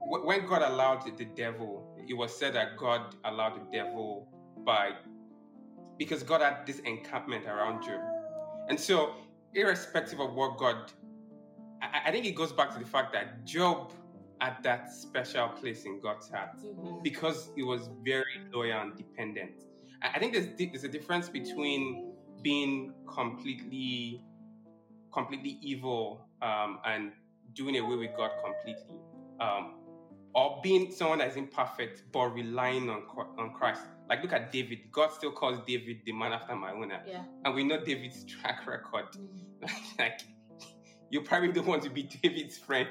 When 0.00 0.46
God 0.46 0.62
allowed 0.62 1.16
the 1.16 1.24
devil, 1.24 1.96
it 2.08 2.14
was 2.14 2.36
said 2.36 2.54
that 2.54 2.76
God 2.76 3.14
allowed 3.24 3.56
the 3.60 3.76
devil 3.76 4.28
by 4.64 4.92
because 5.98 6.22
God 6.22 6.40
had 6.40 6.66
this 6.66 6.78
encampment 6.80 7.46
around 7.46 7.84
Job 7.84 8.00
and 8.68 8.78
so, 8.78 9.14
irrespective 9.54 10.20
of 10.20 10.34
what 10.34 10.58
God, 10.58 10.92
I, 11.82 12.08
I 12.08 12.10
think 12.10 12.26
it 12.26 12.34
goes 12.34 12.52
back 12.52 12.72
to 12.74 12.78
the 12.78 12.86
fact 12.86 13.12
that 13.12 13.44
Job 13.44 13.92
had 14.40 14.62
that 14.62 14.92
special 14.92 15.48
place 15.48 15.84
in 15.84 16.00
God's 16.00 16.28
heart 16.30 16.56
mm-hmm. 16.58 17.02
because 17.02 17.50
he 17.56 17.62
was 17.62 17.90
very 18.04 18.40
loyal 18.52 18.80
and 18.80 18.96
dependent. 18.96 19.64
I, 20.02 20.10
I 20.14 20.18
think 20.18 20.32
there's, 20.32 20.48
there's 20.56 20.84
a 20.84 20.88
difference 20.88 21.28
between 21.28 22.12
being 22.42 22.94
completely, 23.12 24.22
completely 25.12 25.58
evil 25.60 26.26
um, 26.42 26.78
and 26.86 27.12
doing 27.54 27.76
away 27.76 27.96
with 27.96 28.16
God 28.16 28.30
completely. 28.44 28.96
Um, 29.40 29.77
or 30.34 30.60
being 30.62 30.92
someone 30.92 31.18
that 31.18 31.28
is 31.28 31.36
imperfect 31.36 32.02
but 32.12 32.28
relying 32.28 32.90
on 32.90 33.02
on 33.38 33.52
Christ. 33.52 33.82
Like 34.08 34.22
look 34.22 34.32
at 34.32 34.52
David. 34.52 34.78
God 34.92 35.12
still 35.12 35.32
calls 35.32 35.58
David 35.66 35.98
the 36.04 36.12
man 36.12 36.32
after 36.32 36.54
my 36.54 36.72
own 36.72 36.90
heart. 36.90 37.02
Yeah. 37.06 37.22
And 37.44 37.54
we 37.54 37.64
know 37.64 37.82
David's 37.84 38.24
track 38.24 38.66
record. 38.66 39.06
Mm-hmm. 39.12 39.66
like 39.98 40.20
you 41.10 41.22
probably 41.22 41.52
don't 41.52 41.66
want 41.66 41.82
to 41.82 41.90
be 41.90 42.02
David's 42.02 42.58
friend 42.58 42.88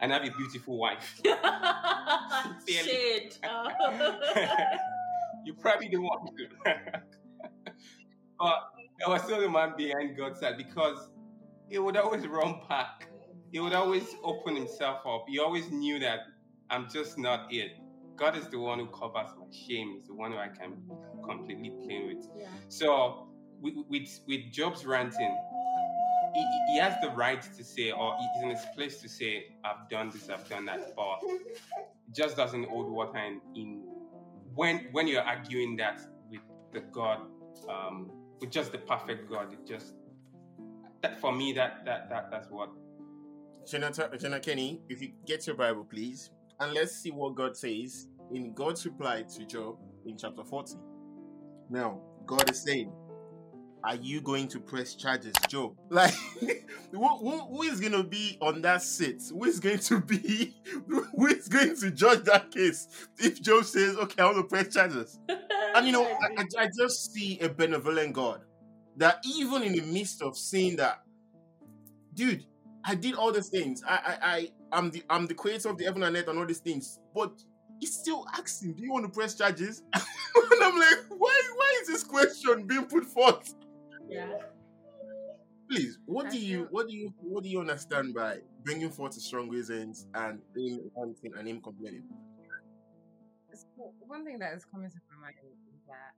and 0.00 0.12
have 0.12 0.24
a 0.24 0.30
beautiful 0.30 0.78
wife. 0.78 1.20
Shit. 2.66 3.38
you 5.44 5.54
probably 5.54 5.88
don't 5.88 6.02
want 6.02 6.30
to. 6.36 6.46
but 8.38 8.56
there 8.98 9.08
was 9.08 9.22
still 9.22 9.40
the 9.40 9.48
man 9.48 9.74
behind 9.76 10.16
God's 10.16 10.40
side 10.40 10.56
because 10.56 11.08
he 11.68 11.78
would 11.78 11.96
always 11.96 12.26
run 12.26 12.60
back. 12.68 13.08
He 13.52 13.60
would 13.60 13.74
always 13.74 14.14
open 14.22 14.56
himself 14.56 15.00
up. 15.06 15.24
He 15.28 15.38
always 15.38 15.70
knew 15.70 15.98
that 15.98 16.20
I'm 16.70 16.88
just 16.88 17.18
not 17.18 17.52
it. 17.52 17.72
God 18.16 18.36
is 18.36 18.46
the 18.48 18.58
one 18.58 18.78
who 18.78 18.86
covers 18.86 19.30
my 19.38 19.46
shame. 19.50 19.92
He's 19.94 20.06
the 20.06 20.14
one 20.14 20.32
who 20.32 20.38
I 20.38 20.48
can 20.48 20.76
completely 21.26 21.70
play 21.84 22.14
with. 22.14 22.28
Yeah. 22.36 22.46
So 22.68 23.28
with, 23.60 23.74
with 23.88 24.20
with 24.28 24.52
Job's 24.52 24.84
ranting, 24.84 25.36
he, 26.34 26.46
he, 26.68 26.78
has 26.78 26.94
the 27.02 27.10
right 27.10 27.42
to 27.42 27.64
say, 27.64 27.90
or 27.90 28.16
he's 28.18 28.42
in 28.42 28.50
his 28.50 28.64
place 28.74 29.00
to 29.00 29.08
say, 29.08 29.46
"I've 29.64 29.88
done 29.88 30.10
this, 30.10 30.28
I've 30.28 30.48
done 30.48 30.66
that," 30.66 30.94
but 30.94 31.18
it 31.22 32.14
just 32.14 32.36
doesn't 32.36 32.64
hold 32.68 32.90
water 32.90 33.18
in, 33.18 33.40
in 33.54 33.82
when 34.54 34.88
when 34.92 35.08
you're 35.08 35.22
arguing 35.22 35.76
that 35.76 36.00
with 36.30 36.40
the 36.72 36.80
God, 36.80 37.20
um, 37.68 38.10
with 38.40 38.50
just 38.50 38.70
the 38.70 38.78
perfect 38.78 39.30
God. 39.30 39.52
It 39.52 39.66
just 39.66 39.94
that 41.02 41.20
for 41.20 41.32
me 41.32 41.52
that 41.54 41.84
that 41.84 42.10
that 42.10 42.30
that's 42.30 42.48
what. 42.48 42.70
Jenna, 43.66 43.92
Jenna 44.18 44.40
Kenny, 44.40 44.80
if 44.88 45.00
you 45.00 45.12
get 45.26 45.46
your 45.46 45.54
Bible, 45.54 45.84
please. 45.84 46.30
And 46.60 46.74
let's 46.74 46.92
see 46.94 47.10
what 47.10 47.34
God 47.34 47.56
says 47.56 48.06
in 48.32 48.52
God's 48.52 48.84
reply 48.84 49.22
to 49.22 49.46
Job 49.46 49.78
in 50.04 50.16
chapter 50.18 50.44
40. 50.44 50.74
Now, 51.70 52.00
God 52.26 52.50
is 52.50 52.62
saying, 52.62 52.92
Are 53.82 53.96
you 53.96 54.20
going 54.20 54.46
to 54.48 54.60
press 54.60 54.94
charges, 54.94 55.32
Job? 55.48 55.74
Like, 55.90 56.12
who, 56.92 56.98
who, 56.98 57.38
who 57.46 57.62
is 57.62 57.80
going 57.80 57.92
to 57.92 58.04
be 58.04 58.36
on 58.42 58.60
that 58.62 58.82
seat? 58.82 59.22
Who 59.30 59.44
is 59.44 59.58
going 59.58 59.78
to 59.78 60.00
be, 60.00 60.54
who 60.86 61.26
is 61.26 61.48
going 61.48 61.76
to 61.76 61.90
judge 61.90 62.24
that 62.24 62.50
case 62.50 62.88
if 63.18 63.40
Job 63.40 63.64
says, 63.64 63.96
Okay, 63.96 64.22
I 64.22 64.26
want 64.26 64.36
to 64.36 64.44
press 64.44 64.72
charges? 64.72 65.18
And 65.72 65.86
you 65.86 65.92
know, 65.92 66.04
I, 66.04 66.44
I 66.58 66.68
just 66.76 67.12
see 67.12 67.38
a 67.38 67.48
benevolent 67.48 68.12
God 68.12 68.40
that 68.96 69.24
even 69.24 69.62
in 69.62 69.72
the 69.72 69.82
midst 69.82 70.20
of 70.20 70.36
seeing 70.36 70.74
that, 70.76 71.04
dude, 72.12 72.44
I 72.84 72.96
did 72.96 73.14
all 73.14 73.30
the 73.30 73.40
things. 73.40 73.80
I, 73.86 73.94
I, 73.94 74.18
I 74.34 74.48
I'm 74.72 74.90
the 74.90 75.02
I'm 75.10 75.26
the 75.26 75.34
creator 75.34 75.68
of 75.68 75.78
the 75.78 75.84
heaven 75.84 76.02
and 76.02 76.16
earth 76.16 76.28
and 76.28 76.38
all 76.38 76.46
these 76.46 76.58
things, 76.58 76.98
but 77.14 77.32
he's 77.78 77.94
still 77.94 78.26
asking, 78.34 78.74
do 78.74 78.82
you 78.82 78.92
want 78.92 79.04
to 79.04 79.10
press 79.10 79.34
charges? 79.34 79.82
and 79.94 80.62
I'm 80.62 80.78
like, 80.78 80.98
why 81.08 81.42
why 81.56 81.78
is 81.82 81.88
this 81.88 82.04
question 82.04 82.66
being 82.66 82.84
put 82.84 83.04
forth? 83.04 83.54
Yeah. 84.08 84.26
Please, 85.68 85.98
what 86.06 86.30
do 86.30 86.38
you 86.38 86.66
what 86.70 86.88
do 86.88 86.96
you 86.96 87.12
what 87.20 87.44
do 87.44 87.48
you 87.48 87.60
understand 87.60 88.14
by 88.14 88.38
bringing 88.64 88.90
forth 88.90 89.16
a 89.16 89.20
strong 89.20 89.48
reasons 89.48 90.06
and 90.14 90.40
him 90.56 90.90
wanting 90.94 91.32
and 91.36 91.48
him 91.48 91.60
complaining? 91.60 92.04
So 93.52 93.92
one 94.00 94.24
thing 94.24 94.38
that 94.38 94.54
is 94.54 94.64
coming 94.64 94.90
to 94.90 94.96
my 95.10 95.26
mind 95.26 95.36
is 95.42 95.80
that 95.86 96.14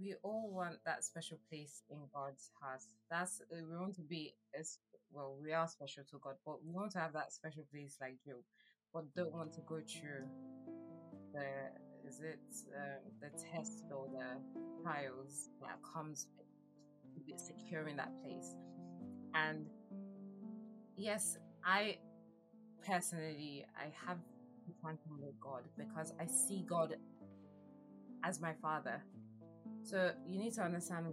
we 0.00 0.14
all 0.22 0.50
want 0.50 0.76
that 0.86 1.04
special 1.04 1.38
place 1.48 1.82
in 1.90 1.98
God's 2.14 2.50
heart. 2.60 2.82
That's 3.10 3.42
uh, 3.52 3.56
we 3.70 3.76
want 3.76 3.94
to 3.96 4.02
be 4.02 4.34
as 4.58 4.78
well. 5.12 5.36
We 5.42 5.52
are 5.52 5.68
special 5.68 6.04
to 6.10 6.18
God, 6.22 6.36
but 6.46 6.64
we 6.64 6.72
want 6.72 6.92
to 6.92 6.98
have 6.98 7.12
that 7.12 7.32
special 7.32 7.64
place 7.72 7.98
like 8.00 8.16
Job, 8.24 8.42
but 8.94 9.14
don't 9.14 9.32
want 9.32 9.52
to 9.54 9.60
go 9.66 9.80
through 9.80 10.26
the 11.32 11.46
is 12.08 12.20
it 12.20 12.40
um, 12.74 13.12
the 13.20 13.28
test 13.38 13.84
or 13.94 14.08
the 14.10 14.82
trials 14.82 15.50
that 15.60 15.78
comes 15.94 16.28
with 17.14 17.38
securing 17.38 17.96
that 17.96 18.10
place. 18.22 18.56
And 19.34 19.66
yes, 20.96 21.36
I 21.64 21.98
personally 22.86 23.66
I 23.78 23.92
have 24.06 24.18
quantum 24.80 25.20
with 25.20 25.38
God 25.40 25.62
because 25.76 26.14
I 26.18 26.26
see 26.26 26.64
God 26.66 26.94
as 28.24 28.40
my 28.40 28.54
father. 28.62 29.02
So 29.82 30.12
you 30.26 30.38
need 30.38 30.54
to 30.54 30.62
understand 30.62 31.06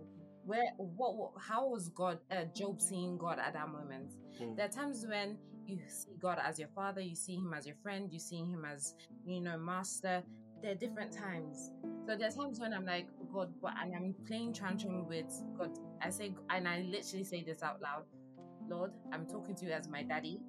where 0.46 0.72
what, 0.78 1.16
what 1.16 1.32
how 1.40 1.68
was 1.68 1.90
God 1.90 2.20
uh, 2.32 2.46
Job 2.56 2.82
seeing 2.82 3.18
God 3.18 3.40
at 3.40 3.54
that 3.54 3.70
moment. 3.70 4.14
Hmm. 4.38 4.56
There 4.56 4.66
are 4.66 4.70
times 4.70 5.06
when 5.08 5.38
you 5.66 5.80
see 5.88 6.16
God 6.22 6.38
as 6.44 6.58
your 6.58 6.70
father, 6.70 7.02
you 7.02 7.16
see 7.16 7.36
him 7.36 7.54
as 7.54 7.66
your 7.66 7.76
friend, 7.84 8.12
you 8.12 8.20
see 8.20 8.38
him 8.38 8.66
as 8.66 8.96
you 9.26 9.42
know 9.42 9.58
master. 9.58 10.24
There 10.62 10.72
are 10.72 10.76
different 10.76 11.12
times. 11.12 11.72
So 12.08 12.16
there 12.16 12.30
are 12.30 12.32
times 12.32 12.60
when 12.60 12.74
I'm 12.74 12.86
like 12.86 13.08
God, 13.32 13.54
but 13.62 13.74
and 13.82 13.94
I'm 13.96 14.16
playing 14.26 14.54
tantrum 14.54 15.08
with 15.08 15.32
God. 15.58 15.78
I 16.02 16.10
say 16.10 16.34
and 16.50 16.68
I 16.68 16.82
literally 16.82 17.26
say 17.26 17.44
this 17.44 17.62
out 17.62 17.82
loud. 17.82 18.04
Lord, 18.70 18.92
I'm 19.12 19.26
talking 19.26 19.56
to 19.56 19.66
you 19.66 19.72
as 19.72 19.88
my 19.88 20.04
daddy. 20.04 20.40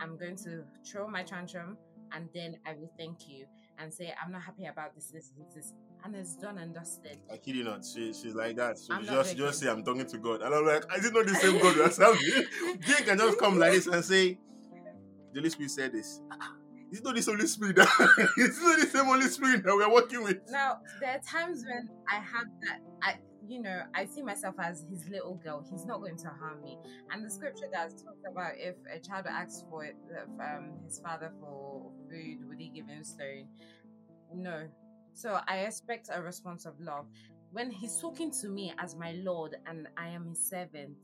I'm 0.00 0.16
going 0.16 0.36
to 0.36 0.64
throw 0.84 1.08
my 1.08 1.22
tantrum 1.22 1.76
and 2.12 2.28
then 2.34 2.56
I 2.66 2.74
will 2.74 2.90
thank 2.98 3.28
you 3.28 3.46
and 3.78 3.92
say, 3.92 4.12
I'm 4.22 4.32
not 4.32 4.42
happy 4.42 4.66
about 4.66 4.94
this, 4.94 5.06
this, 5.06 5.30
this, 5.36 5.54
this. 5.54 5.72
And 6.04 6.14
it's 6.14 6.36
done 6.36 6.58
and 6.58 6.74
dusted. 6.74 7.18
I 7.32 7.36
kid 7.38 7.56
you 7.56 7.64
not. 7.64 7.84
She, 7.84 8.12
she's 8.12 8.34
like 8.34 8.56
that. 8.56 8.78
She 8.78 8.92
I'm 8.92 9.04
just 9.04 9.36
just 9.36 9.60
say 9.60 9.68
I'm 9.68 9.82
talking 9.82 10.06
to 10.06 10.18
God, 10.18 10.42
and 10.42 10.54
I'm 10.54 10.64
like, 10.64 10.84
is 10.96 11.04
it 11.04 11.12
not 11.12 11.26
know 11.26 11.32
the 11.32 11.38
same 11.38 11.58
God 11.60 11.92
serving? 11.92 12.20
Jane 12.80 13.06
can 13.06 13.18
just 13.18 13.38
come 13.38 13.58
like 13.58 13.72
this 13.72 13.86
and 13.86 14.04
say, 14.04 14.38
the 15.32 15.40
Holy 15.40 15.50
Spirit 15.50 15.70
said 15.70 15.92
this. 15.92 16.20
It's 16.90 17.02
not 17.02 17.14
the 17.14 17.22
Holy 17.22 17.46
Spirit. 17.46 17.76
That, 17.76 18.30
it's 18.38 18.62
not 18.62 18.78
the 18.80 18.86
same 18.86 19.04
Holy 19.04 19.26
Spirit 19.26 19.64
that 19.64 19.74
we're 19.74 19.92
working 19.92 20.22
with. 20.22 20.38
Now, 20.48 20.78
there 21.00 21.10
are 21.10 21.20
times 21.20 21.64
when 21.66 21.88
I 22.10 22.14
have 22.16 22.46
that, 22.62 22.80
I, 23.02 23.16
you 23.46 23.60
know, 23.60 23.82
I 23.94 24.06
see 24.06 24.22
myself 24.22 24.54
as 24.58 24.86
his 24.90 25.06
little 25.08 25.34
girl. 25.34 25.64
He's 25.70 25.84
not 25.84 26.00
going 26.00 26.16
to 26.16 26.28
harm 26.28 26.62
me. 26.62 26.78
And 27.12 27.24
the 27.24 27.30
scripture 27.30 27.66
does 27.72 28.02
talk 28.02 28.16
about 28.30 28.52
if 28.56 28.76
a 28.94 28.98
child 29.00 29.26
asks 29.28 29.64
for 29.68 29.84
it, 29.84 29.96
um, 30.40 30.78
his 30.84 30.98
father 30.98 31.30
for 31.40 31.90
food, 32.10 32.48
would 32.48 32.58
he 32.58 32.68
give 32.68 32.86
him 32.86 33.04
stone? 33.04 33.48
No. 34.34 34.68
So 35.18 35.40
I 35.48 35.58
expect 35.66 36.10
a 36.12 36.22
response 36.22 36.64
of 36.64 36.78
love. 36.78 37.06
When 37.50 37.72
he's 37.72 38.00
talking 38.00 38.30
to 38.40 38.48
me 38.48 38.72
as 38.78 38.94
my 38.94 39.14
Lord 39.24 39.56
and 39.66 39.88
I 39.96 40.06
am 40.10 40.28
his 40.28 40.38
servant, 40.38 40.96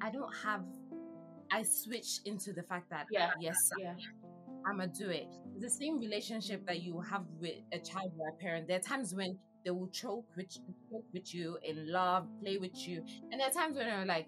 I 0.00 0.10
don't 0.10 0.34
have, 0.42 0.64
I 1.52 1.62
switch 1.62 2.18
into 2.24 2.52
the 2.52 2.64
fact 2.64 2.90
that, 2.90 3.06
Yeah. 3.12 3.30
yes, 3.38 3.70
Yeah. 3.78 3.94
I'm 4.66 4.78
gonna 4.78 4.88
do 4.88 5.08
it. 5.08 5.28
It's 5.52 5.62
the 5.62 5.70
same 5.70 5.98
relationship 6.00 6.66
that 6.66 6.82
you 6.82 7.00
have 7.02 7.26
with 7.38 7.60
a 7.70 7.78
child 7.78 8.12
or 8.18 8.30
a 8.30 8.32
parent. 8.32 8.66
There 8.66 8.76
are 8.78 8.82
times 8.82 9.14
when 9.14 9.38
they 9.64 9.70
will 9.70 9.88
choke 9.88 10.26
with 10.36 10.50
choke 10.50 11.04
with 11.12 11.32
you 11.32 11.56
in 11.62 11.92
love, 11.92 12.26
play 12.40 12.56
with 12.58 12.76
you, 12.88 13.04
and 13.30 13.40
there 13.40 13.46
are 13.46 13.52
times 13.52 13.76
when 13.76 13.86
they're 13.86 14.04
like, 14.04 14.26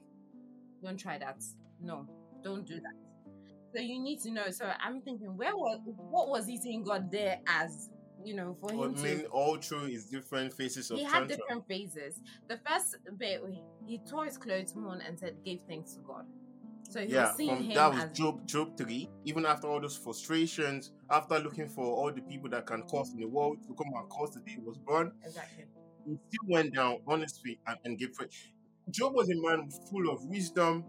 "Don't 0.85 0.99
try 0.99 1.19
that. 1.19 1.43
No, 1.81 2.07
don't 2.45 2.65
do 2.65 2.77
that." 2.77 2.95
So 3.75 3.81
you 3.81 3.99
need 3.99 4.21
to 4.21 4.31
know. 4.31 4.51
So 4.51 4.71
I'm 4.79 5.01
thinking, 5.01 5.37
where 5.37 5.57
was 5.57 5.81
what 5.85 6.29
was 6.29 6.47
he 6.47 6.59
saying 6.59 6.85
God 6.85 7.11
there 7.11 7.41
as? 7.49 7.91
You 8.27 8.35
know, 8.35 8.57
for 8.61 8.73
I 8.73 8.75
him 8.75 8.95
mean, 9.03 9.19
to. 9.21 9.27
all 9.29 9.57
through 9.57 9.87
his 9.87 10.07
different 10.07 10.53
phases 10.53 10.91
of 10.91 10.99
He 10.99 11.05
had 11.05 11.29
tantrum. 11.29 11.39
different 11.39 11.69
phases. 11.69 12.21
The 12.49 12.59
first 12.69 12.97
bit, 13.17 13.41
he 13.87 13.99
tore 13.99 14.25
his 14.25 14.37
clothes, 14.37 14.75
mourned, 14.75 15.03
and 15.07 15.17
said, 15.17 15.37
"Gave 15.45 15.61
thanks 15.69 15.93
to 15.95 16.01
God." 16.01 16.27
So 16.91 17.01
he 17.01 17.13
Yeah, 17.13 17.33
from, 17.35 17.47
him 17.63 17.75
that 17.75 17.93
was 17.95 18.03
as 18.03 18.19
Job, 18.19 18.45
Job 18.45 18.77
3. 18.77 19.09
Even 19.25 19.47
after 19.47 19.69
all 19.69 19.81
those 19.81 19.97
frustrations, 19.97 20.91
after 21.09 21.39
looking 21.39 21.69
for 21.69 21.85
all 21.85 22.13
the 22.13 22.23
people 22.23 22.51
that 22.51 22.67
can 22.67 22.83
cause 22.83 23.13
in 23.13 23.21
the 23.21 23.29
world 23.29 23.59
to 23.69 23.75
come 23.75 23.93
and 23.95 24.09
cause 24.09 24.35
the 24.35 24.41
day 24.41 24.53
he 24.57 24.59
was 24.61 24.77
born, 24.79 25.13
exactly. 25.25 25.65
he 26.05 26.19
still 26.29 26.49
went 26.49 26.75
down 26.75 26.99
on 27.07 27.25
feet 27.29 27.61
and, 27.69 27.79
and 27.85 27.97
gave 27.97 28.13
praise. 28.13 28.31
Job 28.91 29.15
was 29.15 29.31
a 29.31 29.37
man 29.37 29.69
full 29.91 30.09
of 30.11 30.25
wisdom, 30.25 30.85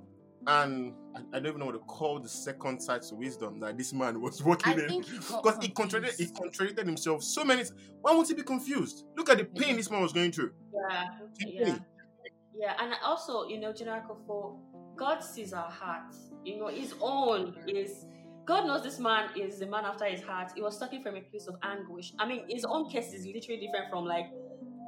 and 0.45 0.93
I, 1.15 1.19
I 1.33 1.39
don't 1.39 1.47
even 1.47 1.59
know 1.59 1.65
what 1.65 1.73
to 1.73 1.79
call 1.79 2.19
the 2.19 2.29
second 2.29 2.79
side 2.81 3.01
to 3.03 3.15
wisdom 3.15 3.59
that 3.61 3.77
this 3.77 3.93
man 3.93 4.21
was 4.21 4.43
working 4.43 4.73
I 4.73 4.83
in. 4.83 4.87
think 4.89 5.05
he 5.05 5.17
Because 5.17 5.57
he 5.61 5.69
contradicted, 5.69 6.27
he 6.27 6.33
contradicted 6.33 6.85
himself 6.85 7.23
so 7.23 7.43
many. 7.43 7.63
Why 8.01 8.15
would 8.15 8.27
he 8.27 8.33
be 8.33 8.43
confused? 8.43 9.05
Look 9.15 9.29
at 9.29 9.37
the 9.37 9.45
pain 9.45 9.75
this 9.77 9.89
man 9.89 10.01
was 10.01 10.13
going 10.13 10.31
through. 10.31 10.51
Yeah, 10.73 11.07
yeah, 11.39 11.77
yeah, 12.55 12.73
and 12.79 12.93
also, 13.03 13.47
you 13.47 13.59
know, 13.59 13.73
General 13.73 14.01
for 14.25 14.57
God 14.95 15.23
sees 15.23 15.53
our 15.53 15.69
hearts. 15.69 16.31
You 16.43 16.59
know, 16.59 16.67
His 16.67 16.93
own 17.01 17.55
is. 17.67 18.05
God 18.45 18.65
knows 18.65 18.81
this 18.81 18.97
man 18.97 19.29
is 19.35 19.59
the 19.59 19.65
man 19.65 19.83
after 19.83 20.05
His 20.05 20.21
heart. 20.21 20.51
He 20.55 20.61
was 20.61 20.79
talking 20.79 21.03
from 21.03 21.17
a 21.17 21.21
place 21.21 21.47
of 21.47 21.55
anguish. 21.63 22.13
I 22.17 22.25
mean, 22.25 22.45
his 22.47 22.63
own 22.63 22.89
case 22.89 23.13
is 23.13 23.25
literally 23.25 23.59
different 23.59 23.89
from 23.91 24.05
like. 24.05 24.25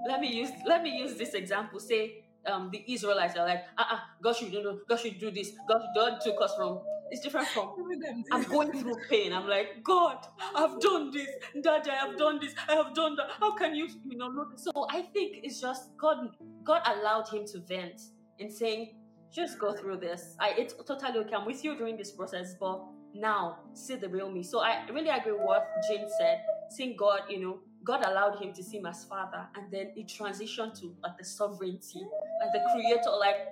Let 0.08 0.22
me 0.22 0.34
use 0.34 0.50
let 0.66 0.82
me 0.82 0.98
use 0.98 1.16
this 1.16 1.34
example. 1.34 1.80
Say, 1.80 2.24
um, 2.46 2.70
the 2.72 2.84
Israelites 2.88 3.36
are 3.38 3.46
like, 3.46 3.64
uh, 3.78 3.84
uh 3.92 4.00
God 4.22 4.36
should 4.36 4.52
do, 4.52 4.64
no, 4.64 4.80
God 4.88 5.00
should 5.00 5.20
do 5.20 5.32
this. 5.32 5.52
God, 5.68 5.82
God 5.96 6.20
took 6.22 6.42
us 6.42 6.54
from. 6.56 6.82
It's 7.12 7.22
different 7.22 7.48
from 7.48 7.74
I'm 8.32 8.44
going 8.44 8.72
through 8.72 8.96
pain. 9.10 9.34
I'm 9.34 9.48
like, 9.48 9.84
God, 9.84 10.28
I've 10.56 10.80
done 10.80 11.10
this. 11.12 11.28
Daddy, 11.64 11.90
I 11.90 11.96
have 11.96 12.18
done 12.20 12.40
this. 12.40 12.54
I 12.68 12.74
have 12.74 12.94
done 12.94 13.16
that. 13.16 13.32
How 13.40 13.56
can 13.56 13.74
you, 13.74 13.88
you 14.06 14.16
know, 14.16 14.28
look? 14.28 14.54
So 14.58 14.86
I 14.92 15.02
think 15.02 15.40
it's 15.44 15.60
just 15.60 15.98
God. 15.98 16.30
God 16.64 16.84
allowed 16.86 17.28
him 17.30 17.46
to 17.48 17.62
vent 17.62 18.00
in 18.38 18.52
saying, 18.52 18.94
just 19.32 19.60
go 19.60 19.74
through 19.74 19.98
this. 19.98 20.36
I, 20.40 20.54
it's 20.58 20.74
totally 20.74 21.20
okay. 21.20 21.36
I'm 21.36 21.46
with 21.46 21.64
you 21.64 21.76
during 21.76 21.98
this 21.98 22.12
process, 22.12 22.56
but 22.60 22.82
now 23.14 23.58
see 23.74 23.96
the 23.96 24.10
real 24.10 24.32
me. 24.32 24.44
So 24.44 24.60
I 24.60 24.86
really 24.92 25.10
agree 25.10 25.34
with 25.34 25.42
what 25.42 25.68
Jane 25.88 26.08
said. 26.20 26.42
Seeing 26.70 26.96
God, 26.96 27.22
you 27.30 27.40
know, 27.40 27.60
God 27.90 28.06
allowed 28.06 28.38
him 28.40 28.54
to 28.54 28.64
see 28.64 28.78
him 28.78 28.86
as 28.86 29.04
father, 29.06 29.48
and 29.56 29.72
then 29.72 29.88
it 29.96 30.08
transitioned 30.08 30.80
to 30.80 30.96
like 31.02 31.18
the 31.18 31.26
sovereignty, 31.26 32.06
like 32.40 32.52
the 32.54 32.62
creator, 32.72 33.10
like. 33.20 33.48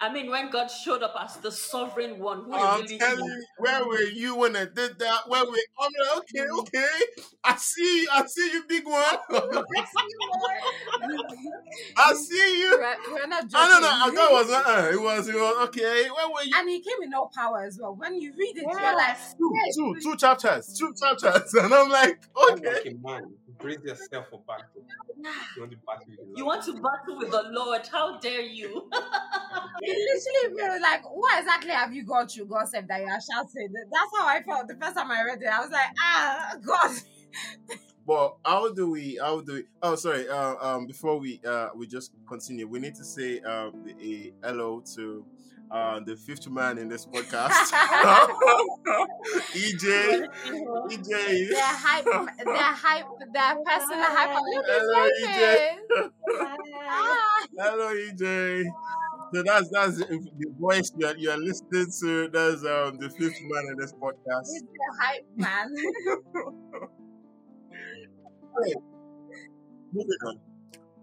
I 0.00 0.12
mean, 0.12 0.30
when 0.32 0.50
God 0.50 0.66
showed 0.66 1.04
up 1.04 1.14
as 1.16 1.36
the 1.36 1.52
sovereign 1.52 2.18
one, 2.18 2.42
who 2.42 2.54
I'm 2.54 2.80
really 2.80 2.98
telling 2.98 3.24
you, 3.24 3.44
where 3.58 3.86
were 3.86 4.02
you 4.02 4.34
when 4.34 4.56
I 4.56 4.64
did 4.64 4.98
that? 4.98 5.28
Where 5.28 5.44
were 5.44 5.56
I'm 5.80 5.92
like, 5.96 6.16
okay, 6.18 6.44
okay. 6.58 6.88
I 7.44 7.54
see 7.54 8.02
you, 8.02 8.08
I 8.12 8.26
see 8.26 8.50
you, 8.52 8.64
big 8.66 8.84
one. 8.84 9.18
I 11.96 12.14
see 12.14 12.62
you. 12.62 12.70
We're, 12.70 12.96
we're 13.12 13.28
not 13.28 13.42
joking. 13.42 13.54
I 13.54 13.68
don't 13.68 13.82
know. 13.82 13.90
I 13.92 14.10
thought 14.10 14.30
it 14.30 14.32
was 14.32 14.50
uh, 14.50 14.90
it 14.92 15.00
was 15.00 15.28
it 15.28 15.36
was 15.36 15.68
okay. 15.68 16.08
Where 16.10 16.28
were 16.28 16.42
you? 16.44 16.52
and 16.56 16.68
he 16.68 16.80
came 16.80 17.00
in 17.02 17.14
all 17.14 17.30
power 17.32 17.62
as 17.62 17.78
well. 17.80 17.94
When 17.94 18.20
you 18.20 18.32
read 18.36 18.56
it, 18.56 18.62
you're 18.62 18.74
like, 18.74 18.96
Yes. 19.08 19.34
Two, 19.38 19.52
yes, 19.54 19.76
two, 19.76 19.94
two 20.02 20.16
chapters, 20.16 20.76
two 20.78 20.92
chapters, 21.00 21.54
and 21.62 21.72
I'm 21.72 21.88
like, 21.88 22.20
You're 22.36 22.52
okay. 22.54 22.72
like 22.72 22.96
man. 23.02 23.34
Brace 23.58 23.78
yourself 23.84 24.26
for 24.30 24.42
battle. 24.46 24.84
You 25.56 25.60
want 25.60 25.70
to 25.72 25.76
battle 25.86 26.06
with 26.08 26.18
the 26.18 26.24
You 26.36 26.44
Lord. 26.44 26.46
want 26.46 26.64
to 26.64 26.72
battle 26.74 27.18
with 27.18 27.30
the 27.30 27.42
Lord? 27.50 27.86
How 27.90 28.18
dare 28.18 28.40
you? 28.42 28.88
it 29.80 30.52
literally 30.52 30.56
feel 30.60 30.82
like, 30.82 31.02
what 31.04 31.38
exactly 31.40 31.70
have 31.72 31.92
you 31.92 32.04
gone 32.04 32.28
through, 32.28 32.46
God 32.46 32.68
said 32.68 32.88
that 32.88 33.00
you 33.00 33.06
are 33.06 33.20
shouting? 33.20 33.72
That's 33.72 34.10
how 34.18 34.26
I 34.26 34.42
felt 34.42 34.68
the 34.68 34.76
first 34.76 34.96
time 34.96 35.10
I 35.10 35.22
read 35.22 35.42
it. 35.42 35.46
I 35.46 35.60
was 35.60 35.70
like, 35.70 35.90
ah, 36.00 36.54
God. 36.64 36.96
But 38.06 38.36
how 38.44 38.72
do 38.72 38.90
we? 38.90 39.18
How 39.20 39.40
do 39.40 39.54
we? 39.54 39.64
Oh, 39.80 39.94
sorry. 39.94 40.28
Uh, 40.28 40.56
um, 40.60 40.86
before 40.86 41.18
we 41.18 41.40
uh 41.46 41.68
we 41.76 41.86
just 41.86 42.12
continue, 42.28 42.66
we 42.66 42.80
need 42.80 42.96
to 42.96 43.04
say 43.04 43.40
uh 43.40 43.70
a 44.00 44.32
hello 44.42 44.82
to 44.96 45.24
uh 45.72 46.00
the 46.04 46.16
fifth 46.16 46.48
man 46.48 46.78
in 46.78 46.88
this 46.88 47.06
podcast, 47.06 47.50
EJ. 49.54 50.26
EJ. 50.90 51.48
They're 51.50 51.62
hype, 51.62 52.04
they're 52.04 52.56
hype, 52.56 53.06
they're 53.32 53.56
personal 53.64 54.04
hype. 54.04 54.38
Hello, 54.68 55.08
EJ. 55.24 55.78
Hello, 57.58 57.94
EJ. 57.94 58.64
So 59.34 59.42
that's 59.42 59.70
that's 59.70 59.96
the 59.96 60.04
the 60.38 60.52
voice 60.60 60.92
you 60.98 61.06
are, 61.06 61.16
you 61.16 61.30
are 61.30 61.38
listening 61.38 61.86
to. 62.00 62.28
That's 62.28 62.62
um 62.64 62.98
the 62.98 63.08
fifth 63.08 63.40
man 63.40 63.64
in 63.70 63.76
this 63.78 63.92
podcast. 63.94 64.46
He's 64.52 64.62
the 64.62 64.96
hype 65.00 65.26
man. 65.36 65.68
Moving 69.92 70.16
on. 70.26 70.40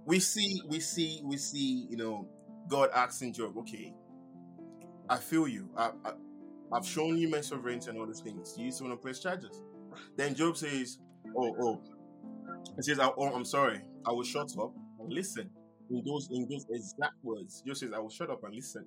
We 0.05 0.19
see, 0.19 0.61
we 0.67 0.79
see, 0.79 1.21
we 1.23 1.37
see. 1.37 1.87
You 1.89 1.97
know, 1.97 2.27
God 2.67 2.89
asking 2.93 3.33
Job, 3.33 3.57
okay, 3.59 3.93
I 5.09 5.17
feel 5.17 5.47
you. 5.47 5.69
I, 5.75 5.91
I, 6.05 6.11
I've 6.71 6.85
shown 6.85 7.17
you 7.17 7.29
my 7.29 7.41
sovereignty 7.41 7.89
and 7.89 7.99
all 7.99 8.05
these 8.05 8.21
things. 8.21 8.55
You 8.57 8.71
still 8.71 8.87
want 8.87 8.99
to 8.99 9.03
press 9.03 9.19
charges? 9.19 9.63
Then 10.15 10.35
Job 10.35 10.55
says, 10.55 10.99
Oh, 11.35 11.55
oh. 11.61 11.81
He 12.75 12.83
says, 12.83 12.99
oh, 12.99 13.13
oh, 13.17 13.33
I'm 13.33 13.45
sorry. 13.45 13.81
I 14.05 14.11
will 14.11 14.23
shut 14.23 14.51
up 14.57 14.73
and 14.99 15.11
listen. 15.11 15.49
In 15.89 16.03
those 16.05 16.29
in 16.31 16.47
those 16.49 16.65
exact 16.69 17.15
words, 17.23 17.63
Job 17.65 17.77
says, 17.77 17.91
I 17.93 17.99
will 17.99 18.09
shut 18.09 18.29
up 18.29 18.43
and 18.43 18.53
listen. 18.53 18.85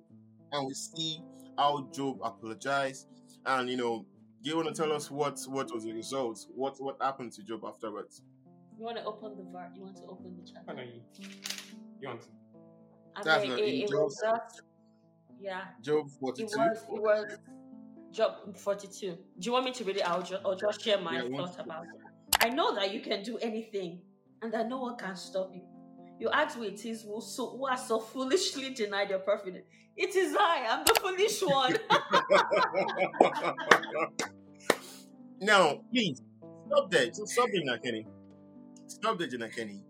And 0.51 0.67
we 0.67 0.73
see 0.73 1.19
how 1.57 1.87
Job 1.93 2.19
apologized. 2.23 3.07
And 3.45 3.69
you 3.69 3.77
know, 3.77 4.05
do 4.41 4.49
you 4.49 4.55
want 4.55 4.73
to 4.73 4.73
tell 4.73 4.91
us 4.93 5.11
what 5.11 5.39
what 5.47 5.73
was 5.73 5.83
the 5.83 5.91
result? 5.91 6.45
What 6.55 6.81
what 6.81 6.97
happened 7.01 7.33
to 7.33 7.43
Job 7.43 7.65
afterwards? 7.65 8.21
You 8.77 8.85
want 8.85 8.97
to 8.97 9.03
open 9.03 9.35
the 9.37 9.43
ver- 9.43 9.71
You 9.75 9.83
want 9.83 9.97
to 9.97 10.03
open 10.03 10.37
the 10.37 10.49
chapter? 10.49 10.73
Why 10.73 10.75
don't 10.75 10.87
you? 10.87 11.01
You 12.01 12.07
want 12.07 12.21
to? 12.21 12.27
That's 13.23 13.41
mean, 13.41 13.51
not 13.51 13.59
in 13.59 13.65
it 13.65 13.89
was 13.91 14.19
just, 14.23 14.61
yeah. 15.39 15.61
Job 15.81 16.07
It 16.07 16.19
42. 16.19 16.45
was. 16.57 16.77
It 16.93 17.01
was. 17.01 17.37
Job 18.11 18.55
forty-two. 18.57 19.17
Do 19.39 19.45
you 19.45 19.51
want 19.51 19.65
me 19.65 19.71
to 19.71 19.83
read 19.83 19.97
it 19.97 20.03
out 20.05 20.27
ju- 20.27 20.37
or 20.45 20.55
just 20.55 20.81
share 20.81 20.99
my 20.99 21.21
Yeah, 21.23 21.35
thoughts 21.35 21.57
about 21.57 21.83
it? 21.85 22.45
I 22.45 22.49
know 22.49 22.75
that 22.75 22.93
you 22.93 22.99
can 23.01 23.23
do 23.23 23.37
anything, 23.39 24.01
and 24.41 24.53
that 24.53 24.69
no 24.69 24.79
one 24.79 24.95
can 24.97 25.15
stop 25.15 25.49
you. 25.53 25.61
You 26.19 26.29
ask 26.29 26.55
who 26.55 26.63
it 26.63 26.85
is 26.85 27.01
who 27.01 27.19
so 27.21 27.57
who 27.57 27.65
has 27.65 27.87
so 27.87 27.99
foolishly 27.99 28.69
denied 28.73 29.09
your 29.09 29.19
prophet. 29.19 29.65
It 29.97 30.15
is 30.15 30.35
I. 30.39 30.67
I'm 30.69 30.83
the 30.85 30.93
foolish 31.01 31.41
one. 31.43 31.75
now, 35.41 35.81
please 35.91 36.21
stop 36.67 36.91
there. 36.91 37.07
Just 37.07 37.27
stop 37.29 37.47
there, 37.51 37.61
Jenna 37.63 37.79
Kenny. 37.79 38.05
Stop 38.87 39.17
there, 39.17 39.27
Jenna 39.27 39.49
Kenny. 39.49 39.81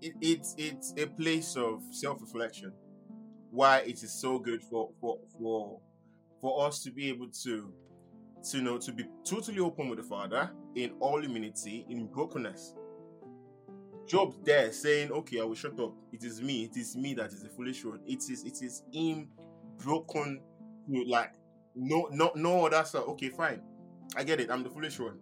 It, 0.00 0.12
it's 0.20 0.54
it's 0.58 0.94
a 0.96 1.06
place 1.06 1.56
of 1.56 1.82
self-reflection. 1.90 2.72
Why 3.54 3.78
it 3.82 4.02
is 4.02 4.12
so 4.12 4.40
good 4.40 4.64
for 4.64 4.90
for 5.00 5.20
for 5.38 5.80
for 6.40 6.66
us 6.66 6.82
to 6.82 6.90
be 6.90 7.08
able 7.08 7.28
to 7.44 7.72
to 8.50 8.60
know 8.60 8.78
to 8.78 8.92
be 8.92 9.04
totally 9.24 9.60
open 9.60 9.88
with 9.88 9.98
the 10.00 10.04
Father 10.04 10.50
in 10.74 10.90
all 10.98 11.20
humility, 11.20 11.86
in 11.88 12.08
brokenness. 12.08 12.74
Job 14.06 14.34
there 14.44 14.72
saying, 14.72 15.12
"Okay, 15.12 15.40
I 15.40 15.44
will 15.44 15.54
shut 15.54 15.78
up. 15.78 15.94
It 16.12 16.24
is 16.24 16.42
me. 16.42 16.64
It 16.64 16.76
is 16.76 16.96
me 16.96 17.14
that 17.14 17.32
is 17.32 17.44
the 17.44 17.48
foolish 17.48 17.84
one. 17.84 18.00
It 18.08 18.24
is 18.28 18.42
it 18.42 18.60
is 18.60 18.82
him 18.92 19.28
broken, 19.78 20.40
like 21.06 21.32
no 21.76 22.08
no 22.10 22.32
no 22.34 22.66
other 22.66 22.84
stuff. 22.84 23.06
Okay, 23.10 23.28
fine. 23.28 23.62
I 24.16 24.24
get 24.24 24.40
it. 24.40 24.50
I'm 24.50 24.64
the 24.64 24.70
foolish 24.70 24.98
one. 24.98 25.20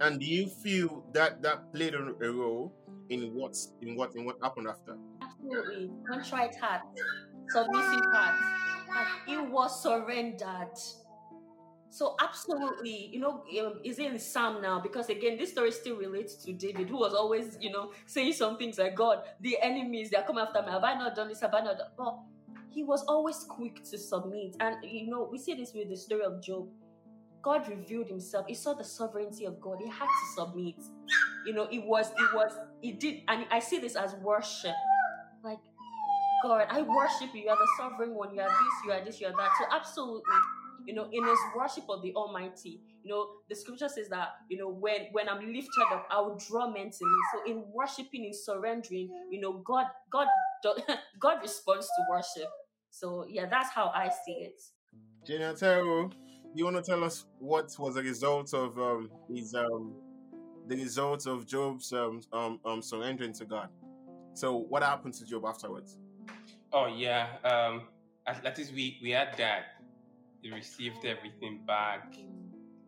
And 0.00 0.18
do 0.18 0.24
you 0.24 0.46
feel 0.46 1.04
that 1.12 1.42
that 1.42 1.74
played 1.74 1.94
a 1.94 2.00
role 2.32 2.72
in 3.10 3.34
what 3.34 3.54
in 3.82 3.96
what 3.96 4.16
in 4.16 4.24
what 4.24 4.38
happened 4.42 4.68
after? 4.68 4.96
Absolutely. 5.38 5.90
Contrite 6.08 6.56
heart, 6.56 6.82
submissive 7.48 8.04
heart. 8.12 8.34
It 9.28 9.50
was 9.50 9.82
surrendered. 9.82 10.76
So 11.90 12.16
absolutely, 12.20 13.10
you 13.12 13.20
know, 13.20 13.44
um, 13.60 13.80
is 13.82 13.98
in 13.98 14.18
Psalm 14.18 14.60
now 14.60 14.78
because 14.78 15.08
again, 15.08 15.38
this 15.38 15.52
story 15.52 15.70
still 15.70 15.96
relates 15.96 16.34
to 16.44 16.52
David, 16.52 16.88
who 16.90 16.98
was 16.98 17.14
always, 17.14 17.56
you 17.60 17.70
know, 17.70 17.92
saying 18.06 18.34
some 18.34 18.58
things 18.58 18.78
like, 18.78 18.94
"God, 18.94 19.22
the 19.40 19.56
enemies 19.62 20.10
they 20.10 20.16
are 20.18 20.24
coming 20.24 20.44
after 20.44 20.60
me. 20.62 20.70
Have 20.70 20.84
I 20.84 20.94
not 20.94 21.14
done 21.14 21.28
this? 21.28 21.40
Have 21.40 21.54
I 21.54 21.60
not 21.60 21.78
done?" 21.78 21.88
But 21.96 22.18
he 22.68 22.84
was 22.84 23.04
always 23.04 23.44
quick 23.44 23.82
to 23.84 23.98
submit, 23.98 24.56
and 24.60 24.76
you 24.82 25.08
know, 25.08 25.28
we 25.30 25.38
see 25.38 25.54
this 25.54 25.72
with 25.72 25.88
the 25.88 25.96
story 25.96 26.22
of 26.22 26.42
Job. 26.42 26.68
God 27.40 27.66
revealed 27.68 28.08
Himself. 28.08 28.46
He 28.46 28.54
saw 28.54 28.74
the 28.74 28.84
sovereignty 28.84 29.46
of 29.46 29.60
God. 29.60 29.78
He 29.80 29.88
had 29.88 30.06
to 30.06 30.26
submit. 30.36 30.74
You 31.46 31.54
know, 31.54 31.68
it 31.70 31.78
was, 31.78 32.10
it 32.10 32.34
was, 32.34 32.52
it 32.82 33.00
did, 33.00 33.22
and 33.28 33.46
I 33.50 33.60
see 33.60 33.78
this 33.78 33.96
as 33.96 34.14
worship. 34.16 34.74
Like, 35.42 35.58
God, 36.42 36.66
I 36.70 36.82
worship 36.82 37.34
you. 37.34 37.42
You 37.42 37.48
are 37.50 37.56
the 37.56 37.68
sovereign 37.78 38.14
one. 38.14 38.34
You 38.34 38.40
are 38.40 38.48
this. 38.48 38.84
You 38.84 38.92
are 38.92 39.04
this. 39.04 39.20
You 39.20 39.26
are 39.28 39.36
that. 39.36 39.50
So 39.58 39.64
absolutely, 39.74 40.34
you 40.86 40.94
know, 40.94 41.08
in 41.12 41.24
His 41.24 41.38
worship 41.56 41.84
of 41.88 42.02
the 42.02 42.14
Almighty, 42.14 42.80
you 43.02 43.10
know, 43.10 43.26
the 43.48 43.56
Scripture 43.56 43.88
says 43.88 44.08
that 44.10 44.28
you 44.48 44.58
know 44.58 44.68
when 44.68 45.06
when 45.12 45.28
I'm 45.28 45.52
lifted 45.52 45.86
up, 45.92 46.06
I 46.10 46.20
will 46.20 46.38
draw 46.48 46.70
men 46.70 46.90
to 46.90 47.04
me. 47.04 47.18
So 47.32 47.50
in 47.50 47.64
worshiping, 47.72 48.24
in 48.24 48.32
surrendering, 48.32 49.08
you 49.30 49.40
know, 49.40 49.62
God, 49.66 49.86
God, 50.12 50.28
do- 50.62 50.76
God 51.20 51.38
responds 51.42 51.86
to 51.86 52.04
worship. 52.10 52.50
So 52.90 53.26
yeah, 53.28 53.46
that's 53.50 53.70
how 53.70 53.90
I 53.94 54.08
see 54.08 54.32
it. 54.32 54.60
Jenny 55.26 55.44
Otero, 55.44 56.10
you 56.54 56.64
want 56.64 56.76
to 56.76 56.82
tell 56.82 57.04
us 57.04 57.26
what 57.38 57.74
was 57.78 57.94
the 57.94 58.02
result 58.02 58.54
of 58.54 58.78
um 58.78 59.10
his 59.28 59.54
um 59.54 59.94
the 60.68 60.76
result 60.76 61.26
of 61.26 61.46
Job's 61.46 61.92
um 61.92 62.20
um 62.32 62.60
um 62.64 62.82
surrendering 62.82 63.32
to 63.34 63.44
God? 63.44 63.68
So 64.38 64.54
what 64.54 64.84
happened 64.84 65.14
to 65.14 65.26
Job 65.26 65.44
afterwards? 65.46 65.96
Oh 66.72 66.86
yeah. 66.86 67.26
Um, 67.42 67.88
at, 68.24 68.46
at 68.46 68.56
least 68.56 68.72
we 68.72 68.96
we 69.02 69.10
had 69.10 69.36
that. 69.36 69.82
He 70.42 70.52
received 70.52 71.04
everything 71.04 71.62
back, 71.66 72.14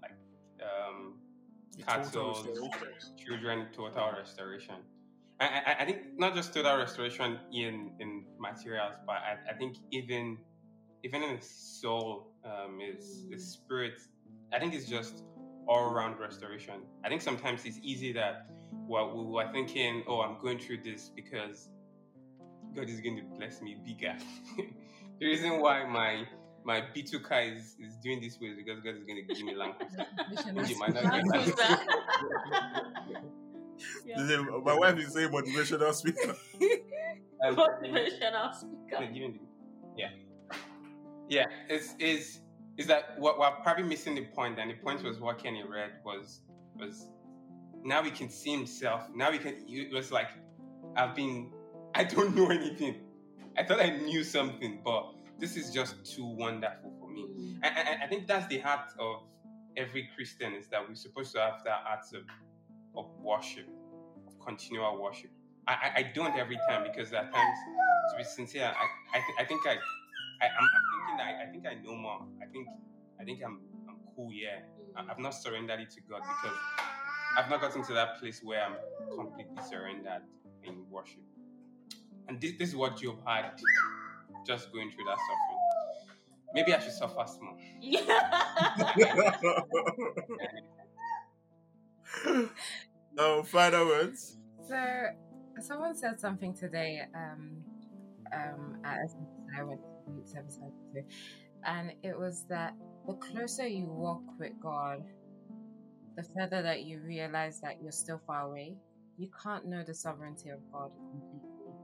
like 0.01 0.15
um, 0.63 1.19
cattle, 1.85 2.47
children, 3.19 3.67
total 3.75 4.13
restoration. 4.17 4.77
I, 5.41 5.47
I, 5.67 5.77
I 5.81 5.85
think 5.87 6.17
not 6.17 6.37
just 6.37 6.55
total 6.55 6.77
restoration 6.77 7.41
in 7.53 7.91
in 7.99 8.27
materials, 8.39 8.95
but 9.05 9.17
I, 9.17 9.51
I 9.51 9.55
think 9.55 9.79
even 9.91 10.39
even 11.03 11.21
in 11.25 11.39
his 11.39 11.51
soul, 11.51 12.31
um, 12.45 12.79
his 12.79 13.27
his 13.29 13.43
spirit. 13.45 13.99
I 14.53 14.61
think 14.61 14.73
it's 14.73 14.87
just 14.87 15.25
all 15.67 15.91
around 15.91 16.21
restoration. 16.21 16.83
I 17.05 17.09
think 17.09 17.23
sometimes 17.23 17.65
it's 17.65 17.81
easy 17.83 18.13
that 18.13 18.47
well, 18.73 19.16
we 19.16 19.25
were 19.33 19.51
thinking, 19.53 20.03
oh, 20.07 20.21
I'm 20.21 20.41
going 20.41 20.59
through 20.59 20.83
this 20.83 21.11
because 21.14 21.68
God 22.75 22.89
is 22.89 23.01
going 23.01 23.16
to 23.16 23.23
bless 23.39 23.61
me 23.62 23.77
bigger. 23.85 24.16
the 25.21 25.27
reason 25.27 25.61
why 25.61 25.85
my 25.85 26.25
my 26.62 26.83
B2 26.95 27.23
car 27.23 27.41
is, 27.43 27.77
is 27.81 27.97
doing 28.03 28.21
this 28.21 28.39
way 28.39 28.49
is 28.49 28.57
because 28.57 28.81
God 28.81 28.95
is 28.97 29.05
going 29.05 29.27
to 29.27 29.35
give 29.35 29.45
me 29.45 29.55
land 29.57 29.75
cruiser. 29.79 30.53
Which 30.53 30.68
you 30.71 30.79
might 30.79 30.93
not 30.93 31.05
get 31.05 31.12
Land 31.12 31.31
that. 31.31 31.57
cruiser. 33.07 33.21
This 34.07 34.31
is- 34.31 34.45
My 34.64 34.75
wife 34.75 34.99
is 34.99 35.12
saying 35.14 35.31
motivational 35.31 35.93
speaker. 35.95 36.37
Motivational 37.43 38.55
speaker. 38.55 39.01
No, 39.01 39.07
give 39.07 39.12
me 39.14 39.33
the- 39.33 39.97
Yeah. 39.97 40.09
Yeah, 41.29 41.47
it's 41.68 41.95
is 41.99 42.41
is 42.77 42.87
that 42.89 43.18
what 43.18 43.39
we're 43.39 43.51
probably 43.62 43.85
missing 43.85 44.14
the 44.16 44.25
point, 44.27 44.59
and 44.59 44.71
the 44.71 44.75
point 44.75 45.03
was 45.03 45.18
what 45.21 45.39
Kenny 45.43 45.62
read 45.62 45.93
was 46.05 46.41
was 46.79 47.09
now 47.85 48.03
we 48.03 48.11
can 48.11 48.31
see 48.31 48.51
himself. 48.51 49.03
Now 49.14 49.31
we 49.31 49.39
can 49.39 49.55
it 49.68 49.93
was 49.93 50.12
like 50.12 50.28
I've 50.97 51.14
been 51.14 51.51
I 51.95 52.05
don't 52.05 52.35
know 52.35 52.49
anything. 52.51 52.97
I 53.59 53.64
thought 53.64 53.81
I 53.81 53.91
knew 53.97 54.22
something, 54.22 54.81
but 54.85 55.12
this 55.39 55.57
is 55.57 55.70
just 55.70 56.05
too 56.05 56.24
wonderful 56.26 56.93
for 57.01 57.11
me. 57.11 57.26
Mm. 57.26 57.59
I, 57.64 57.68
I, 57.68 58.05
I 58.05 58.07
think 58.07 58.26
that's 58.26 58.47
the 58.47 58.59
heart 58.59 58.91
of 58.99 59.22
every 59.76 60.09
Christian 60.14 60.55
is 60.55 60.68
that 60.68 60.87
we're 60.87 60.95
supposed 60.95 61.33
to 61.35 61.41
have 61.41 61.64
that 61.64 61.81
heart 61.85 62.05
of, 62.14 62.22
of 62.97 63.11
worship, 63.20 63.66
of 64.26 64.39
continual 64.45 65.03
worship. 65.03 65.31
I, 65.66 65.72
I, 65.72 65.93
I 65.97 66.03
don't 66.14 66.37
every 66.37 66.59
time 66.68 66.85
because 66.85 67.12
at 67.12 67.33
times, 67.33 67.59
to 68.12 68.16
be 68.16 68.24
sincere, 68.24 68.64
I, 68.64 69.18
I, 69.18 69.20
th- 69.20 69.39
I 69.39 69.45
think 69.45 69.66
I, 69.66 69.72
I 69.72 70.47
I'm, 70.47 70.68
I'm 70.76 70.85
thinking 70.93 71.16
that 71.18 71.26
I, 71.26 71.43
I 71.43 71.51
think 71.51 71.66
I 71.66 71.74
know 71.85 71.97
more. 71.97 72.26
I 72.43 72.47
think 72.47 72.68
I 73.20 73.24
think 73.24 73.41
I'm 73.45 73.61
I'm 73.89 73.97
cool. 74.16 74.31
Yeah, 74.33 74.61
mm. 74.78 75.09
I, 75.09 75.12
I've 75.12 75.18
not 75.18 75.31
surrendered 75.31 75.81
it 75.81 75.91
to 75.93 76.01
God 76.09 76.20
because 76.20 76.59
I've 77.37 77.49
not 77.49 77.61
gotten 77.61 77.83
to 77.85 77.93
that 77.95 78.18
place 78.18 78.41
where 78.43 78.62
I'm 78.64 78.76
completely 79.14 79.62
surrendered 79.68 80.22
in 80.64 80.85
worship. 80.91 81.20
And 82.28 82.41
this, 82.41 82.53
this 82.59 82.68
is 82.70 82.76
what 82.76 82.97
Job 83.01 83.18
had 83.26 83.53
just 84.47 84.72
going 84.72 84.91
through 84.91 85.05
that 85.05 85.18
suffering. 85.18 85.61
Maybe 86.55 86.74
I 86.74 86.81
should 86.81 86.93
suffer 86.93 87.24
small. 87.26 87.57
no 93.14 93.43
final 93.45 93.87
words. 93.87 94.37
So, 94.68 95.07
someone 95.61 95.97
said 95.97 96.20
something 96.20 96.55
today 96.55 97.03
um, 97.14 97.62
um, 98.35 98.78
at 98.85 98.99
I 99.57 99.62
went 99.62 99.81
to 99.81 100.12
youth 100.12 100.28
service 100.28 100.59
I 100.61 100.64
went 100.64 100.74
to, 100.95 101.03
and 101.64 101.93
it 102.03 102.18
was 102.18 102.47
that 102.49 102.74
the 103.07 103.14
closer 103.14 103.66
you 103.66 103.87
walk 103.87 104.22
with 104.39 104.53
God, 104.61 105.05
the 106.17 106.23
further 106.23 106.63
that 106.63 106.85
you 106.85 107.01
realize 107.01 107.61
that 107.61 107.83
you're 107.83 107.93
still 107.93 108.21
far 108.27 108.49
away. 108.49 108.75
You 109.19 109.29
can't 109.43 109.67
know 109.67 109.83
the 109.83 109.95
sovereignty 109.95 110.49
of 110.49 110.61
God 110.73 110.91
completely. 111.11 111.75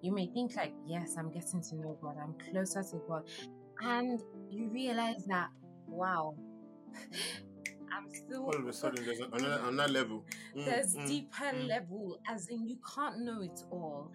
You 0.00 0.12
may 0.12 0.26
think 0.26 0.56
like, 0.56 0.72
yes, 0.86 1.16
I'm 1.18 1.30
getting 1.30 1.62
to 1.62 1.76
know 1.76 1.98
God, 2.00 2.16
I'm 2.22 2.34
closer 2.50 2.82
to 2.82 3.02
God, 3.08 3.28
and 3.80 4.20
you 4.50 4.68
realize 4.68 5.24
that, 5.26 5.48
wow, 5.86 6.34
I'm 7.96 8.12
still 8.12 8.44
All 8.44 8.56
of 8.56 8.66
a 8.66 8.72
sudden, 8.72 9.04
there's 9.04 9.20
another 9.20 9.60
another 9.64 9.92
level. 9.92 10.24
Mm, 10.56 10.64
there's 10.64 10.96
mm, 10.96 11.06
deeper 11.06 11.44
mm. 11.44 11.68
level 11.68 12.18
as 12.28 12.48
in 12.48 12.66
you 12.66 12.78
can't 12.94 13.20
know 13.20 13.42
it 13.42 13.62
all 13.70 14.10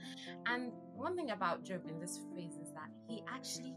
and 0.46 0.72
one 0.96 1.16
thing 1.16 1.32
about 1.32 1.64
job 1.64 1.82
in 1.88 2.00
this 2.00 2.20
phrase 2.32 2.54
is 2.62 2.72
that 2.74 2.90
he 3.08 3.24
actually 3.34 3.74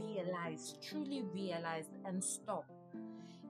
realized 0.00 0.82
truly 0.82 1.24
realized 1.34 1.90
and 2.04 2.22
stopped 2.22 2.70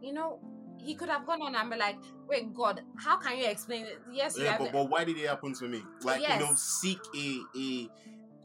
you 0.01 0.13
know 0.13 0.41
he 0.79 0.95
could 0.95 1.09
have 1.09 1.27
gone 1.27 1.43
on 1.43 1.55
and 1.55 1.71
be 1.71 1.77
like 1.77 1.97
wait 2.29 2.53
god 2.55 2.81
how 2.97 3.17
can 3.19 3.37
you 3.39 3.47
explain 3.47 3.85
it 3.87 4.01
yes 4.13 4.37
you 4.39 4.45
Yeah, 4.45 4.59
but, 4.59 4.73
but 4.73 4.89
why 4.89 5.05
did 5.05 5.17
it 5.19 5.29
happen 5.29 5.53
to 5.55 5.69
me? 5.69 5.83
Like 6.05 6.21
you 6.23 6.39
know, 6.39 6.53
seek 6.57 6.99
a 7.17 7.41
a 7.57 7.89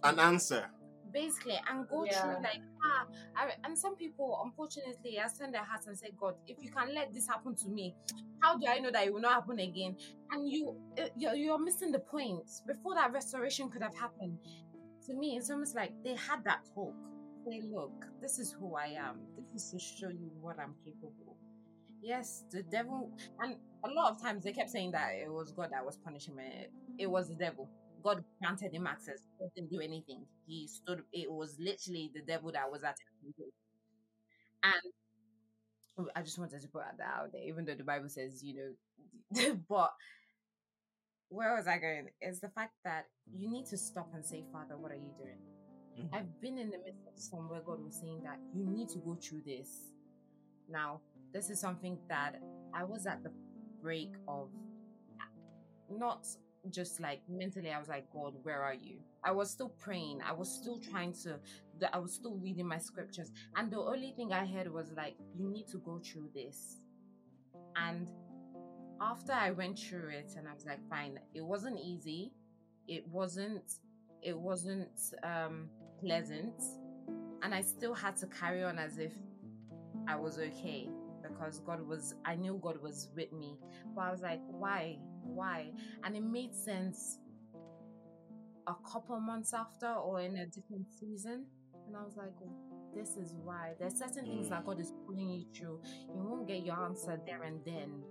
an 0.04 0.20
answer. 0.20 0.66
basically 1.12 1.60
and 1.70 1.88
go 1.88 2.06
Yeah. 2.06 2.20
through 2.22 2.36
like 2.44 2.62
ah 2.84 3.06
I, 3.38 3.52
and 3.66 3.78
some 3.78 3.96
people 3.96 4.40
unfortunately 4.44 5.18
extend 5.18 5.54
their 5.54 5.64
hearts 5.64 5.88
and 5.88 5.98
say 5.98 6.10
god 6.20 6.36
if 6.48 6.58
you 6.62 6.72
can 6.72 6.94
let 6.94 7.14
this 7.14 7.28
happen 7.28 7.56
to 7.56 7.70
me 7.70 7.96
how 8.42 8.58
do 8.58 8.66
i 8.68 8.80
know 8.80 8.90
that 8.92 9.06
it 9.06 9.14
will 9.14 9.22
not 9.22 9.34
happen 9.34 9.60
again 9.60 9.96
and 10.32 10.50
you 10.50 10.76
uh, 11.00 11.04
you're, 11.16 11.36
you're 11.36 11.60
missing 11.60 11.92
the 11.92 12.00
point 12.00 12.50
before 12.68 12.96
that 12.96 13.12
restoration 13.14 13.70
could 13.70 13.84
have 13.84 13.96
happened 13.96 14.38
to 15.06 15.14
me 15.14 15.38
it's 15.38 15.50
almost 15.52 15.76
like 15.76 15.92
they 16.04 16.16
had 16.16 16.44
that 16.44 16.62
talk 16.74 16.96
say 17.46 17.62
look 17.72 17.94
this 18.22 18.40
is 18.40 18.52
who 18.60 18.76
i 18.76 18.88
am 18.88 19.20
this 19.54 19.66
is 19.66 19.72
to 19.72 19.80
show 19.80 20.10
you 20.10 20.32
what 20.42 20.58
i'm 20.60 20.74
capable 20.84 21.38
yes 22.04 22.44
the 22.52 22.64
devil 22.64 23.12
and 23.40 23.56
a 23.86 23.90
lot 23.90 24.12
of 24.12 24.22
times 24.22 24.44
they 24.44 24.54
kept 24.54 24.70
saying 24.70 24.92
that 24.92 25.12
it 25.14 25.32
was 25.32 25.52
god 25.54 25.70
that 25.72 25.86
was 25.86 25.98
punishing 25.98 26.36
me 26.36 26.68
it 27.00 27.08
was 27.10 27.28
the 27.30 27.36
devil 27.36 27.70
God 28.04 28.24
granted 28.42 28.74
him 28.74 28.86
access. 28.86 29.20
He 29.40 29.48
didn't 29.56 29.72
do 29.72 29.80
anything. 29.80 30.26
He 30.46 30.68
stood. 30.68 31.04
It 31.14 31.32
was 31.32 31.56
literally 31.58 32.12
the 32.14 32.22
devil 32.22 32.52
that 32.52 32.70
was 32.70 32.82
attacking 32.82 33.34
him. 33.38 33.50
And 34.64 36.08
I 36.16 36.22
just 36.22 36.40
wanted 36.40 36.62
to 36.62 36.68
put 36.68 36.84
that 36.98 37.06
out 37.06 37.32
there, 37.32 37.44
even 37.44 37.66
though 37.66 37.76
the 37.76 37.84
Bible 37.84 38.10
says, 38.10 38.44
you 38.44 38.56
know, 38.56 39.56
but 39.70 39.92
where 41.30 41.56
was 41.56 41.68
I 41.68 41.78
going? 41.78 42.10
Is 42.22 42.40
the 42.40 42.50
fact 42.50 42.74
that 42.86 43.06
you 43.36 43.50
need 43.50 43.66
to 43.68 43.78
stop 43.78 44.10
and 44.14 44.26
say, 44.26 44.44
Father, 44.52 44.78
what 44.78 44.92
are 44.92 44.96
you 44.96 45.14
doing? 45.18 45.40
Mhm. 45.98 46.10
I've 46.14 46.42
been 46.42 46.58
in 46.58 46.72
the 46.72 46.80
midst 46.80 47.08
of 47.08 47.18
somewhere 47.20 47.62
God 47.62 47.84
was 47.84 47.96
saying 48.00 48.24
that 48.24 48.40
you 48.54 48.66
need 48.66 48.90
to 48.90 49.00
go 49.00 49.16
through 49.16 49.42
this. 49.46 49.92
Now, 50.70 51.02
this 51.34 51.50
is 51.50 51.60
something 51.60 51.98
that 52.10 52.40
I 52.74 52.84
was 52.84 53.06
at 53.06 53.24
the 53.24 53.32
break 53.82 54.14
of 54.28 54.50
not 55.90 56.26
just 56.70 57.02
like 57.02 57.22
mentally 57.30 57.70
i 57.72 57.78
was 57.78 57.90
like 57.90 58.10
god 58.12 58.34
where 58.44 58.62
are 58.62 58.74
you? 58.74 58.98
I 59.26 59.32
was 59.32 59.50
still 59.50 59.70
praying. 59.70 60.20
I 60.26 60.34
was 60.34 60.50
still 60.50 60.80
trying 60.80 61.14
to 61.24 61.40
i 61.94 61.98
was 61.98 62.14
still 62.14 62.36
reading 62.36 62.68
my 62.68 62.78
scriptures. 62.78 63.32
And 63.56 63.72
the 63.72 63.80
only 63.80 64.14
thing 64.16 64.32
i 64.32 64.46
heard 64.46 64.72
was 64.72 64.92
like 64.96 65.16
you 65.36 65.50
need 65.50 65.68
to 65.68 65.78
go 65.78 66.00
through 66.00 66.30
this. 66.34 66.82
And 67.76 68.10
after 69.02 69.34
i 69.34 69.52
went 69.52 69.78
through 69.78 70.10
it 70.10 70.34
and 70.38 70.48
i 70.48 70.54
was 70.54 70.66
like 70.66 70.80
fine. 70.90 71.20
It 71.34 71.44
wasn't 71.44 71.80
easy. 71.80 72.32
It 72.88 73.06
wasn't 73.08 73.74
it 74.22 74.38
wasn't 74.38 75.00
um 75.24 75.68
pleasant. 76.00 76.62
And 77.42 77.54
i 77.54 77.62
still 77.62 77.94
had 77.94 78.16
to 78.18 78.28
carry 78.28 78.64
on 78.64 78.80
as 78.80 78.98
if 78.98 79.14
i 80.08 80.16
was 80.16 80.38
okay 80.38 80.90
because 81.34 81.60
god 81.60 81.82
was 81.86 82.16
i 82.26 82.36
knew 82.36 82.60
god 82.62 82.82
was 82.82 83.10
with 83.16 83.32
me. 83.34 83.58
But 83.96 84.02
i 84.02 84.12
was 84.12 84.22
like 84.22 84.42
why? 84.48 84.98
Why? 85.24 85.72
And 86.04 86.16
it 86.16 86.24
made 86.24 86.56
sense 86.56 87.20
a 88.68 88.76
couple 88.90 89.20
months 89.20 89.54
after 89.54 89.92
or 89.94 90.22
in 90.22 90.38
a 90.38 90.46
different 90.46 90.88
season. 91.00 91.46
And 91.88 91.98
i 91.98 92.04
was 92.04 92.16
like 92.16 92.34
this 92.96 93.18
is 93.18 93.34
why. 93.44 93.74
There's 93.80 93.98
certain 93.98 94.26
things 94.26 94.50
that 94.50 94.66
god 94.66 94.78
mm. 94.78 94.82
is 94.82 94.94
pulling 95.06 95.30
you 95.30 95.46
through. 95.56 95.82
You 96.16 96.24
won't 96.24 96.48
get 96.48 96.64
your 96.64 96.80
answer 96.80 97.20
there 97.26 97.44
and 97.44 97.60
then. 97.66 98.04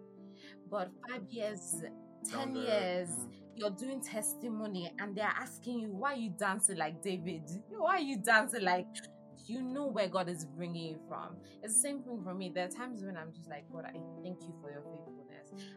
But 0.71 0.91
five 1.09 1.23
years 1.31 1.85
10 2.31 2.55
years 2.55 3.09
mm. 3.09 3.29
you're 3.57 3.71
doing 3.71 4.01
testimony 4.01 4.93
and 5.01 5.17
they're 5.17 5.33
asking 5.41 5.81
you 5.81 5.89
why 5.89 6.13
are 6.13 6.17
you 6.17 6.31
dancing 6.39 6.77
like 6.77 7.03
david? 7.03 7.43
Why 7.69 7.97
are 7.97 8.01
you 8.01 8.19
dancing 8.19 8.63
like 8.63 8.87
you 9.47 9.63
know 9.63 9.87
where 9.87 10.09
god 10.09 10.29
is 10.29 10.45
bringing 10.45 10.87
you 10.87 10.99
from 11.09 11.37
it's 11.63 11.75
the 11.75 11.81
same 11.81 12.03
thing 12.03 12.21
for 12.23 12.35
me 12.35 12.51
there 12.55 12.67
are 12.67 12.71
times 12.71 13.03
when 13.03 13.17
i'm 13.17 13.33
just 13.33 13.49
like 13.49 13.65
god 13.73 13.85
i 13.87 13.93
thank 14.23 14.43
you 14.43 14.55
for 14.61 14.71
your 14.71 14.83
faithfulness 14.83 15.23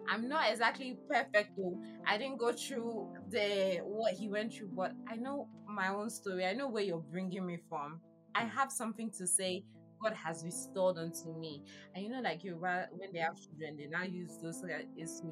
I'm 0.10 0.28
not 0.28 0.50
exactly 0.50 0.98
perfect 1.10 1.58
though. 1.58 1.80
I 2.08 2.18
didn't 2.18 2.38
go 2.38 2.52
through 2.52 3.10
the 3.30 3.82
what 3.84 4.14
he 4.14 4.30
went 4.30 4.54
through, 4.54 4.70
but 4.76 4.94
I 5.08 5.16
know 5.16 5.48
my 5.68 5.90
own 5.90 6.10
story. 6.10 6.46
I 6.46 6.54
know 6.54 6.68
where 6.68 6.84
you're 6.84 6.98
bringing 7.12 7.46
me 7.46 7.58
from. 7.70 8.00
I 8.34 8.44
mm. 8.44 8.52
have 8.52 8.72
something 8.72 9.12
to 9.12 9.28
say. 9.28 9.64
God 10.02 10.14
has 10.14 10.44
restored 10.44 10.98
unto 10.98 11.34
me, 11.40 11.64
and 11.96 12.04
you 12.04 12.12
know, 12.12 12.20
like 12.20 12.44
you 12.44 12.56
when 12.56 13.14
they 13.14 13.20
have 13.20 13.36
children, 13.38 13.78
they 13.78 13.88
now 13.88 14.04
use 14.04 14.38
those 14.44 14.62
uh, 14.62 14.68
like 14.68 14.88
it's 14.98 15.24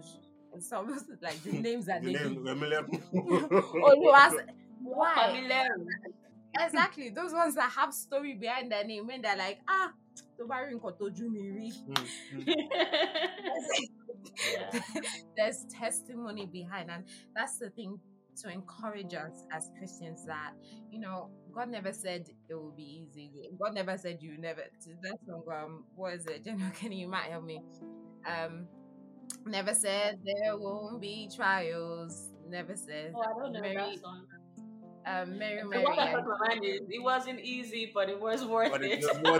it's 0.55 0.71
almost 0.71 1.05
like 1.21 1.41
the 1.43 1.51
names 1.67 1.85
that 1.87 2.01
The 2.01 2.13
they 2.13 2.23
name, 2.23 2.43
give. 2.45 2.55
Eminem. 2.55 3.03
Oh 3.13 3.93
no, 3.97 4.13
as, 4.15 4.33
why? 4.81 5.33
Familiar. 5.35 5.67
Exactly, 6.59 7.09
those 7.09 7.33
ones 7.33 7.55
that 7.55 7.71
have 7.71 7.93
story 7.93 8.35
behind 8.35 8.71
their 8.71 8.83
name 8.83 9.07
when 9.07 9.21
they're 9.21 9.37
like 9.37 9.59
ah. 9.67 9.91
tó 10.37 10.45
bá 10.47 10.57
rí 10.65 10.73
nǹkan 10.77 10.93
tójú 10.99 11.25
mi 11.29 11.41
rí. 11.57 11.67
Mm, 11.87 12.05
mm. 12.33 12.45
Yeah. 14.53 14.71
there's 15.37 15.65
testimony 15.69 16.45
behind 16.45 16.89
and 16.89 17.03
that's 17.35 17.57
the 17.59 17.69
thing 17.69 17.99
to 18.41 18.49
encourage 18.49 19.13
us 19.13 19.43
as 19.51 19.69
christians 19.77 20.25
that 20.25 20.53
you 20.91 20.99
know 20.99 21.29
god 21.53 21.69
never 21.69 21.93
said 21.93 22.25
it 22.49 22.53
will 22.55 22.71
be 22.71 23.05
easy 23.05 23.29
god 23.59 23.73
never 23.73 23.97
said 23.97 24.17
you 24.21 24.37
never 24.37 24.63
that 25.01 25.17
song 25.27 25.43
um 25.53 25.83
what 25.95 26.13
is 26.13 26.25
it 26.25 26.43
Jenna, 26.43 26.71
can 26.75 26.91
you 26.91 27.07
might 27.07 27.29
help 27.29 27.43
me 27.43 27.61
um 28.25 28.67
never 29.45 29.73
said 29.73 30.19
there 30.23 30.57
won't 30.57 30.99
be 31.01 31.29
trials 31.35 32.29
never 32.47 32.75
said 32.75 33.13
Oh, 33.15 33.21
I 33.21 33.33
don't 33.43 33.53
know 33.53 33.61
Mary- 33.61 33.75
that 33.75 33.99
song. 33.99 34.25
Um 35.05 35.37
mary 35.37 35.61
The 35.61 35.67
mary 35.67 35.83
one 35.83 35.95
that 35.97 36.07
and- 36.15 36.25
comes 36.25 36.27
to 36.27 36.47
mind 36.49 36.65
is 36.65 36.81
it 36.89 37.03
wasn't 37.03 37.39
easy, 37.41 37.91
but 37.93 38.09
it 38.09 38.19
was 38.19 38.45
worth 38.45 38.71
But 38.71 38.83
it. 38.83 39.03
it 39.03 39.23
no, 39.23 39.37
no, 39.37 39.39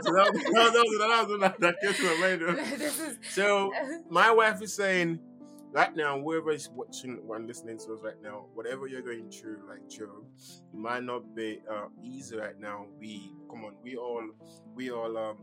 no, 1.28 1.38
no, 1.38 1.54
no, 1.60 3.14
So 3.30 3.72
my 4.10 4.32
wife 4.32 4.62
is 4.62 4.76
saying 4.76 5.20
right 5.72 5.96
now, 5.96 6.20
whoever 6.20 6.52
is 6.52 6.70
watching 6.70 7.20
and 7.34 7.48
listening 7.48 7.78
to 7.80 7.94
us 7.94 8.02
right 8.04 8.22
now, 8.22 8.46
whatever 8.54 8.88
you're 8.88 9.02
going 9.02 9.30
through, 9.32 9.58
like 9.68 9.90
Joe, 9.90 10.24
it 10.38 10.78
might 10.78 11.04
not 11.04 11.36
be 11.36 11.60
uh, 11.70 11.88
easy 12.04 12.38
right 12.38 12.60
now. 12.60 12.86
We 13.00 13.32
come 13.50 13.66
on, 13.66 13.76
we 13.84 13.96
all, 13.96 14.24
we 14.76 14.92
all, 14.92 15.18
um, 15.18 15.38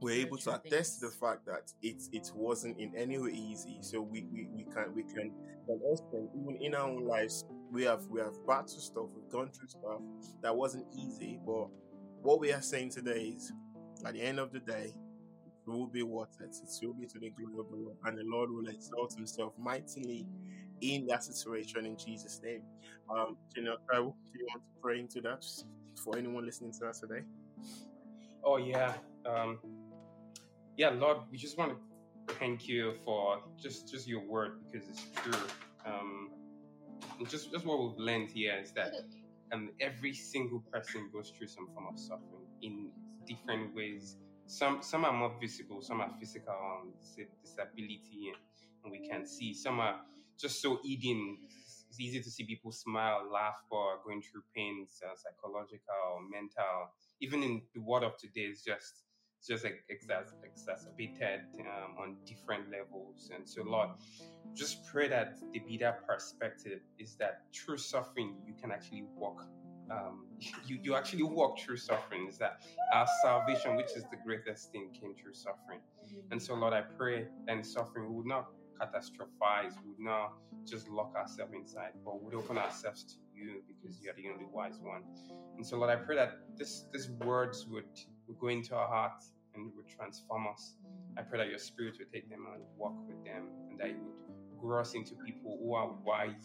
we're 0.00 0.20
able 0.26 0.36
to 0.38 0.54
attest 0.56 1.00
to 1.00 1.06
the 1.06 1.12
fact 1.12 1.46
that 1.46 1.72
it 1.82 2.02
it 2.12 2.30
wasn't 2.34 2.78
in 2.78 2.92
any 2.96 3.16
way 3.18 3.30
easy. 3.30 3.78
So 3.80 4.00
we 4.02 4.26
we, 4.32 4.48
we 4.54 4.64
can 4.64 4.92
we 4.94 5.02
can 5.04 5.30
can 5.66 5.80
explain 5.90 6.28
even 6.36 6.56
in 6.60 6.74
our 6.74 6.88
own 6.90 7.06
lives 7.06 7.44
we 7.74 7.82
have 7.82 8.06
we 8.06 8.20
have 8.20 8.34
battled 8.46 8.70
stuff, 8.70 9.06
we've 9.14 9.28
gone 9.28 9.50
through 9.50 9.68
stuff 9.68 10.00
that 10.42 10.54
wasn't 10.54 10.86
easy. 10.96 11.40
But 11.44 11.66
what 12.22 12.38
we 12.40 12.52
are 12.52 12.62
saying 12.62 12.90
today 12.90 13.34
is, 13.36 13.52
at 14.06 14.14
the 14.14 14.22
end 14.22 14.38
of 14.38 14.52
the 14.52 14.60
day, 14.60 14.94
it 15.66 15.70
will 15.70 15.88
be 15.88 16.04
worth 16.04 16.40
it. 16.40 16.54
It 16.54 16.86
will 16.86 16.94
be 16.94 17.06
to 17.06 17.18
the 17.18 17.30
glory 17.30 17.58
of 17.58 17.68
the 17.70 17.76
Lord, 17.76 17.96
and 18.04 18.16
the 18.16 18.22
Lord 18.24 18.50
will 18.50 18.68
exalt 18.68 19.14
Himself 19.14 19.54
mightily 19.58 20.26
in 20.80 21.06
that 21.06 21.24
situation 21.24 21.84
in 21.84 21.98
Jesus' 21.98 22.40
name. 22.44 22.62
Um, 23.10 23.36
General 23.54 23.78
Taiwo, 23.92 24.14
do 24.32 24.38
you 24.38 24.46
want 24.48 24.62
to 24.62 24.80
pray 24.80 25.00
into 25.00 25.20
that 25.22 25.44
for 26.02 26.16
anyone 26.16 26.46
listening 26.46 26.72
to 26.80 26.86
us 26.86 27.00
today? 27.00 27.22
Oh 28.44 28.58
yeah, 28.58 28.92
um, 29.26 29.58
yeah, 30.76 30.90
Lord, 30.90 31.18
we 31.30 31.38
just 31.38 31.58
want 31.58 31.72
to 31.72 32.34
thank 32.34 32.68
you 32.68 32.94
for 33.04 33.40
just 33.60 33.90
just 33.90 34.06
your 34.06 34.20
word 34.20 34.60
because 34.70 34.88
it's 34.88 35.06
true. 35.16 35.40
Um, 35.84 36.30
just 37.28 37.52
just 37.52 37.64
what 37.64 37.78
we've 37.80 37.98
learned 37.98 38.30
here 38.30 38.56
is 38.60 38.72
that 38.72 38.92
um, 39.52 39.70
every 39.80 40.12
single 40.12 40.60
person 40.72 41.10
goes 41.12 41.30
through 41.36 41.48
some 41.48 41.68
form 41.74 41.86
of 41.92 41.98
suffering 41.98 42.46
in 42.62 42.90
different 43.26 43.74
ways. 43.74 44.16
Some 44.46 44.82
some 44.82 45.04
are 45.04 45.12
more 45.12 45.32
visible, 45.40 45.80
some 45.80 46.00
are 46.00 46.10
physical, 46.18 46.54
um, 46.54 46.92
disability, 47.42 48.28
and, 48.28 48.36
and 48.82 48.92
we 48.92 49.08
can 49.08 49.26
see. 49.26 49.54
Some 49.54 49.80
are 49.80 49.96
just 50.38 50.60
so 50.60 50.80
hidden. 50.84 51.38
It's 51.88 52.00
easy 52.00 52.20
to 52.20 52.30
see 52.30 52.44
people 52.44 52.72
smile, 52.72 53.22
laugh, 53.32 53.62
or 53.70 54.00
going 54.04 54.20
through 54.20 54.42
pains, 54.54 55.00
uh, 55.04 55.14
psychological, 55.16 56.20
mental. 56.30 56.90
Even 57.20 57.42
in 57.42 57.62
the 57.72 57.80
world 57.80 58.02
of 58.02 58.18
today, 58.18 58.50
it's 58.50 58.64
just 58.64 59.04
just 59.46 59.64
like 59.64 59.84
exac- 59.90 60.32
exacerbated 60.42 61.40
um, 61.60 61.96
on 61.98 62.16
different 62.26 62.70
levels. 62.70 63.30
And 63.34 63.48
so, 63.48 63.62
Lord, 63.62 63.90
just 64.54 64.84
pray 64.86 65.08
that 65.08 65.36
the 65.52 65.60
bigger 65.60 65.94
perspective 66.08 66.80
is 66.98 67.16
that 67.16 67.42
through 67.54 67.78
suffering 67.78 68.36
you 68.46 68.54
can 68.60 68.70
actually 68.70 69.04
walk. 69.16 69.46
Um, 69.90 70.26
you 70.66 70.78
you 70.82 70.94
actually 70.94 71.24
walk 71.24 71.58
through 71.58 71.76
suffering. 71.76 72.26
Is 72.28 72.38
that 72.38 72.62
our 72.92 73.06
salvation, 73.22 73.76
which 73.76 73.92
is 73.96 74.04
the 74.10 74.18
greatest 74.24 74.72
thing, 74.72 74.90
came 74.98 75.14
through 75.14 75.34
suffering. 75.34 75.80
And 76.30 76.42
so, 76.42 76.54
Lord, 76.54 76.72
I 76.72 76.82
pray 76.82 77.26
that 77.46 77.52
in 77.52 77.64
suffering 77.64 78.08
we 78.08 78.16
would 78.16 78.26
not 78.26 78.46
catastrophize, 78.80 79.74
would 79.84 79.98
not 79.98 80.32
just 80.66 80.88
lock 80.88 81.14
ourselves 81.16 81.52
inside, 81.54 81.92
but 82.04 82.22
would 82.22 82.34
open 82.34 82.58
ourselves 82.58 83.04
to 83.04 83.14
you 83.34 83.62
because 83.66 84.00
you 84.00 84.10
are 84.10 84.14
the 84.14 84.28
only 84.32 84.46
wise 84.52 84.78
one. 84.80 85.02
And 85.56 85.66
so, 85.66 85.76
Lord, 85.76 85.90
I 85.90 85.96
pray 85.96 86.16
that 86.16 86.38
this 86.56 86.86
these 86.92 87.10
words 87.10 87.66
would, 87.68 87.84
would 88.28 88.38
go 88.38 88.48
into 88.48 88.74
our 88.74 88.88
hearts 88.88 89.32
and 89.54 89.72
would 89.76 89.88
transform 89.88 90.46
us. 90.48 90.76
I 91.16 91.22
pray 91.22 91.38
that 91.38 91.48
your 91.48 91.58
spirit 91.58 91.96
would 91.98 92.12
take 92.12 92.28
them 92.28 92.46
and 92.52 92.62
walk 92.76 92.94
with 93.06 93.24
them, 93.24 93.48
and 93.70 93.78
that 93.78 93.88
you 93.88 93.98
would 94.02 94.60
grow 94.60 94.80
us 94.80 94.94
into 94.94 95.14
people 95.24 95.58
who 95.62 95.74
are 95.74 95.90
wise, 96.04 96.44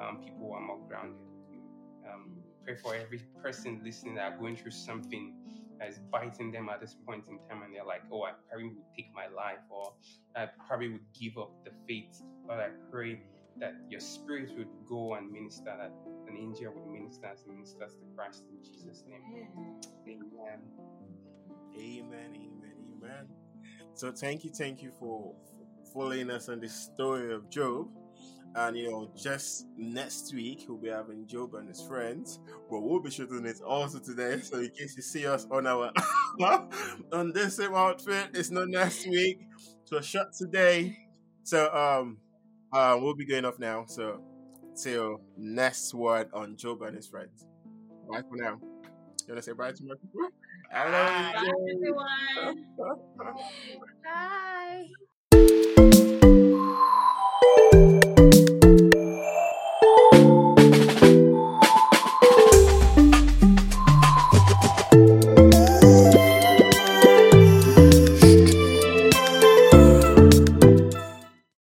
um, 0.00 0.18
people 0.18 0.48
who 0.48 0.52
are 0.52 0.60
more 0.60 0.80
grounded 0.88 1.20
in 1.50 1.54
you. 1.54 1.62
Um, 2.10 2.36
pray 2.64 2.76
for 2.76 2.94
every 2.94 3.20
person 3.42 3.80
listening 3.84 4.16
that 4.16 4.32
are 4.32 4.38
going 4.38 4.56
through 4.56 4.70
something 4.72 5.34
that 5.78 5.88
is 5.88 5.98
biting 6.10 6.52
them 6.52 6.68
at 6.68 6.80
this 6.80 6.94
point 7.06 7.24
in 7.28 7.38
time, 7.48 7.62
and 7.62 7.74
they're 7.74 7.84
like, 7.84 8.02
"Oh, 8.12 8.22
I 8.22 8.32
probably 8.48 8.68
would 8.68 8.94
take 8.96 9.12
my 9.14 9.26
life, 9.28 9.60
or 9.70 9.94
I 10.36 10.46
probably 10.66 10.90
would 10.90 11.12
give 11.12 11.38
up 11.38 11.52
the 11.64 11.72
faith." 11.88 12.22
But 12.46 12.60
I 12.60 12.68
pray 12.90 13.22
that 13.58 13.74
your 13.88 14.00
spirit 14.00 14.50
would 14.56 14.68
go 14.88 15.14
and 15.14 15.30
minister 15.30 15.64
that 15.64 15.92
an 16.28 16.36
angel 16.36 16.72
will 16.72 16.86
minister 16.86 17.26
as 17.26 17.46
ministers 17.46 17.94
to 17.94 18.04
Christ 18.16 18.44
in 18.50 18.62
Jesus' 18.62 19.04
name. 19.08 19.22
Amen. 19.28 19.80
Amen, 20.08 20.60
amen, 21.78 22.34
amen. 22.34 22.74
amen. 22.96 23.28
So 23.94 24.12
thank 24.12 24.44
you, 24.44 24.50
thank 24.50 24.82
you 24.82 24.92
for 24.98 25.34
following 25.92 26.30
us 26.30 26.48
on 26.48 26.60
the 26.60 26.68
story 26.68 27.32
of 27.34 27.50
Job. 27.50 27.88
And 28.54 28.76
you 28.76 28.90
know, 28.90 29.10
just 29.16 29.66
next 29.78 30.34
week 30.34 30.66
we'll 30.68 30.78
be 30.78 30.88
having 30.88 31.26
Job 31.26 31.54
and 31.54 31.68
his 31.68 31.82
friends, 31.82 32.38
but 32.70 32.80
we'll 32.80 33.00
be 33.00 33.10
shooting 33.10 33.46
it 33.46 33.60
also 33.62 33.98
today. 33.98 34.40
So 34.42 34.58
in 34.58 34.70
case 34.70 34.94
you 34.96 35.02
see 35.02 35.26
us 35.26 35.46
on 35.50 35.66
our 35.66 35.90
on 37.12 37.32
this 37.32 37.56
same 37.56 37.74
outfit, 37.74 38.28
it's 38.34 38.50
not 38.50 38.68
next 38.68 39.06
week. 39.06 39.40
So 39.84 40.00
shot 40.02 40.32
today. 40.34 40.98
So 41.44 41.72
um 41.74 42.18
uh, 42.72 42.98
we'll 43.00 43.14
be 43.14 43.26
going 43.26 43.44
off 43.44 43.58
now. 43.58 43.84
So 43.86 44.20
till 44.80 45.20
next 45.36 45.94
word 45.94 46.28
on 46.34 46.56
Job 46.56 46.82
and 46.82 46.96
his 46.96 47.06
friends. 47.06 47.46
Bye 48.10 48.22
for 48.28 48.36
now. 48.36 48.58
You 49.26 49.28
wanna 49.28 49.42
say 49.42 49.52
bye 49.52 49.72
to 49.72 49.84
my 49.84 49.94
people? 49.94 50.28
I 50.74 50.88
love 50.88 51.34
Bye, 51.34 51.42
you. 51.44 51.54
everyone. 51.74 52.66
Bye. 55.82 55.91